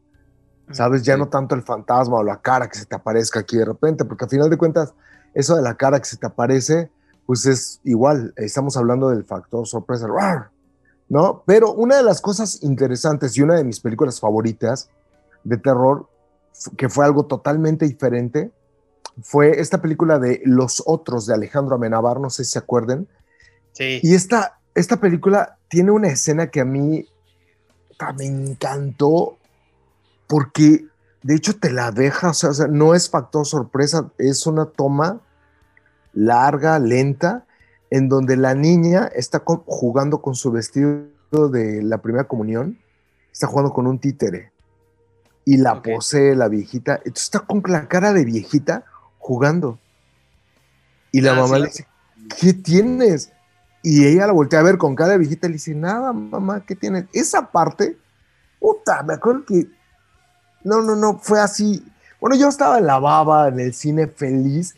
¿Sabes? 0.72 1.02
Ya 1.02 1.18
no 1.18 1.30
tanto 1.30 1.56
el 1.56 1.64
fantasma 1.64 2.18
o 2.18 2.24
la 2.24 2.42
cara 2.42 2.70
que 2.70 2.78
se 2.78 2.86
te 2.86 2.96
aparezca 2.96 3.40
aquí 3.40 3.58
de 3.58 3.66
repente, 3.66 4.06
porque 4.06 4.26
al 4.26 4.30
final 4.30 4.50
de 4.52 4.58
cuentas, 4.58 4.94
eso 5.34 5.56
de 5.56 5.64
la 5.64 5.76
cara 5.76 6.00
que 6.00 6.06
se 6.06 6.18
te 6.18 6.28
aparece, 6.28 6.92
pues 7.26 7.46
es 7.48 7.82
igual, 7.84 8.34
estamos 8.38 8.78
hablando 8.78 9.10
del 9.10 9.24
factor 9.24 9.68
sorpresa, 9.68 10.08
¿no? 11.08 11.44
Pero 11.46 11.74
una 11.74 11.98
de 11.98 12.04
las 12.04 12.22
cosas 12.22 12.62
interesantes 12.62 13.36
y 13.36 13.42
una 13.42 13.56
de 13.56 13.64
mis 13.64 13.80
películas 13.80 14.20
favoritas 14.20 14.90
de 15.44 15.58
terror, 15.58 16.08
que 16.78 16.88
fue 16.88 17.06
algo 17.06 17.26
totalmente 17.26 17.88
diferente, 17.88 18.52
fue 19.24 19.60
esta 19.60 19.82
película 19.82 20.20
de 20.20 20.42
Los 20.46 20.84
Otros 20.86 21.26
de 21.26 21.34
Alejandro 21.34 21.76
Amenábar, 21.76 22.20
no 22.20 22.30
sé 22.30 22.44
si 22.44 22.52
se 22.52 22.60
acuerden. 22.60 23.08
Sí. 23.74 24.00
Y 24.04 24.16
esta, 24.16 24.60
esta 24.76 24.98
película 24.98 25.58
tiene 25.68 25.92
una 25.92 26.10
escena 26.10 26.48
que 26.48 26.62
a 26.62 26.66
mí 26.66 27.08
me 28.18 28.26
encantó 28.26 29.38
porque 30.28 30.86
de 31.24 31.36
hecho 31.36 31.58
te 31.58 31.72
la 31.72 31.92
deja, 31.92 32.30
o 32.30 32.34
sea, 32.34 32.68
no 32.68 32.96
es 32.96 33.10
factor 33.10 33.46
sorpresa, 33.46 34.12
es 34.18 34.48
una 34.48 34.66
toma 34.66 35.22
larga, 36.14 36.80
lenta, 36.80 37.46
en 37.90 38.10
donde 38.10 38.38
la 38.38 38.54
niña 38.54 39.10
está 39.14 39.44
jugando 39.46 40.22
con 40.22 40.36
su 40.36 40.52
vestido 40.52 41.08
de 41.32 41.82
la 41.82 41.98
primera 42.00 42.26
comunión, 42.26 42.80
está 43.32 43.48
jugando 43.48 43.74
con 43.74 43.88
un 43.88 44.00
títere 44.00 44.52
y 45.46 45.58
la 45.58 45.82
posee 45.82 46.36
la 46.36 46.48
viejita, 46.48 46.98
entonces 46.98 47.24
está 47.24 47.40
con 47.40 47.64
la 47.68 47.88
cara 47.88 48.14
de 48.14 48.24
viejita 48.24 48.86
jugando. 49.20 49.78
Y 51.12 51.22
la 51.22 51.34
ah, 51.34 51.36
mamá 51.36 51.60
le 51.60 51.68
dice, 51.68 51.88
¿qué 52.40 52.54
tienes? 52.54 53.32
Y 53.84 54.06
ella 54.06 54.28
la 54.28 54.34
voltea 54.34 54.60
a 54.60 54.64
ver 54.64 54.78
con 54.78 54.96
cara 54.96 55.12
de 55.12 55.20
viejita 55.20 55.48
y 55.48 55.52
le 55.52 55.54
dice, 55.54 55.76
nada, 55.76 56.12
mamá, 56.12 56.66
¿qué 56.66 56.76
tienes? 56.76 57.06
Esa 57.14 57.52
parte, 57.52 57.98
puta, 58.60 59.04
me 59.04 59.14
acuerdo 59.14 59.46
que, 59.46 59.68
no, 60.64 60.82
no, 60.82 60.96
no, 60.96 61.20
fue 61.20 61.40
así. 61.40 61.86
Bueno, 62.20 62.36
yo 62.36 62.50
estaba 62.50 62.80
en 62.80 62.88
la 62.88 63.00
baba, 63.00 63.48
en 63.48 63.60
el 63.60 63.74
cine 63.74 64.08
feliz, 64.08 64.76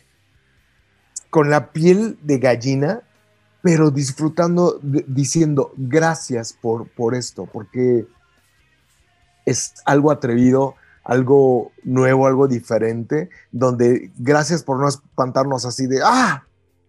con 1.30 1.50
la 1.50 1.72
piel 1.72 2.18
de 2.22 2.38
gallina, 2.38 3.02
pero 3.62 3.90
disfrutando, 3.90 4.78
diciendo 4.82 5.72
gracias 5.76 6.52
por, 6.52 6.88
por 6.88 7.14
esto, 7.14 7.46
porque 7.46 8.06
es 9.44 9.74
algo 9.84 10.10
atrevido, 10.10 10.76
algo 11.04 11.72
nuevo, 11.82 12.26
algo 12.26 12.48
diferente, 12.48 13.30
donde 13.50 14.10
gracias 14.18 14.62
por 14.62 14.78
no 14.78 14.88
espantarnos 14.88 15.64
así 15.64 15.86
de, 15.86 16.00
ah, 16.04 16.44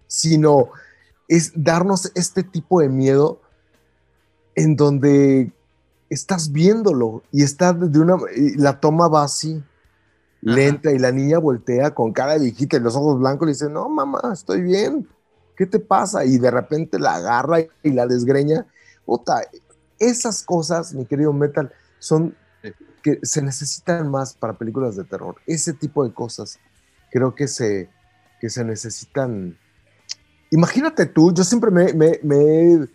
sino 0.08 0.70
es 1.28 1.52
darnos 1.56 2.12
este 2.16 2.44
tipo 2.44 2.82
de 2.82 2.90
miedo 2.90 3.42
en 4.56 4.76
donde 4.76 5.52
estás 6.10 6.52
viéndolo 6.52 7.24
y 7.32 7.44
está 7.44 7.74
de 7.74 8.00
una, 8.00 8.18
la 8.56 8.80
toma 8.80 9.08
va 9.08 9.24
así, 9.24 9.64
lenta, 10.42 10.92
y 10.92 11.00
la 11.00 11.12
niña 11.12 11.40
voltea 11.40 11.96
con 11.96 12.14
cara 12.14 12.34
de 12.34 12.40
viejita 12.40 12.78
y 12.78 12.82
los 12.82 12.96
ojos 12.96 13.20
blancos 13.20 13.48
y 13.48 13.52
dice, 13.52 13.70
no, 13.70 13.90
mamá, 13.90 14.22
estoy 14.32 14.62
bien, 14.62 15.08
¿qué 15.56 15.66
te 15.66 15.80
pasa? 15.80 16.26
Y 16.26 16.38
de 16.38 16.52
repente 16.52 17.00
la 17.00 17.16
agarra 17.16 17.62
y 17.62 17.92
la 17.92 18.06
desgreña. 18.06 18.66
Puta, 19.06 19.42
esas 19.98 20.44
cosas, 20.44 20.94
mi 20.94 21.06
querido 21.06 21.34
Metal, 21.34 21.72
son 22.00 22.36
que 23.04 23.20
se 23.22 23.42
necesitan 23.42 24.10
más 24.10 24.34
para 24.34 24.54
películas 24.54 24.96
de 24.96 25.04
terror. 25.04 25.36
Ese 25.46 25.74
tipo 25.74 26.04
de 26.06 26.14
cosas 26.14 26.60
creo 27.12 27.36
que 27.36 27.48
se, 27.48 27.90
que 28.40 28.50
se 28.50 28.64
necesitan. 28.64 29.58
Imagínate 30.50 31.06
tú, 31.06 31.34
yo 31.34 31.44
siempre 31.44 31.70
me, 31.70 31.94
me, 31.94 32.20
me 32.24 32.36
he 32.38 32.88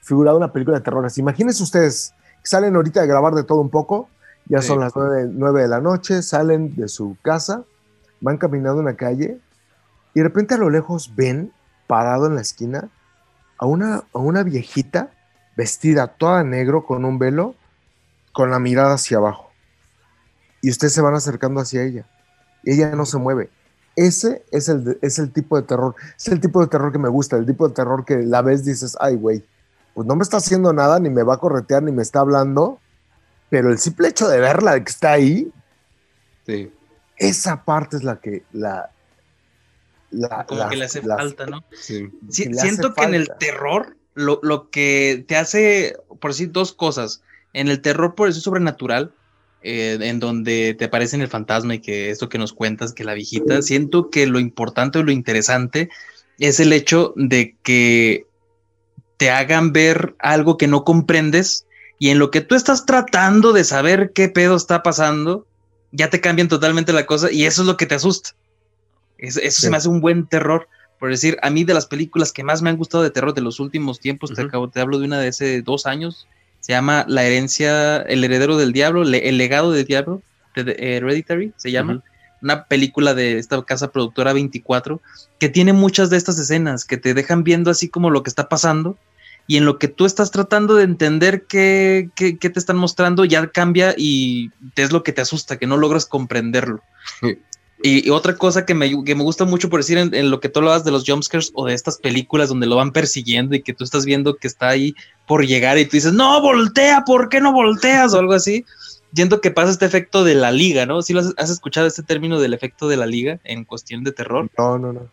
figurado 0.00 0.36
una 0.36 0.52
película 0.52 0.78
de 0.78 0.84
terror 0.84 1.04
así. 1.04 1.20
Imagínense 1.20 1.62
ustedes 1.62 2.14
que 2.42 2.48
salen 2.48 2.76
ahorita 2.76 3.00
de 3.00 3.06
grabar 3.06 3.34
de 3.34 3.42
todo 3.42 3.60
un 3.60 3.70
poco, 3.70 4.08
ya 4.46 4.60
son 4.62 4.80
las 4.80 4.92
nueve, 4.94 5.62
de 5.62 5.68
la 5.68 5.80
noche, 5.80 6.22
salen 6.22 6.76
de 6.76 6.88
su 6.88 7.16
casa, 7.22 7.64
van 8.20 8.36
caminando 8.36 8.80
en 8.80 8.86
la 8.86 8.96
calle 8.96 9.40
y 10.14 10.20
de 10.20 10.24
repente 10.24 10.54
a 10.54 10.58
lo 10.58 10.70
lejos 10.70 11.14
ven 11.16 11.52
parado 11.86 12.26
en 12.26 12.34
la 12.34 12.42
esquina 12.42 12.90
a 13.58 13.66
una, 13.66 14.04
a 14.12 14.18
una 14.18 14.42
viejita 14.42 15.10
vestida 15.56 16.06
toda 16.08 16.44
negro 16.44 16.84
con 16.84 17.04
un 17.04 17.18
velo 17.18 17.54
con 18.34 18.50
la 18.50 18.58
mirada 18.58 18.94
hacia 18.94 19.16
abajo. 19.16 19.50
Y 20.60 20.68
ustedes 20.68 20.92
se 20.92 21.00
van 21.00 21.14
acercando 21.14 21.60
hacia 21.60 21.84
ella. 21.84 22.04
Y 22.64 22.72
ella 22.72 22.94
no 22.96 23.06
se 23.06 23.16
mueve. 23.16 23.48
Ese 23.96 24.44
es 24.50 24.68
el, 24.68 24.98
es 25.02 25.20
el 25.20 25.32
tipo 25.32 25.56
de 25.56 25.62
terror. 25.62 25.94
Es 26.18 26.28
el 26.28 26.40
tipo 26.40 26.60
de 26.60 26.66
terror 26.66 26.90
que 26.90 26.98
me 26.98 27.08
gusta. 27.08 27.36
El 27.36 27.46
tipo 27.46 27.68
de 27.68 27.74
terror 27.74 28.04
que 28.04 28.16
la 28.18 28.42
vez 28.42 28.64
dices, 28.64 28.96
ay, 28.98 29.14
güey, 29.14 29.44
pues 29.94 30.06
no 30.06 30.16
me 30.16 30.24
está 30.24 30.38
haciendo 30.38 30.72
nada, 30.72 30.98
ni 30.98 31.10
me 31.10 31.22
va 31.22 31.34
a 31.34 31.38
corretear, 31.38 31.84
ni 31.84 31.92
me 31.92 32.02
está 32.02 32.20
hablando. 32.20 32.80
Pero 33.50 33.70
el 33.70 33.78
simple 33.78 34.08
hecho 34.08 34.28
de 34.28 34.40
verla, 34.40 34.82
que 34.82 34.90
está 34.90 35.12
ahí, 35.12 35.52
sí. 36.44 36.72
esa 37.16 37.64
parte 37.64 37.96
es 37.98 38.02
la 38.02 38.16
que 38.16 38.42
la, 38.52 38.90
como 40.48 40.68
que 40.68 40.76
le 40.76 40.86
hace 40.86 41.02
falta, 41.02 41.46
¿no? 41.46 41.62
Sí. 41.72 42.10
siento 42.30 42.94
que 42.94 43.04
en 43.04 43.14
el 43.14 43.30
terror 43.38 43.96
lo, 44.14 44.40
lo, 44.42 44.70
que 44.70 45.24
te 45.28 45.36
hace, 45.36 45.96
por 46.20 46.32
decir 46.32 46.50
dos 46.50 46.72
cosas, 46.72 47.22
en 47.54 47.68
el 47.68 47.80
terror 47.80 48.14
por 48.14 48.28
eso 48.28 48.40
sobrenatural, 48.40 49.12
eh, 49.62 49.96
en 49.98 50.20
donde 50.20 50.74
te 50.78 50.84
aparece 50.84 51.16
el 51.16 51.28
fantasma 51.28 51.76
y 51.76 51.80
que 51.80 52.10
esto 52.10 52.28
que 52.28 52.36
nos 52.36 52.52
cuentas, 52.52 52.92
que 52.92 53.04
la 53.04 53.14
viejita, 53.14 53.62
siento 53.62 54.10
que 54.10 54.26
lo 54.26 54.38
importante 54.38 54.98
o 54.98 55.02
lo 55.02 55.10
interesante 55.10 55.88
es 56.38 56.60
el 56.60 56.72
hecho 56.72 57.14
de 57.16 57.56
que 57.62 58.26
te 59.16 59.30
hagan 59.30 59.72
ver 59.72 60.14
algo 60.18 60.58
que 60.58 60.66
no 60.66 60.84
comprendes 60.84 61.66
y 61.98 62.10
en 62.10 62.18
lo 62.18 62.30
que 62.30 62.40
tú 62.40 62.54
estás 62.54 62.84
tratando 62.84 63.52
de 63.52 63.64
saber 63.64 64.12
qué 64.14 64.28
pedo 64.28 64.56
está 64.56 64.82
pasando, 64.82 65.46
ya 65.92 66.10
te 66.10 66.20
cambian 66.20 66.48
totalmente 66.48 66.92
la 66.92 67.06
cosa 67.06 67.30
y 67.30 67.44
eso 67.44 67.62
es 67.62 67.66
lo 67.68 67.76
que 67.76 67.86
te 67.86 67.94
asusta. 67.94 68.30
Eso, 69.16 69.40
se 69.48 69.70
me 69.70 69.76
hace 69.76 69.88
un 69.88 70.00
buen 70.00 70.26
terror. 70.26 70.68
Por 70.98 71.10
decir, 71.10 71.38
a 71.42 71.50
mí 71.50 71.64
de 71.64 71.74
las 71.74 71.86
películas 71.86 72.32
que 72.32 72.44
más 72.44 72.62
me 72.62 72.70
han 72.70 72.76
gustado 72.76 73.02
de 73.02 73.10
terror 73.10 73.32
de 73.32 73.40
los 73.40 73.60
últimos 73.60 74.00
tiempos, 74.00 74.32
te, 74.34 74.42
acabo, 74.42 74.68
te 74.68 74.80
hablo 74.80 74.98
de 74.98 75.06
una 75.06 75.18
de 75.18 75.28
hace 75.28 75.62
dos 75.62 75.86
años, 75.86 76.26
se 76.64 76.72
llama 76.72 77.04
La 77.06 77.24
herencia, 77.24 77.98
El 77.98 78.24
heredero 78.24 78.56
del 78.56 78.72
diablo, 78.72 79.02
El 79.02 79.36
legado 79.36 79.70
del 79.70 79.84
diablo, 79.84 80.22
Hereditary, 80.54 81.52
se 81.58 81.70
llama. 81.70 82.02
Una 82.40 82.64
película 82.64 83.12
de 83.12 83.36
esta 83.36 83.62
casa 83.64 83.92
productora 83.92 84.32
24 84.32 85.02
que 85.38 85.50
tiene 85.50 85.74
muchas 85.74 86.08
de 86.08 86.16
estas 86.16 86.38
escenas 86.38 86.86
que 86.86 86.96
te 86.96 87.12
dejan 87.12 87.44
viendo 87.44 87.70
así 87.70 87.90
como 87.90 88.08
lo 88.08 88.22
que 88.22 88.30
está 88.30 88.48
pasando 88.48 88.96
y 89.46 89.58
en 89.58 89.66
lo 89.66 89.78
que 89.78 89.88
tú 89.88 90.06
estás 90.06 90.30
tratando 90.30 90.74
de 90.74 90.84
entender 90.84 91.44
qué, 91.44 92.08
qué, 92.14 92.32
te 92.32 92.58
están 92.58 92.76
mostrando 92.76 93.26
ya 93.26 93.46
cambia 93.48 93.94
y 93.94 94.50
es 94.76 94.90
lo 94.90 95.02
que 95.02 95.12
te 95.12 95.20
asusta, 95.20 95.58
que 95.58 95.66
no 95.66 95.76
logras 95.76 96.06
comprenderlo. 96.06 96.80
Y, 97.86 98.08
otra 98.08 98.34
cosa 98.34 98.64
que 98.64 98.72
me, 98.72 99.04
que 99.04 99.14
me, 99.14 99.22
gusta 99.22 99.44
mucho 99.44 99.68
por 99.68 99.80
decir 99.80 99.98
en, 99.98 100.30
lo 100.30 100.40
que 100.40 100.48
tú 100.48 100.60
hablabas 100.60 100.84
de 100.84 100.90
los 100.90 101.04
jumpscares 101.06 101.50
o 101.52 101.66
de 101.66 101.74
estas 101.74 101.98
películas 101.98 102.48
donde 102.48 102.66
lo 102.66 102.76
van 102.76 102.92
persiguiendo 102.92 103.54
y 103.54 103.60
que 103.60 103.74
tú 103.74 103.84
estás 103.84 104.06
viendo 104.06 104.36
que 104.36 104.48
está 104.48 104.70
ahí 104.70 104.94
por 105.26 105.46
llegar 105.46 105.76
y 105.76 105.84
tú 105.84 105.90
dices, 105.98 106.14
no, 106.14 106.40
voltea, 106.40 107.02
¿por 107.04 107.28
qué 107.28 107.42
no 107.42 107.52
volteas? 107.52 108.14
O 108.14 108.18
algo 108.18 108.32
así. 108.32 108.64
Siento 109.14 109.42
que 109.42 109.50
pasa 109.50 109.70
este 109.70 109.84
efecto 109.84 110.24
de 110.24 110.34
la 110.34 110.50
liga, 110.50 110.86
¿no? 110.86 111.02
¿Sí 111.02 111.12
lo 111.12 111.20
has, 111.36 111.50
escuchado 111.50 111.86
este 111.86 112.02
término 112.02 112.40
del 112.40 112.54
efecto 112.54 112.88
de 112.88 112.96
la 112.96 113.04
liga 113.04 113.38
en 113.44 113.66
cuestión 113.66 114.02
de 114.02 114.12
terror? 114.12 114.48
No, 114.56 114.78
no, 114.78 114.94
no. 114.94 115.06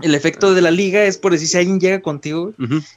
El 0.00 0.14
efecto 0.14 0.54
de 0.54 0.62
la 0.62 0.70
liga 0.70 1.04
es 1.04 1.18
por 1.18 1.32
decir 1.32 1.48
si 1.48 1.58
alguien 1.58 1.80
llega 1.80 2.00
contigo 2.00 2.54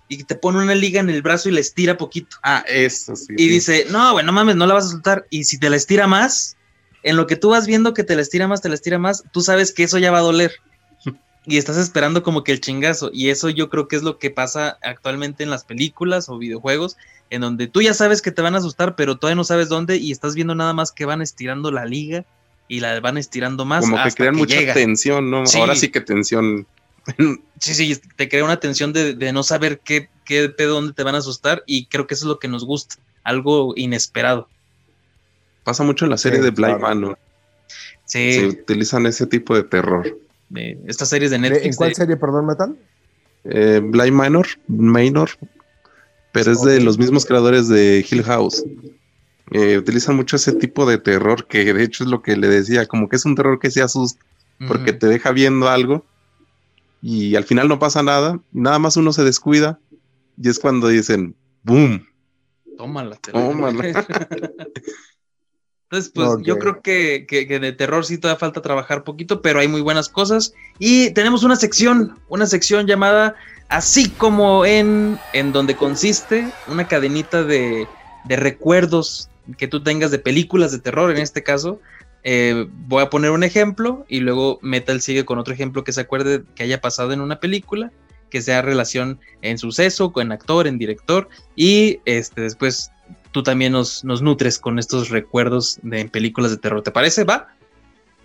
y 0.07 0.23
te 0.23 0.35
pone 0.35 0.59
una 0.59 0.75
liga 0.75 1.01
en 1.01 1.09
el 1.09 1.21
brazo 1.21 1.49
y 1.49 1.51
la 1.51 1.59
estira 1.59 1.97
poquito. 1.97 2.37
Ah, 2.41 2.63
eso 2.69 3.17
sí. 3.17 3.33
Y 3.37 3.49
dice, 3.49 3.85
no, 3.89 4.13
bueno, 4.13 4.31
mames, 4.31 4.55
no 4.55 4.65
la 4.65 4.75
vas 4.75 4.85
a 4.85 4.91
soltar. 4.91 5.25
Y 5.29 5.43
si 5.43 5.59
te 5.59 5.69
la 5.69 5.75
estira 5.75 6.07
más, 6.07 6.55
en 7.03 7.17
lo 7.17 7.27
que 7.27 7.35
tú 7.35 7.49
vas 7.49 7.67
viendo 7.67 7.93
que 7.93 8.03
te 8.03 8.15
la 8.15 8.21
estira 8.21 8.47
más, 8.47 8.61
te 8.61 8.69
la 8.69 8.75
estira 8.75 8.97
más, 8.97 9.23
tú 9.31 9.41
sabes 9.41 9.71
que 9.71 9.83
eso 9.83 9.97
ya 9.97 10.11
va 10.11 10.19
a 10.19 10.21
doler. 10.21 10.53
Y 11.45 11.57
estás 11.57 11.75
esperando 11.75 12.23
como 12.23 12.45
que 12.45 12.53
el 12.53 12.61
chingazo. 12.61 13.11
Y 13.13 13.29
eso 13.29 13.49
yo 13.49 13.69
creo 13.69 13.89
que 13.89 13.97
es 13.97 14.01
lo 14.03 14.17
que 14.17 14.29
pasa 14.29 14.77
actualmente 14.81 15.43
en 15.43 15.49
las 15.49 15.65
películas 15.65 16.29
o 16.29 16.37
videojuegos, 16.37 16.95
en 17.29 17.41
donde 17.41 17.67
tú 17.67 17.81
ya 17.81 17.93
sabes 17.93 18.21
que 18.21 18.31
te 18.31 18.41
van 18.41 18.55
a 18.55 18.59
asustar, 18.59 18.95
pero 18.95 19.17
todavía 19.17 19.35
no 19.35 19.43
sabes 19.43 19.67
dónde 19.67 19.97
y 19.97 20.13
estás 20.13 20.35
viendo 20.35 20.55
nada 20.55 20.71
más 20.71 20.93
que 20.93 21.03
van 21.03 21.21
estirando 21.21 21.69
la 21.69 21.83
liga 21.83 22.23
y 22.69 22.79
la 22.79 22.97
van 23.01 23.17
estirando 23.17 23.65
más. 23.65 23.81
Como 23.81 24.01
que 24.01 24.11
crean 24.11 24.35
mucha 24.37 24.73
tensión, 24.73 25.29
¿no? 25.29 25.43
Ahora 25.55 25.75
sí 25.75 25.89
que 25.89 25.99
tensión. 25.99 26.65
sí, 27.59 27.73
sí, 27.73 27.99
te 28.15 28.29
crea 28.29 28.45
una 28.45 28.61
tensión 28.61 28.93
de, 28.93 29.33
no 29.33 29.43
saber 29.43 29.79
qué, 29.79 30.07
qué 30.23 30.47
pedo, 30.47 30.75
dónde 30.75 30.93
te 30.93 31.03
van 31.03 31.15
a 31.15 31.17
asustar 31.17 31.63
y 31.67 31.87
creo 31.87 32.07
que 32.07 32.13
eso 32.13 32.23
es 32.23 32.29
lo 32.29 32.39
que 32.39 32.47
nos 32.47 32.63
gusta, 32.63 32.95
algo 33.23 33.73
inesperado. 33.75 34.47
Pasa 35.63 35.83
mucho 35.83 36.05
en 36.05 36.11
la 36.11 36.17
serie 36.17 36.41
de 36.41 36.51
Blind 36.51 36.79
Manor. 36.79 37.17
Sí. 38.05 38.33
Se 38.33 38.45
utilizan 38.47 39.05
ese 39.05 39.25
tipo 39.27 39.55
de 39.55 39.63
terror. 39.63 40.17
estas 40.87 41.09
series 41.09 41.31
de 41.31 41.39
Netflix. 41.39 41.65
¿En 41.65 41.73
cuál 41.73 41.95
serie, 41.95 42.17
perdón, 42.17 42.45
Metal? 42.45 42.75
Eh, 43.45 43.81
Blind 43.83 44.13
Manor, 44.13 44.47
Manor, 44.67 45.29
pero 46.31 46.51
es 46.51 46.61
de 46.61 46.81
los 46.81 46.97
mismos 46.97 47.25
creadores 47.25 47.67
de 47.67 48.05
Hill 48.09 48.23
House. 48.23 48.63
Eh, 49.51 49.77
utilizan 49.77 50.15
mucho 50.15 50.37
ese 50.37 50.53
tipo 50.53 50.85
de 50.85 50.97
terror 50.97 51.47
que 51.47 51.73
de 51.73 51.83
hecho 51.83 52.03
es 52.03 52.09
lo 52.09 52.21
que 52.21 52.37
le 52.37 52.47
decía, 52.47 52.87
como 52.87 53.09
que 53.09 53.17
es 53.17 53.25
un 53.25 53.35
terror 53.35 53.59
que 53.59 53.69
se 53.69 53.81
asusta 53.81 54.23
porque 54.67 54.93
te 54.93 55.07
deja 55.07 55.31
viendo 55.31 55.67
algo 55.67 56.05
y 57.01 57.35
al 57.35 57.43
final 57.43 57.67
no 57.67 57.79
pasa 57.79 58.01
nada, 58.01 58.39
nada 58.53 58.79
más 58.79 58.95
uno 58.95 59.11
se 59.11 59.23
descuida 59.23 59.79
y 60.41 60.49
es 60.49 60.57
cuando 60.57 60.87
dicen, 60.87 61.35
¡boom! 61.63 62.07
Tómala. 62.77 63.17
Tómala. 63.17 64.05
Entonces, 65.93 66.11
pues 66.13 66.29
yo 66.41 66.57
creo 66.57 66.81
que, 66.81 67.27
de 67.29 67.71
terror 67.73 68.03
sí 68.03 68.17
todavía 68.17 68.39
falta 68.39 68.63
trabajar 68.63 69.03
poquito, 69.03 69.43
pero 69.43 69.59
hay 69.59 69.67
muy 69.67 69.81
buenas 69.81 70.09
cosas. 70.09 70.53
Y 70.79 71.11
tenemos 71.11 71.43
una 71.43 71.55
sección, 71.55 72.19
una 72.29 72.47
sección 72.47 72.87
llamada 72.87 73.35
Así 73.69 74.09
como 74.09 74.65
en, 74.65 75.17
en 75.33 75.51
donde 75.51 75.75
consiste 75.75 76.47
una 76.67 76.87
cadenita 76.87 77.43
de, 77.43 77.87
recuerdos 78.27 79.29
que 79.57 79.67
tú 79.67 79.81
tengas 79.81 80.11
de 80.11 80.19
películas 80.19 80.71
de 80.71 80.79
terror, 80.79 81.09
en 81.11 81.17
este 81.17 81.43
caso. 81.43 81.79
Eh, 82.23 82.67
voy 82.87 83.03
a 83.03 83.09
poner 83.09 83.31
un 83.31 83.43
ejemplo 83.43 84.05
y 84.07 84.19
luego 84.19 84.59
Metal 84.61 85.01
sigue 85.01 85.25
con 85.25 85.39
otro 85.39 85.53
ejemplo 85.53 85.83
que 85.83 85.91
se 85.91 86.01
acuerde 86.01 86.43
que 86.55 86.63
haya 86.63 86.81
pasado 86.81 87.13
en 87.13 87.21
una 87.21 87.39
película, 87.39 87.91
que 88.29 88.41
sea 88.41 88.61
relación 88.61 89.19
en 89.41 89.57
suceso, 89.57 90.13
en 90.17 90.31
actor, 90.31 90.67
en 90.67 90.77
director, 90.77 91.27
y 91.55 91.99
este, 92.05 92.41
después 92.41 92.91
tú 93.33 93.43
también 93.43 93.73
nos, 93.73 94.03
nutres 94.03 94.59
con 94.59 94.79
estos 94.79 95.09
recuerdos 95.09 95.79
de 95.81 96.05
películas 96.05 96.51
de 96.51 96.57
terror. 96.57 96.81
¿Te 96.81 96.91
parece? 96.91 97.25
¿Va? 97.25 97.47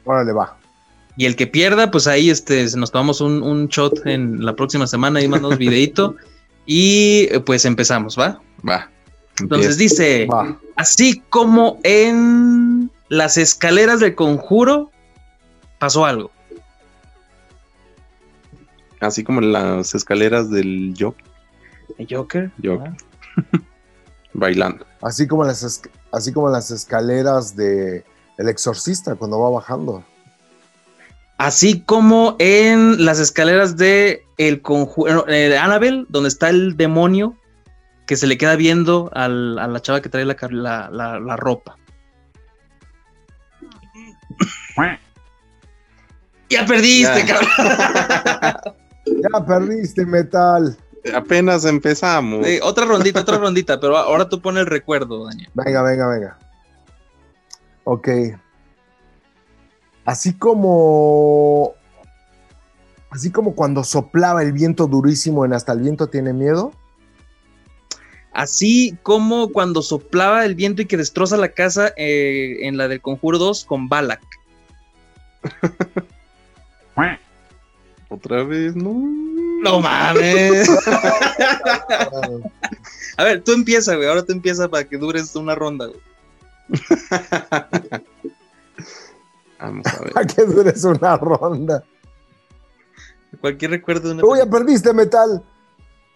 Órale, 0.04 0.32
va. 0.32 0.56
Y 1.16 1.26
el 1.26 1.34
que 1.34 1.48
pierda, 1.48 1.90
pues 1.90 2.06
ahí 2.06 2.30
este, 2.30 2.64
nos 2.76 2.92
tomamos 2.92 3.20
un, 3.20 3.66
shot 3.66 4.06
en 4.06 4.44
la 4.44 4.54
próxima 4.54 4.86
semana 4.86 5.20
y 5.20 5.26
mandamos 5.26 5.58
videito. 5.58 6.14
y 6.66 7.26
pues 7.40 7.64
empezamos, 7.64 8.16
¿va? 8.16 8.40
Va. 8.68 8.88
Entonces 9.40 9.78
dice, 9.78 10.28
así 10.76 11.22
como 11.30 11.80
en 11.82 12.90
las 13.08 13.38
escaleras 13.38 14.00
del 14.00 14.14
conjuro 14.14 14.90
pasó 15.78 16.04
algo. 16.04 16.30
Así 19.00 19.22
como 19.22 19.40
en 19.40 19.52
las 19.52 19.94
escaleras 19.94 20.50
del 20.50 20.94
Joker. 20.98 21.24
¿El 21.98 22.08
Joker? 22.10 22.50
Joker. 22.62 22.92
Ah. 23.36 23.58
Bailando. 24.34 24.86
Así 25.02 25.26
como 25.26 25.44
las, 25.44 25.82
así 26.12 26.32
como 26.32 26.48
las 26.50 26.70
escaleras 26.70 27.56
de 27.56 28.04
El 28.36 28.48
Exorcista 28.48 29.14
cuando 29.16 29.40
va 29.40 29.50
bajando. 29.50 30.04
Así 31.38 31.82
como 31.82 32.34
en 32.38 33.04
las 33.04 33.20
escaleras 33.20 33.76
de 33.76 34.24
el 34.38 34.60
conjuro 34.60 35.22
de 35.22 35.56
Annabelle, 35.56 36.04
donde 36.08 36.28
está 36.28 36.48
el 36.50 36.76
demonio 36.76 37.36
que 38.06 38.16
se 38.16 38.26
le 38.26 38.38
queda 38.38 38.56
viendo 38.56 39.10
a 39.14 39.28
la 39.28 39.80
chava 39.80 40.00
que 40.00 40.08
trae 40.08 40.24
la, 40.24 40.36
la, 40.90 41.36
ropa. 41.36 41.76
Ya 46.50 46.64
perdiste, 46.64 47.26
Ya. 47.26 47.26
cabrón. 47.26 48.74
Ya 49.06 49.44
perdiste, 49.46 50.06
metal. 50.06 50.76
Apenas 51.14 51.64
empezamos. 51.64 52.46
Sí, 52.46 52.58
otra 52.62 52.84
rondita, 52.84 53.20
otra 53.20 53.38
rondita, 53.38 53.80
pero 53.80 53.96
ahora 53.96 54.28
tú 54.28 54.40
pones 54.40 54.60
el 54.60 54.66
recuerdo, 54.66 55.26
Daniel. 55.26 55.50
Venga, 55.54 55.82
venga, 55.82 56.08
venga. 56.08 56.38
Ok. 57.84 58.08
Así 60.04 60.34
como. 60.34 61.74
Así 63.10 63.30
como 63.30 63.54
cuando 63.54 63.84
soplaba 63.84 64.42
el 64.42 64.52
viento 64.52 64.86
durísimo 64.86 65.44
en 65.44 65.54
Hasta 65.54 65.72
el 65.72 65.80
viento 65.80 66.08
tiene 66.08 66.32
miedo. 66.32 66.72
Así 68.32 68.96
como 69.02 69.48
cuando 69.48 69.82
soplaba 69.82 70.44
el 70.44 70.54
viento 70.54 70.82
y 70.82 70.86
que 70.86 70.96
destroza 70.96 71.36
la 71.36 71.48
casa 71.48 71.92
eh, 71.96 72.58
en 72.62 72.76
la 72.76 72.86
del 72.86 73.00
Conjuro 73.00 73.38
2 73.38 73.64
con 73.64 73.88
Balak. 73.88 74.22
Otra 78.10 78.42
vez, 78.42 78.74
no. 78.74 79.27
No 79.62 79.80
mames. 79.80 80.68
A 83.16 83.24
ver, 83.24 83.42
tú 83.42 83.52
empieza, 83.52 83.96
güey. 83.96 84.08
Ahora 84.08 84.24
tú 84.24 84.32
empieza 84.32 84.68
para 84.68 84.84
que 84.84 84.96
dures 84.96 85.34
una 85.36 85.54
ronda, 85.54 85.86
güey. 85.86 86.00
Vamos 89.58 89.86
a 89.86 90.00
ver. 90.04 90.12
Para 90.14 90.26
que 90.26 90.44
dures 90.44 90.84
una 90.84 91.16
ronda. 91.16 91.82
Cualquier 93.40 93.72
recuerdo 93.72 94.08
de 94.08 94.14
una. 94.14 94.24
Uy, 94.24 94.38
ya 94.38 94.46
perdiste, 94.46 94.92
metal. 94.92 95.42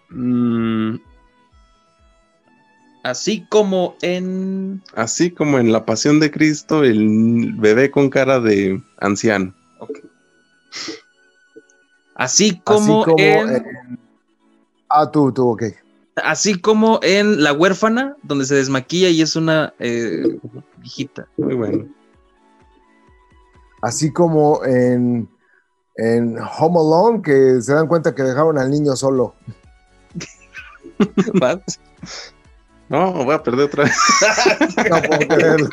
Mm, 0.09 0.95
Así 3.03 3.45
como 3.49 3.97
en. 4.01 4.81
así 4.95 5.29
como 5.29 5.59
en 5.59 5.73
La 5.73 5.85
Pasión 5.85 6.21
de 6.21 6.31
Cristo, 6.31 6.85
el 6.85 7.53
bebé 7.57 7.91
con 7.91 8.09
cara 8.09 8.39
de 8.39 8.81
anciano. 8.97 9.53
Así 12.15 12.59
como, 12.63 13.03
Así 13.03 13.11
como 13.11 13.23
en. 13.23 13.49
en- 13.55 13.99
Ah, 14.89 15.09
tú, 15.09 15.31
tú, 15.31 15.49
ok. 15.49 15.63
Así 16.23 16.61
como 16.61 16.99
en 17.01 17.41
La 17.43 17.53
huérfana, 17.53 18.15
donde 18.21 18.45
se 18.45 18.53
desmaquilla 18.55 19.09
y 19.09 19.21
es 19.23 19.35
una 19.35 19.73
eh, 19.79 20.37
viejita. 20.77 21.27
Muy 21.37 21.55
bueno. 21.55 21.87
Así 23.81 24.13
como 24.13 24.63
en, 24.63 25.27
en 25.95 26.37
Home 26.59 26.79
Alone, 26.79 27.21
que 27.23 27.59
se 27.61 27.73
dan 27.73 27.87
cuenta 27.87 28.13
que 28.13 28.21
dejaron 28.23 28.57
al 28.59 28.69
niño 28.69 28.95
solo. 28.95 29.33
No, 32.89 33.11
voy 33.11 33.33
a 33.33 33.41
perder 33.41 33.65
otra 33.65 33.83
vez. 33.85 33.97
No 34.89 35.01
puedo 35.01 35.27
creerlo. 35.27 35.69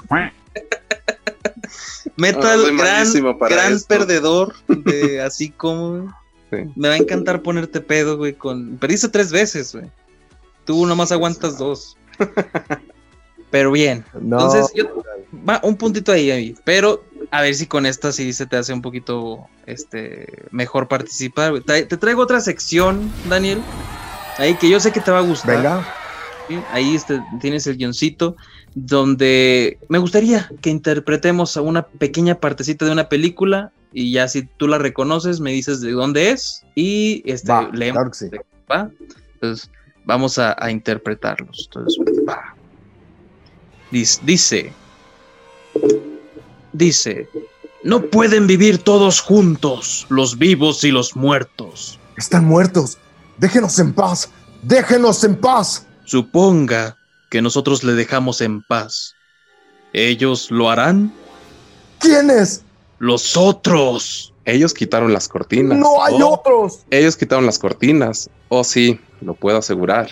Metal, 2.16 2.60
No, 2.74 2.82
gran, 2.82 3.06
gran 3.50 3.72
esto. 3.74 3.88
perdedor 3.88 4.54
de 4.68 5.20
así 5.20 5.50
como. 5.50 6.14
Sí. 6.50 6.56
Me 6.76 6.88
va 6.88 6.94
a 6.94 6.98
encantar 6.98 7.42
ponerte 7.42 7.80
pedo, 7.80 8.16
güey. 8.16 8.34
Con... 8.34 8.76
Perdiste 8.78 9.08
tres 9.08 9.30
veces, 9.32 9.72
güey. 9.74 9.86
Tú 10.64 10.86
nomás 10.86 11.12
aguantas 11.12 11.58
dos. 11.58 11.96
Pero 13.50 13.72
bien. 13.72 14.04
No, 14.20 14.36
Entonces, 14.40 14.72
yo- 14.74 15.02
Va 15.48 15.60
un 15.62 15.76
puntito 15.76 16.10
ahí, 16.12 16.30
ahí. 16.30 16.54
Pero 16.64 17.04
a 17.30 17.42
ver 17.42 17.54
si 17.54 17.66
con 17.66 17.86
esta 17.86 18.10
sí 18.12 18.32
se 18.32 18.46
te 18.46 18.56
hace 18.56 18.72
un 18.72 18.82
poquito 18.82 19.46
este, 19.66 20.26
mejor 20.50 20.88
participar. 20.88 21.50
güey. 21.50 21.62
Te 21.62 21.84
traigo 21.96 22.22
otra 22.22 22.40
sección, 22.40 23.10
Daniel. 23.28 23.60
Ahí 24.38 24.54
que 24.54 24.68
yo 24.68 24.80
sé 24.80 24.90
que 24.92 25.00
te 25.00 25.10
va 25.10 25.18
a 25.18 25.22
gustar. 25.22 25.56
venga. 25.56 25.86
¿sí? 26.48 26.58
Ahí 26.72 26.94
este, 26.96 27.22
tienes 27.40 27.66
el 27.68 27.76
guioncito 27.76 28.36
donde 28.74 29.78
me 29.88 29.98
gustaría 29.98 30.50
que 30.60 30.70
interpretemos 30.70 31.56
a 31.56 31.60
una 31.62 31.86
pequeña 31.86 32.36
partecita 32.40 32.84
de 32.84 32.92
una 32.92 33.08
película 33.08 33.72
y 33.92 34.12
ya 34.12 34.28
si 34.28 34.42
tú 34.42 34.68
la 34.68 34.78
reconoces 34.78 35.40
me 35.40 35.52
dices 35.52 35.80
de 35.80 35.92
dónde 35.92 36.30
es 36.30 36.64
y 36.74 37.22
este, 37.24 37.50
Va, 37.50 37.68
leemos. 37.72 37.96
claro 37.96 38.10
que 38.10 38.18
sí. 38.18 38.30
¿va? 38.70 38.90
Entonces 39.34 39.70
vamos 40.04 40.38
a, 40.38 40.56
a 40.58 40.70
interpretarlos. 40.70 41.64
Entonces, 41.66 42.00
va. 42.28 42.54
Dice, 43.90 44.20
dice, 44.24 44.72
dice, 46.72 47.28
no 47.82 48.02
pueden 48.02 48.46
vivir 48.46 48.78
todos 48.78 49.20
juntos, 49.20 50.06
los 50.08 50.38
vivos 50.38 50.84
y 50.84 50.90
los 50.90 51.16
muertos. 51.16 51.98
Están 52.16 52.44
muertos. 52.44 52.98
Déjenos 53.38 53.78
en 53.78 53.92
paz. 53.92 54.30
Déjenos 54.62 55.24
en 55.24 55.36
paz. 55.36 55.86
Suponga 56.04 56.96
que 57.30 57.40
nosotros 57.40 57.82
le 57.82 57.94
dejamos 57.94 58.40
en 58.40 58.62
paz. 58.62 59.14
¿Ellos 59.92 60.50
lo 60.50 60.70
harán? 60.70 61.12
¿Quiénes? 61.98 62.62
Los 63.00 63.36
otros. 63.36 64.32
Ellos 64.44 64.74
quitaron 64.74 65.12
las 65.12 65.26
cortinas. 65.26 65.78
No 65.78 66.04
hay 66.04 66.14
Oh, 66.20 66.34
otros. 66.34 66.84
Ellos 66.90 67.16
quitaron 67.16 67.46
las 67.46 67.58
cortinas. 67.58 68.28
Oh, 68.50 68.62
sí, 68.62 69.00
lo 69.22 69.34
puedo 69.34 69.56
asegurar. 69.58 70.08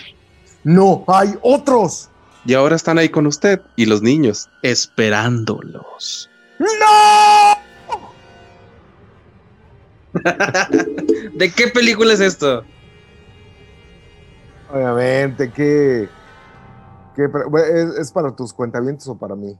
No 0.63 1.03
hay 1.07 1.35
otros. 1.41 2.09
Y 2.45 2.55
ahora 2.55 2.75
están 2.75 2.97
ahí 2.97 3.09
con 3.09 3.27
usted 3.27 3.61
y 3.75 3.85
los 3.85 4.01
niños. 4.01 4.49
Esperándolos. 4.63 6.29
¡No! 6.57 6.67
¿De 11.33 11.51
qué 11.51 11.67
película 11.67 12.13
es 12.13 12.19
esto? 12.19 12.63
Obviamente, 14.73 15.51
que. 15.51 16.09
¿Es, 17.15 17.89
es 17.99 18.11
para 18.11 18.35
tus 18.35 18.51
cuentavientos 18.53 19.07
o 19.07 19.15
para 19.17 19.35
mí? 19.35 19.55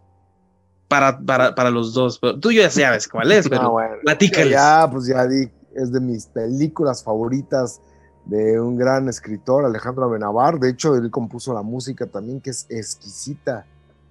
Para, 0.89 1.19
para, 1.19 1.55
para 1.55 1.69
los 1.69 1.93
dos. 1.93 2.19
Pero 2.19 2.37
Tú 2.39 2.51
ya 2.51 2.69
sabes 2.69 3.07
cuál 3.07 3.31
es, 3.31 3.47
pero 3.49 3.61
Ah, 3.61 3.67
bueno. 3.69 3.95
platícales. 4.03 4.51
Ya, 4.51 4.89
pues 4.91 5.05
ya 5.07 5.25
di. 5.25 5.49
Es 5.75 5.91
de 5.93 6.01
mis 6.01 6.25
películas 6.25 7.03
favoritas 7.03 7.79
de 8.25 8.59
un 8.59 8.75
gran 8.75 9.07
escritor, 9.07 9.63
Alejandro 9.65 10.05
Amenabar. 10.05 10.59
De 10.59 10.69
hecho, 10.71 10.95
él 10.95 11.09
compuso 11.11 11.53
la 11.53 11.61
música 11.61 12.05
también, 12.07 12.41
que 12.41 12.49
es 12.49 12.65
exquisita. 12.69 13.65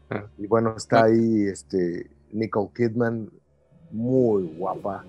Ah. 0.09 0.25
Y 0.39 0.47
bueno, 0.47 0.75
está 0.77 1.05
ahí 1.05 1.47
este, 1.47 2.09
Nicole 2.33 2.71
Kidman, 2.75 3.29
muy 3.91 4.45
guapa. 4.57 5.05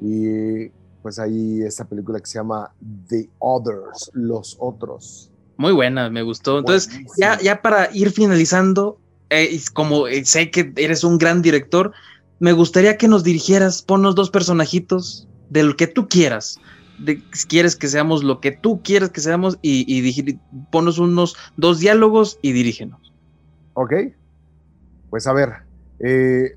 Y 0.00 0.68
pues 1.02 1.18
ahí 1.18 1.62
esta 1.62 1.84
película 1.84 2.20
que 2.20 2.26
se 2.26 2.38
llama 2.38 2.72
The 3.08 3.28
Others, 3.40 4.12
Los 4.14 4.56
Otros. 4.60 5.30
Muy 5.56 5.72
buena, 5.72 6.08
me 6.10 6.22
gustó. 6.22 6.60
Entonces, 6.60 6.90
ya, 7.18 7.38
ya 7.40 7.60
para 7.60 7.88
ir 7.92 8.10
finalizando, 8.12 8.98
eh, 9.32 9.60
como 9.72 10.06
eh, 10.06 10.24
sé 10.24 10.50
que 10.50 10.72
eres 10.76 11.04
un 11.04 11.18
gran 11.18 11.42
director, 11.42 11.92
me 12.38 12.52
gustaría 12.52 12.96
que 12.98 13.08
nos 13.08 13.24
dirigieras, 13.24 13.82
ponnos 13.82 14.14
dos 14.14 14.30
personajitos 14.30 15.28
de 15.48 15.62
lo 15.62 15.76
que 15.76 15.86
tú 15.86 16.08
quieras. 16.08 16.58
De, 16.98 17.22
quieres 17.48 17.76
que 17.76 17.88
seamos 17.88 18.22
lo 18.22 18.40
que 18.40 18.52
tú 18.52 18.82
quieres 18.82 19.10
que 19.10 19.20
seamos 19.20 19.58
y, 19.62 19.84
y 19.88 20.40
ponnos 20.70 20.98
unos 20.98 21.36
dos 21.56 21.80
diálogos 21.80 22.38
y 22.42 22.52
dirígenos. 22.52 23.00
Ok. 23.74 23.92
Pues 25.08 25.26
a 25.26 25.32
ver. 25.32 25.50
eh, 25.98 26.56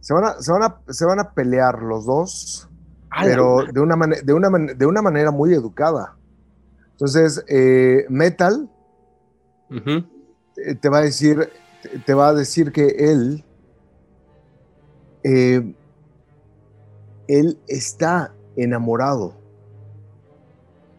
se, 0.00 0.14
van 0.14 0.24
a, 0.24 0.40
se, 0.40 0.52
van 0.52 0.62
a, 0.62 0.80
se 0.88 1.04
van 1.04 1.20
a 1.20 1.32
pelear 1.32 1.82
los 1.82 2.06
dos, 2.06 2.68
pero 3.22 3.64
de 3.72 3.80
una, 3.80 3.96
de, 4.22 4.32
una 4.32 4.50
man- 4.50 4.78
de 4.78 4.86
una 4.86 5.02
manera 5.02 5.30
muy 5.30 5.52
educada. 5.52 6.16
Entonces, 6.92 7.44
eh, 7.48 8.06
Metal 8.08 8.68
eh, 9.70 10.04
te 10.80 10.88
va 10.88 10.98
a 10.98 11.02
decir, 11.02 11.48
te- 12.06 12.14
va 12.14 12.28
a 12.28 12.34
decir 12.34 12.72
que 12.72 12.86
él, 12.86 13.44
eh, 15.24 15.74
él 17.28 17.58
está 17.68 18.34
enamorado 18.56 19.34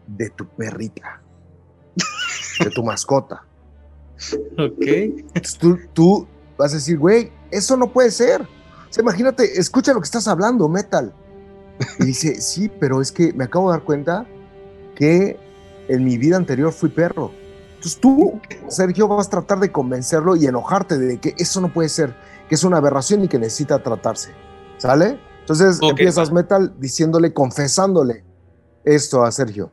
de 0.06 0.30
tu 0.30 0.46
perrita, 0.48 1.22
de 2.62 2.70
tu 2.70 2.82
mascota. 2.82 3.44
Ok. 4.58 4.76
Entonces 4.86 5.56
tú, 5.58 5.78
tú 5.94 6.28
vas 6.58 6.72
a 6.72 6.76
decir, 6.76 6.98
güey, 6.98 7.32
eso 7.50 7.74
no 7.78 7.90
puede 7.90 8.10
ser. 8.10 8.42
O 8.42 8.92
sea, 8.92 9.00
imagínate, 9.02 9.58
escucha 9.58 9.94
lo 9.94 10.00
que 10.00 10.04
estás 10.04 10.28
hablando, 10.28 10.68
Metal. 10.68 11.14
Y 12.00 12.04
dice, 12.04 12.38
sí, 12.42 12.70
pero 12.78 13.00
es 13.00 13.10
que 13.10 13.32
me 13.32 13.44
acabo 13.44 13.70
de 13.70 13.78
dar 13.78 13.84
cuenta 13.86 14.26
que 14.94 15.38
en 15.88 16.04
mi 16.04 16.18
vida 16.18 16.36
anterior 16.36 16.70
fui 16.70 16.90
perro. 16.90 17.30
Entonces 17.80 17.98
tú, 17.98 18.38
Sergio, 18.68 19.08
vas 19.08 19.28
a 19.28 19.30
tratar 19.30 19.58
de 19.58 19.72
convencerlo 19.72 20.36
y 20.36 20.44
enojarte 20.44 20.98
de 20.98 21.18
que 21.18 21.34
eso 21.38 21.62
no 21.62 21.72
puede 21.72 21.88
ser, 21.88 22.14
que 22.46 22.54
es 22.54 22.62
una 22.62 22.76
aberración 22.76 23.24
y 23.24 23.28
que 23.28 23.38
necesita 23.38 23.82
tratarse. 23.82 24.34
¿Sale? 24.76 25.18
Entonces 25.40 25.78
empiezas 25.80 26.30
Metal 26.30 26.74
diciéndole, 26.78 27.32
confesándole 27.32 28.22
esto 28.84 29.22
a 29.24 29.32
Sergio. 29.32 29.72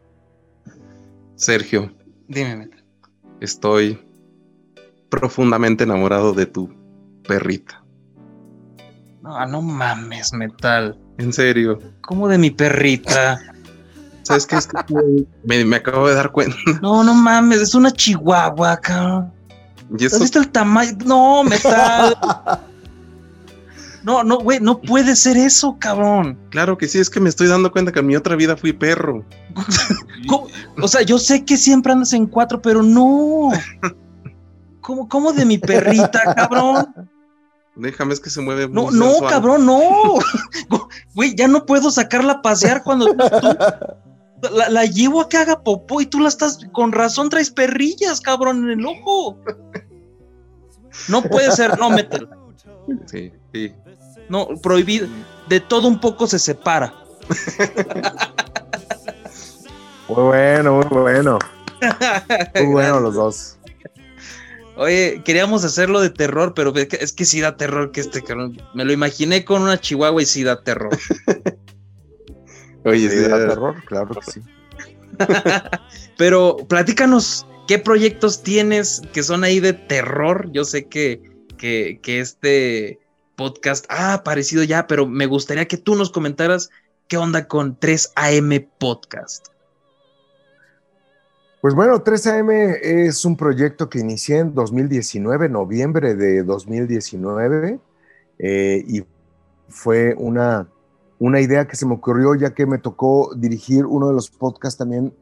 Sergio, 1.36 1.91
Dime, 2.30 2.55
Meta. 2.55 2.78
estoy 3.41 3.99
profundamente 5.10 5.84
enamorado 5.84 6.32
de 6.32 6.45
tu 6.45 6.74
perrita. 7.28 7.84
No, 9.22 9.45
no 9.47 9.62
mames, 9.62 10.32
metal. 10.32 10.97
En 11.18 11.34
serio. 11.34 11.80
¿Cómo 12.03 12.30
de 12.30 12.38
mi 12.38 12.51
perrita? 12.51 13.38
¿Sabes 14.28 14.45
qué? 14.45 14.55
Es 14.57 14.67
que 14.67 14.75
me, 15.45 15.63
me 15.65 15.75
acabo 15.78 16.07
de 16.07 16.15
dar 16.15 16.32
cuenta. 16.32 16.55
No, 16.82 17.03
no 17.03 17.13
mames, 17.13 17.61
es 17.61 17.73
una 17.75 17.91
chihuahua, 17.91 18.78
cabrón. 18.78 19.32
Y 19.97 20.05
¿Has 20.05 20.19
visto 20.19 20.39
el 20.39 20.49
tamaño? 20.49 20.97
No, 21.05 21.43
metal. 21.45 22.17
No, 24.03 24.23
no, 24.23 24.38
güey, 24.39 24.59
no 24.59 24.80
puede 24.80 25.15
ser 25.15 25.36
eso, 25.38 25.78
cabrón. 25.80 26.38
Claro 26.49 26.78
que 26.78 26.88
sí, 26.88 26.99
es 26.99 27.09
que 27.09 27.19
me 27.19 27.30
estoy 27.30 27.47
dando 27.47 27.71
cuenta 27.71 27.91
que 27.91 27.99
en 27.99 28.07
mi 28.07 28.15
otra 28.15 28.36
vida 28.36 28.55
fui 28.55 28.71
perro. 28.73 29.25
¿Cómo? 30.28 30.47
O 30.82 30.88
sea, 30.88 31.01
yo 31.01 31.17
sé 31.19 31.43
que 31.45 31.57
siempre 31.57 31.91
andas 31.93 32.13
en 32.13 32.25
cuatro, 32.28 32.61
pero 32.61 32.84
no. 32.84 33.49
¿Cómo, 34.82 35.07
cómo 35.09 35.34
de 35.34 35.45
mi 35.45 35.57
perrita, 35.57 36.34
cabrón? 36.36 36.93
Déjame, 37.75 38.13
es 38.13 38.19
que 38.19 38.30
se 38.30 38.41
mueve. 38.41 38.67
No, 38.69 38.84
muy 38.86 38.95
no, 38.97 39.05
sensual. 39.11 39.30
cabrón, 39.32 39.65
no. 39.65 39.80
Güey, 41.13 41.36
ya 41.36 41.47
no 41.47 41.65
puedo 41.65 41.91
sacarla 41.91 42.34
a 42.34 42.41
pasear 42.41 42.84
cuando 42.84 43.07
tú- 43.07 43.17
la, 44.41 44.69
la 44.69 44.85
llevo 44.85 45.21
a 45.21 45.29
que 45.29 45.38
haga 45.38 45.63
popó 45.63 46.01
y 46.01 46.05
tú 46.05 46.19
la 46.19 46.29
estás, 46.29 46.59
con 46.71 46.91
razón 46.91 47.29
traes 47.29 47.49
perrillas, 47.51 48.21
cabrón, 48.21 48.69
en 48.69 48.79
el 48.79 48.85
ojo. 48.85 49.38
No 51.07 51.21
puede 51.21 51.51
ser, 51.51 51.77
no, 51.79 51.89
métela. 51.89 52.29
Sí, 53.05 53.31
sí. 53.53 53.73
No, 54.29 54.47
prohibido. 54.61 55.07
De 55.47 55.59
todo 55.59 55.88
un 55.88 55.99
poco 55.99 56.27
se 56.27 56.39
separa. 56.39 56.93
Muy 60.07 60.23
bueno, 60.23 60.75
muy 60.75 61.01
bueno. 61.01 61.39
Muy 62.55 62.65
bueno 62.65 62.99
los 62.99 63.13
dos. 63.13 63.57
Oye, 64.77 65.21
queríamos 65.23 65.63
hacerlo 65.63 66.01
de 66.01 66.09
terror, 66.09 66.53
pero 66.55 66.75
es 66.75 66.88
que, 66.88 66.97
es 66.97 67.13
que 67.13 67.25
sí 67.25 67.39
da 67.39 67.57
terror 67.57 67.91
que 67.91 68.01
este 68.01 68.23
cabrón. 68.23 68.61
Me 68.73 68.85
lo 68.85 68.93
imaginé 68.93 69.45
con 69.45 69.61
una 69.61 69.79
chihuahua 69.79 70.21
y 70.21 70.25
sí 70.25 70.43
da 70.43 70.63
terror. 70.63 70.97
Oye, 72.88 73.09
Sí, 73.09 73.29
da 73.29 73.47
terror, 73.47 73.75
claro 73.85 74.15
que 74.15 74.31
sí. 74.31 74.41
Pero 76.17 76.57
platícanos, 76.69 77.45
¿qué 77.67 77.79
proyectos 77.79 78.43
tienes 78.43 79.01
que 79.13 79.23
son 79.23 79.43
ahí 79.43 79.59
de 79.59 79.73
terror? 79.73 80.49
Yo 80.51 80.63
sé 80.63 80.85
que, 80.85 81.21
que, 81.57 81.99
que 82.01 82.19
este 82.19 82.99
podcast 83.35 83.85
ha 83.89 84.13
aparecido 84.13 84.63
ya, 84.63 84.88
pero 84.88 85.05
me 85.05 85.27
gustaría 85.27 85.67
que 85.67 85.77
tú 85.77 85.95
nos 85.95 86.09
comentaras 86.09 86.69
qué 87.07 87.17
onda 87.17 87.47
con 87.47 87.79
3AM 87.79 88.67
Podcast. 88.79 89.47
Pues 91.61 91.73
bueno, 91.73 92.03
3AM 92.03 92.77
es 92.81 93.25
un 93.25 93.35
proyecto 93.35 93.89
que 93.89 93.99
inicié 93.99 94.39
en 94.39 94.53
2019, 94.53 95.49
noviembre 95.49 96.15
de 96.15 96.43
2019, 96.43 97.79
eh, 98.39 98.83
y 98.88 99.03
fue 99.69 100.13
una, 100.17 100.67
una 101.20 101.41
idea 101.41 101.68
que 101.68 101.76
se 101.76 101.86
me 101.86 101.95
ocurrió 101.95 102.36
ya 102.36 102.53
que 102.53 102.65
me 102.65 102.78
tocó 102.78 103.34
dirigir 103.36 103.86
uno 103.86 104.07
de 104.07 104.13
los 104.13 104.30
podcasts 104.30 104.78
también 104.78 105.13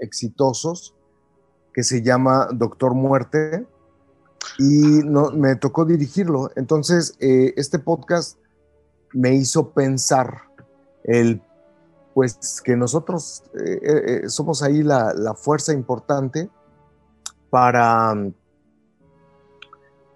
exitosos 0.00 0.94
que 1.72 1.82
se 1.82 2.02
llama 2.02 2.48
Doctor 2.52 2.94
Muerte 2.94 3.66
y 4.58 5.00
no, 5.04 5.30
me 5.30 5.56
tocó 5.56 5.84
dirigirlo. 5.84 6.50
Entonces, 6.56 7.16
eh, 7.20 7.54
este 7.56 7.78
podcast 7.78 8.38
me 9.12 9.34
hizo 9.34 9.70
pensar 9.70 10.42
el 11.04 11.42
pues 12.14 12.60
que 12.62 12.76
nosotros 12.76 13.42
eh, 13.64 13.80
eh, 14.24 14.28
somos 14.28 14.62
ahí 14.62 14.82
la, 14.82 15.14
la, 15.14 15.34
fuerza 15.34 15.72
importante 15.72 16.50
para, 17.48 18.14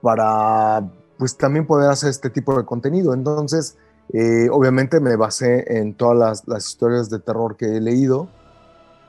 para 0.02 0.92
pues 1.16 1.38
también 1.38 1.66
poder 1.66 1.90
hacer 1.90 2.10
este 2.10 2.28
tipo 2.28 2.54
de 2.54 2.66
contenido. 2.66 3.14
Entonces, 3.14 3.78
eh, 4.12 4.48
obviamente 4.50 5.00
me 5.00 5.16
basé 5.16 5.78
en 5.78 5.94
todas 5.94 6.44
las, 6.46 6.66
historias 6.66 7.10
de 7.10 7.18
terror 7.18 7.56
que 7.56 7.76
he 7.76 7.80
leído 7.80 8.28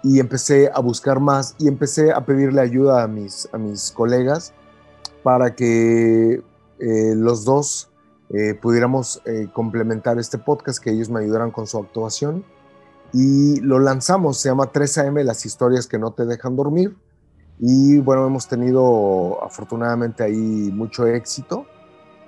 y 0.03 0.19
empecé 0.19 0.71
a 0.73 0.79
buscar 0.79 1.19
más 1.19 1.55
y 1.59 1.67
empecé 1.67 2.11
a 2.11 2.25
pedirle 2.25 2.61
ayuda 2.61 3.03
a 3.03 3.07
mis, 3.07 3.47
a 3.51 3.57
mis 3.57 3.91
colegas 3.91 4.53
para 5.23 5.55
que 5.55 6.41
eh, 6.79 7.13
los 7.15 7.45
dos 7.45 7.89
eh, 8.29 8.55
pudiéramos 8.55 9.21
complementar 9.53 10.19
este 10.19 10.37
podcast, 10.37 10.83
que 10.83 10.91
ellos 10.91 11.09
me 11.09 11.21
ayudaran 11.21 11.51
con 11.51 11.65
su 11.65 11.77
actuación 11.77 12.43
y 13.13 13.59
lo 13.61 13.79
lanzamos, 13.79 14.37
se 14.37 14.49
llama 14.49 14.71
3AM, 14.71 15.23
las 15.23 15.45
historias 15.45 15.87
que 15.87 15.97
no 15.97 16.11
te 16.11 16.25
dejan 16.25 16.55
dormir. 16.55 16.95
Y 17.59 17.99
bueno, 17.99 18.27
hemos 18.27 18.47
tenido 18.47 19.43
afortunadamente 19.43 20.23
ahí 20.23 20.71
mucho 20.73 21.07
éxito 21.07 21.65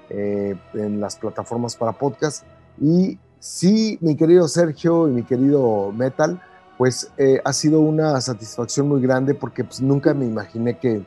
en 0.10 1.00
las 1.00 1.18
plataformas 1.18 1.76
para 1.76 1.92
podcast. 1.92 2.44
Y 2.82 3.20
sí, 3.40 3.98
mi 4.02 4.16
querido 4.16 4.48
Sergio 4.48 5.08
y 5.08 5.12
mi 5.12 5.24
querido 5.24 5.92
Metal, 5.92 6.42
pues 6.78 7.12
eh, 7.18 7.42
ha 7.44 7.54
sido 7.54 7.82
una 7.82 8.20
satisfacción 8.22 8.88
muy 8.88 9.02
grande 9.02 9.34
porque 9.34 9.64
pues, 9.64 9.82
nunca 9.82 10.14
me 10.14 10.26
imaginé 10.26 10.78
que, 10.80 11.06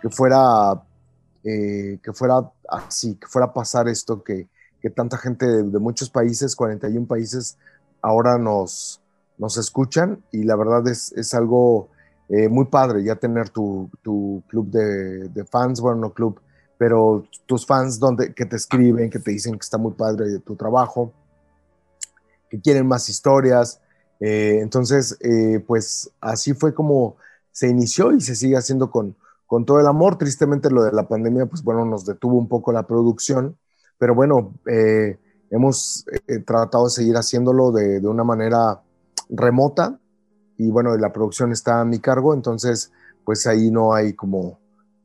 que 0.00 0.08
fuera, 0.08 0.82
eh, 1.42 1.98
que 2.02 2.12
fuera 2.12 2.50
así, 2.68 3.16
que 3.16 3.26
fuera 3.26 3.46
a 3.46 3.52
pasar 3.52 3.88
esto, 3.88 4.22
que, 4.22 4.48
que 4.80 4.90
tanta 4.90 5.18
gente 5.18 5.46
de, 5.46 5.78
muchos 5.78 6.10
países, 6.10 6.54
41 6.54 7.06
países, 7.06 7.58
ahora 8.02 8.38
nos, 8.38 9.00
nos 9.36 9.56
escuchan. 9.56 10.22
Y 10.30 10.44
la 10.44 10.56
verdad 10.56 10.86
es, 10.86 11.12
es 11.12 11.34
algo 11.34 11.88
eh, 12.28 12.48
muy 12.48 12.66
padre 12.66 13.02
ya 13.02 13.16
tener 13.16 13.48
tu, 13.48 13.90
tu 14.02 14.44
club 14.46 14.70
de, 14.70 15.28
de, 15.28 15.44
fans, 15.44 15.80
bueno, 15.80 16.02
no 16.02 16.12
club, 16.12 16.40
pero 16.80 17.24
tus 17.44 17.66
fans 17.66 17.98
donde, 17.98 18.32
que 18.32 18.46
te 18.46 18.56
escriben, 18.56 19.10
que 19.10 19.18
te 19.18 19.32
dicen 19.32 19.52
que 19.52 19.64
está 19.64 19.76
muy 19.76 19.92
padre 19.92 20.38
tu 20.38 20.56
trabajo, 20.56 21.12
que 22.48 22.58
quieren 22.58 22.86
más 22.86 23.06
historias. 23.10 23.82
Eh, 24.18 24.60
entonces, 24.62 25.14
eh, 25.20 25.62
pues 25.66 26.10
así 26.22 26.54
fue 26.54 26.72
como 26.72 27.16
se 27.52 27.68
inició 27.68 28.12
y 28.12 28.22
se 28.22 28.34
sigue 28.34 28.56
haciendo 28.56 28.90
con, 28.90 29.14
con 29.44 29.66
todo 29.66 29.78
el 29.78 29.86
amor. 29.86 30.16
Tristemente 30.16 30.70
lo 30.70 30.82
de 30.84 30.92
la 30.92 31.06
pandemia, 31.06 31.44
pues 31.44 31.62
bueno, 31.62 31.84
nos 31.84 32.06
detuvo 32.06 32.38
un 32.38 32.48
poco 32.48 32.72
la 32.72 32.86
producción, 32.86 33.58
pero 33.98 34.14
bueno, 34.14 34.54
eh, 34.66 35.18
hemos 35.50 36.06
tratado 36.46 36.84
de 36.84 36.92
seguir 36.92 37.16
haciéndolo 37.16 37.72
de, 37.72 38.00
de, 38.00 38.08
una 38.08 38.24
manera 38.24 38.80
remota 39.28 40.00
y 40.56 40.70
bueno, 40.70 40.96
la 40.96 41.12
producción 41.12 41.52
está 41.52 41.82
a 41.82 41.84
mi 41.84 41.98
cargo, 41.98 42.32
entonces 42.32 42.90
pues 43.26 43.46
ahí 43.46 43.70
no 43.70 43.92
hay 43.92 44.14
como, 44.14 44.58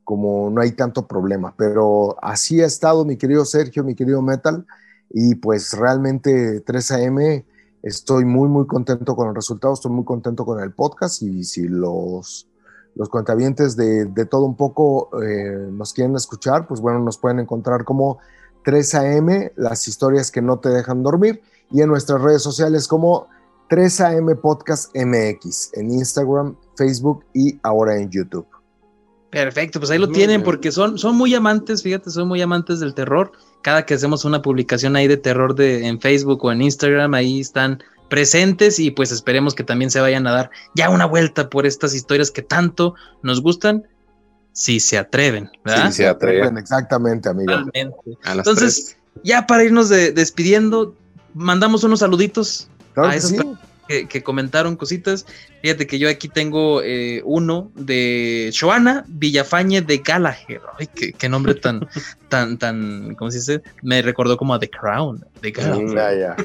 como 0.06 0.50
no 0.50 0.60
hay 0.60 0.70
tanto 0.70 1.08
problema, 1.08 1.52
pero 1.58 2.16
así 2.22 2.62
ha 2.62 2.66
estado 2.66 3.04
mi 3.04 3.16
querido 3.16 3.44
Sergio, 3.44 3.82
mi 3.82 3.96
querido 3.96 4.22
Metal, 4.22 4.64
y 5.10 5.34
pues 5.34 5.72
realmente 5.76 6.64
3AM 6.64 7.44
estoy 7.82 8.24
muy 8.24 8.48
muy 8.48 8.68
contento 8.68 9.16
con 9.16 9.28
el 9.28 9.34
resultado, 9.34 9.74
estoy 9.74 9.90
muy 9.90 10.04
contento 10.04 10.46
con 10.46 10.62
el 10.62 10.72
podcast 10.72 11.22
y 11.22 11.42
si 11.42 11.66
los, 11.66 12.48
los 12.94 13.08
cuentavientes 13.08 13.74
de, 13.74 14.04
de 14.04 14.26
todo 14.26 14.44
un 14.44 14.56
poco 14.56 15.10
eh, 15.24 15.68
nos 15.72 15.92
quieren 15.92 16.14
escuchar, 16.14 16.68
pues 16.68 16.80
bueno, 16.80 17.00
nos 17.00 17.18
pueden 17.18 17.40
encontrar 17.40 17.84
como 17.84 18.18
3 18.64 18.94
AM, 18.94 19.50
las 19.56 19.88
historias 19.88 20.30
que 20.30 20.40
no 20.40 20.60
te 20.60 20.68
dejan 20.68 21.02
dormir, 21.02 21.42
y 21.72 21.82
en 21.82 21.88
nuestras 21.88 22.22
redes 22.22 22.42
sociales 22.42 22.86
como 22.86 23.26
3 23.70 24.00
AM 24.02 24.36
Podcast 24.40 24.96
MX, 24.96 25.72
en 25.74 25.90
Instagram, 25.90 26.56
Facebook 26.76 27.24
y 27.34 27.58
ahora 27.64 27.96
en 27.96 28.08
YouTube. 28.08 28.46
Perfecto, 29.36 29.80
pues 29.80 29.90
ahí 29.90 29.98
lo 29.98 30.06
muy 30.06 30.14
tienen 30.14 30.38
bien. 30.38 30.44
porque 30.44 30.72
son, 30.72 30.96
son 30.96 31.14
muy 31.14 31.34
amantes, 31.34 31.82
fíjate, 31.82 32.08
son 32.08 32.26
muy 32.26 32.40
amantes 32.40 32.80
del 32.80 32.94
terror. 32.94 33.32
Cada 33.60 33.84
que 33.84 33.92
hacemos 33.92 34.24
una 34.24 34.40
publicación 34.40 34.96
ahí 34.96 35.08
de 35.08 35.18
terror 35.18 35.54
de, 35.54 35.86
en 35.86 36.00
Facebook 36.00 36.42
o 36.42 36.50
en 36.50 36.62
Instagram, 36.62 37.12
ahí 37.12 37.40
están 37.40 37.82
presentes 38.08 38.78
y 38.78 38.90
pues 38.90 39.12
esperemos 39.12 39.54
que 39.54 39.62
también 39.62 39.90
se 39.90 40.00
vayan 40.00 40.26
a 40.26 40.32
dar 40.32 40.50
ya 40.74 40.88
una 40.88 41.04
vuelta 41.04 41.50
por 41.50 41.66
estas 41.66 41.92
historias 41.92 42.30
que 42.30 42.40
tanto 42.40 42.94
nos 43.22 43.42
gustan 43.42 43.86
si 44.52 44.80
se 44.80 44.96
atreven, 44.96 45.50
¿verdad? 45.62 45.88
Si 45.88 45.98
se 45.98 46.08
atreven, 46.08 46.56
exactamente, 46.56 47.28
amigo. 47.28 47.52
Entonces, 47.74 48.96
tres. 49.12 49.22
ya 49.22 49.46
para 49.46 49.64
irnos 49.64 49.90
de, 49.90 50.12
despidiendo, 50.12 50.94
mandamos 51.34 51.84
unos 51.84 51.98
saluditos 51.98 52.68
claro 52.94 53.10
a 53.10 53.16
esos 53.16 53.32
sí. 53.32 53.38
Que, 53.88 54.06
que, 54.06 54.22
comentaron 54.22 54.76
cositas. 54.76 55.26
Fíjate 55.62 55.86
que 55.86 55.98
yo 55.98 56.08
aquí 56.08 56.28
tengo 56.28 56.82
eh, 56.82 57.22
uno 57.24 57.70
de 57.74 58.52
Joana 58.58 59.04
Villafañe 59.08 59.82
de 59.82 59.98
Gallagher. 59.98 60.60
Ay, 60.78 60.88
qué, 60.94 61.12
qué 61.12 61.28
nombre 61.28 61.54
tan, 61.54 61.88
tan, 62.28 62.58
tan, 62.58 63.14
¿cómo 63.14 63.30
se 63.30 63.38
dice? 63.38 63.62
Me 63.82 64.02
recordó 64.02 64.36
como 64.36 64.54
a 64.54 64.58
The 64.58 64.70
Crown, 64.70 65.24
de 65.40 65.50
Gallagher. 65.50 65.94
Ya, 65.94 66.14
ya. 66.14 66.36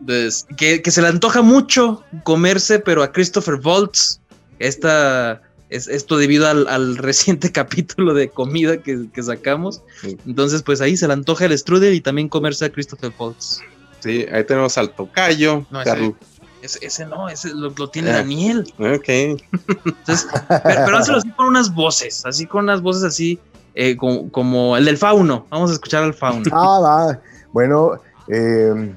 Entonces, 0.00 0.46
que, 0.56 0.82
que 0.82 0.90
se 0.90 1.02
le 1.02 1.08
antoja 1.08 1.42
mucho 1.42 2.02
comerse, 2.22 2.78
pero 2.78 3.02
a 3.02 3.12
Christopher 3.12 3.56
Voltz, 3.56 4.20
esta 4.58 5.42
es 5.68 5.86
esto 5.88 6.16
debido 6.16 6.48
al, 6.48 6.66
al, 6.68 6.96
reciente 6.98 7.52
capítulo 7.52 8.14
de 8.14 8.28
comida 8.28 8.82
que, 8.82 9.06
que, 9.12 9.22
sacamos. 9.22 9.82
Entonces, 10.26 10.62
pues 10.62 10.80
ahí 10.80 10.96
se 10.96 11.06
le 11.06 11.12
antoja 11.12 11.44
el 11.44 11.56
strudel 11.56 11.94
y 11.94 12.00
también 12.00 12.28
comerse 12.28 12.64
a 12.64 12.70
Christopher 12.70 13.12
Voltz. 13.16 13.60
Sí, 14.00 14.26
ahí 14.32 14.44
tenemos 14.44 14.76
al 14.78 14.90
tocayo. 14.94 15.66
No, 15.70 15.82
ese, 15.82 16.14
ese, 16.62 16.78
ese, 16.84 17.06
no, 17.06 17.28
ese 17.28 17.54
lo, 17.54 17.70
lo 17.70 17.90
tiene 17.90 18.10
ah, 18.10 18.16
Daniel. 18.16 18.72
Ok. 18.78 19.08
Entonces, 19.08 20.26
pero, 20.48 20.62
pero 20.62 20.96
hazlo 20.96 21.18
así 21.18 21.30
con 21.30 21.48
unas 21.48 21.74
voces, 21.74 22.24
así 22.26 22.46
con 22.46 22.64
unas 22.64 22.82
voces 22.82 23.04
así, 23.04 23.38
eh, 23.74 23.96
como, 23.96 24.30
como, 24.30 24.76
el 24.76 24.84
del 24.84 24.98
fauno. 24.98 25.46
Vamos 25.50 25.70
a 25.70 25.74
escuchar 25.74 26.02
al 26.02 26.14
fauno. 26.14 26.44
Ah, 26.52 26.80
va. 26.80 27.20
Bueno, 27.52 27.92
eh, 28.28 28.94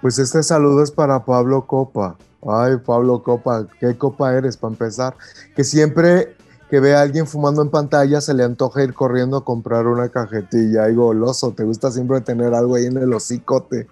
pues 0.00 0.18
este 0.18 0.42
saludo 0.42 0.82
es 0.82 0.90
para 0.90 1.24
Pablo 1.24 1.66
Copa. 1.66 2.16
Ay, 2.46 2.76
Pablo 2.84 3.22
Copa, 3.22 3.66
¿qué 3.80 3.96
copa 3.96 4.34
eres 4.34 4.56
para 4.56 4.72
empezar? 4.72 5.16
Que 5.56 5.64
siempre, 5.64 6.36
que 6.68 6.74
que 6.74 6.80
ve 6.80 6.94
a 6.94 7.02
alguien 7.02 7.26
fumando 7.26 7.62
en 7.62 7.70
pantalla, 7.70 8.20
se 8.20 8.34
le 8.34 8.42
antoja 8.42 8.82
ir 8.82 8.94
corriendo 8.94 9.36
a 9.36 9.44
comprar 9.44 9.86
una 9.86 10.08
cajetilla. 10.08 10.90
Y 10.90 10.94
goloso, 10.94 11.52
te 11.52 11.62
gusta 11.62 11.90
siempre 11.90 12.20
tener 12.20 12.52
algo 12.52 12.74
ahí 12.74 12.86
en 12.86 12.96
el 12.96 13.12
hocicote. 13.14 13.86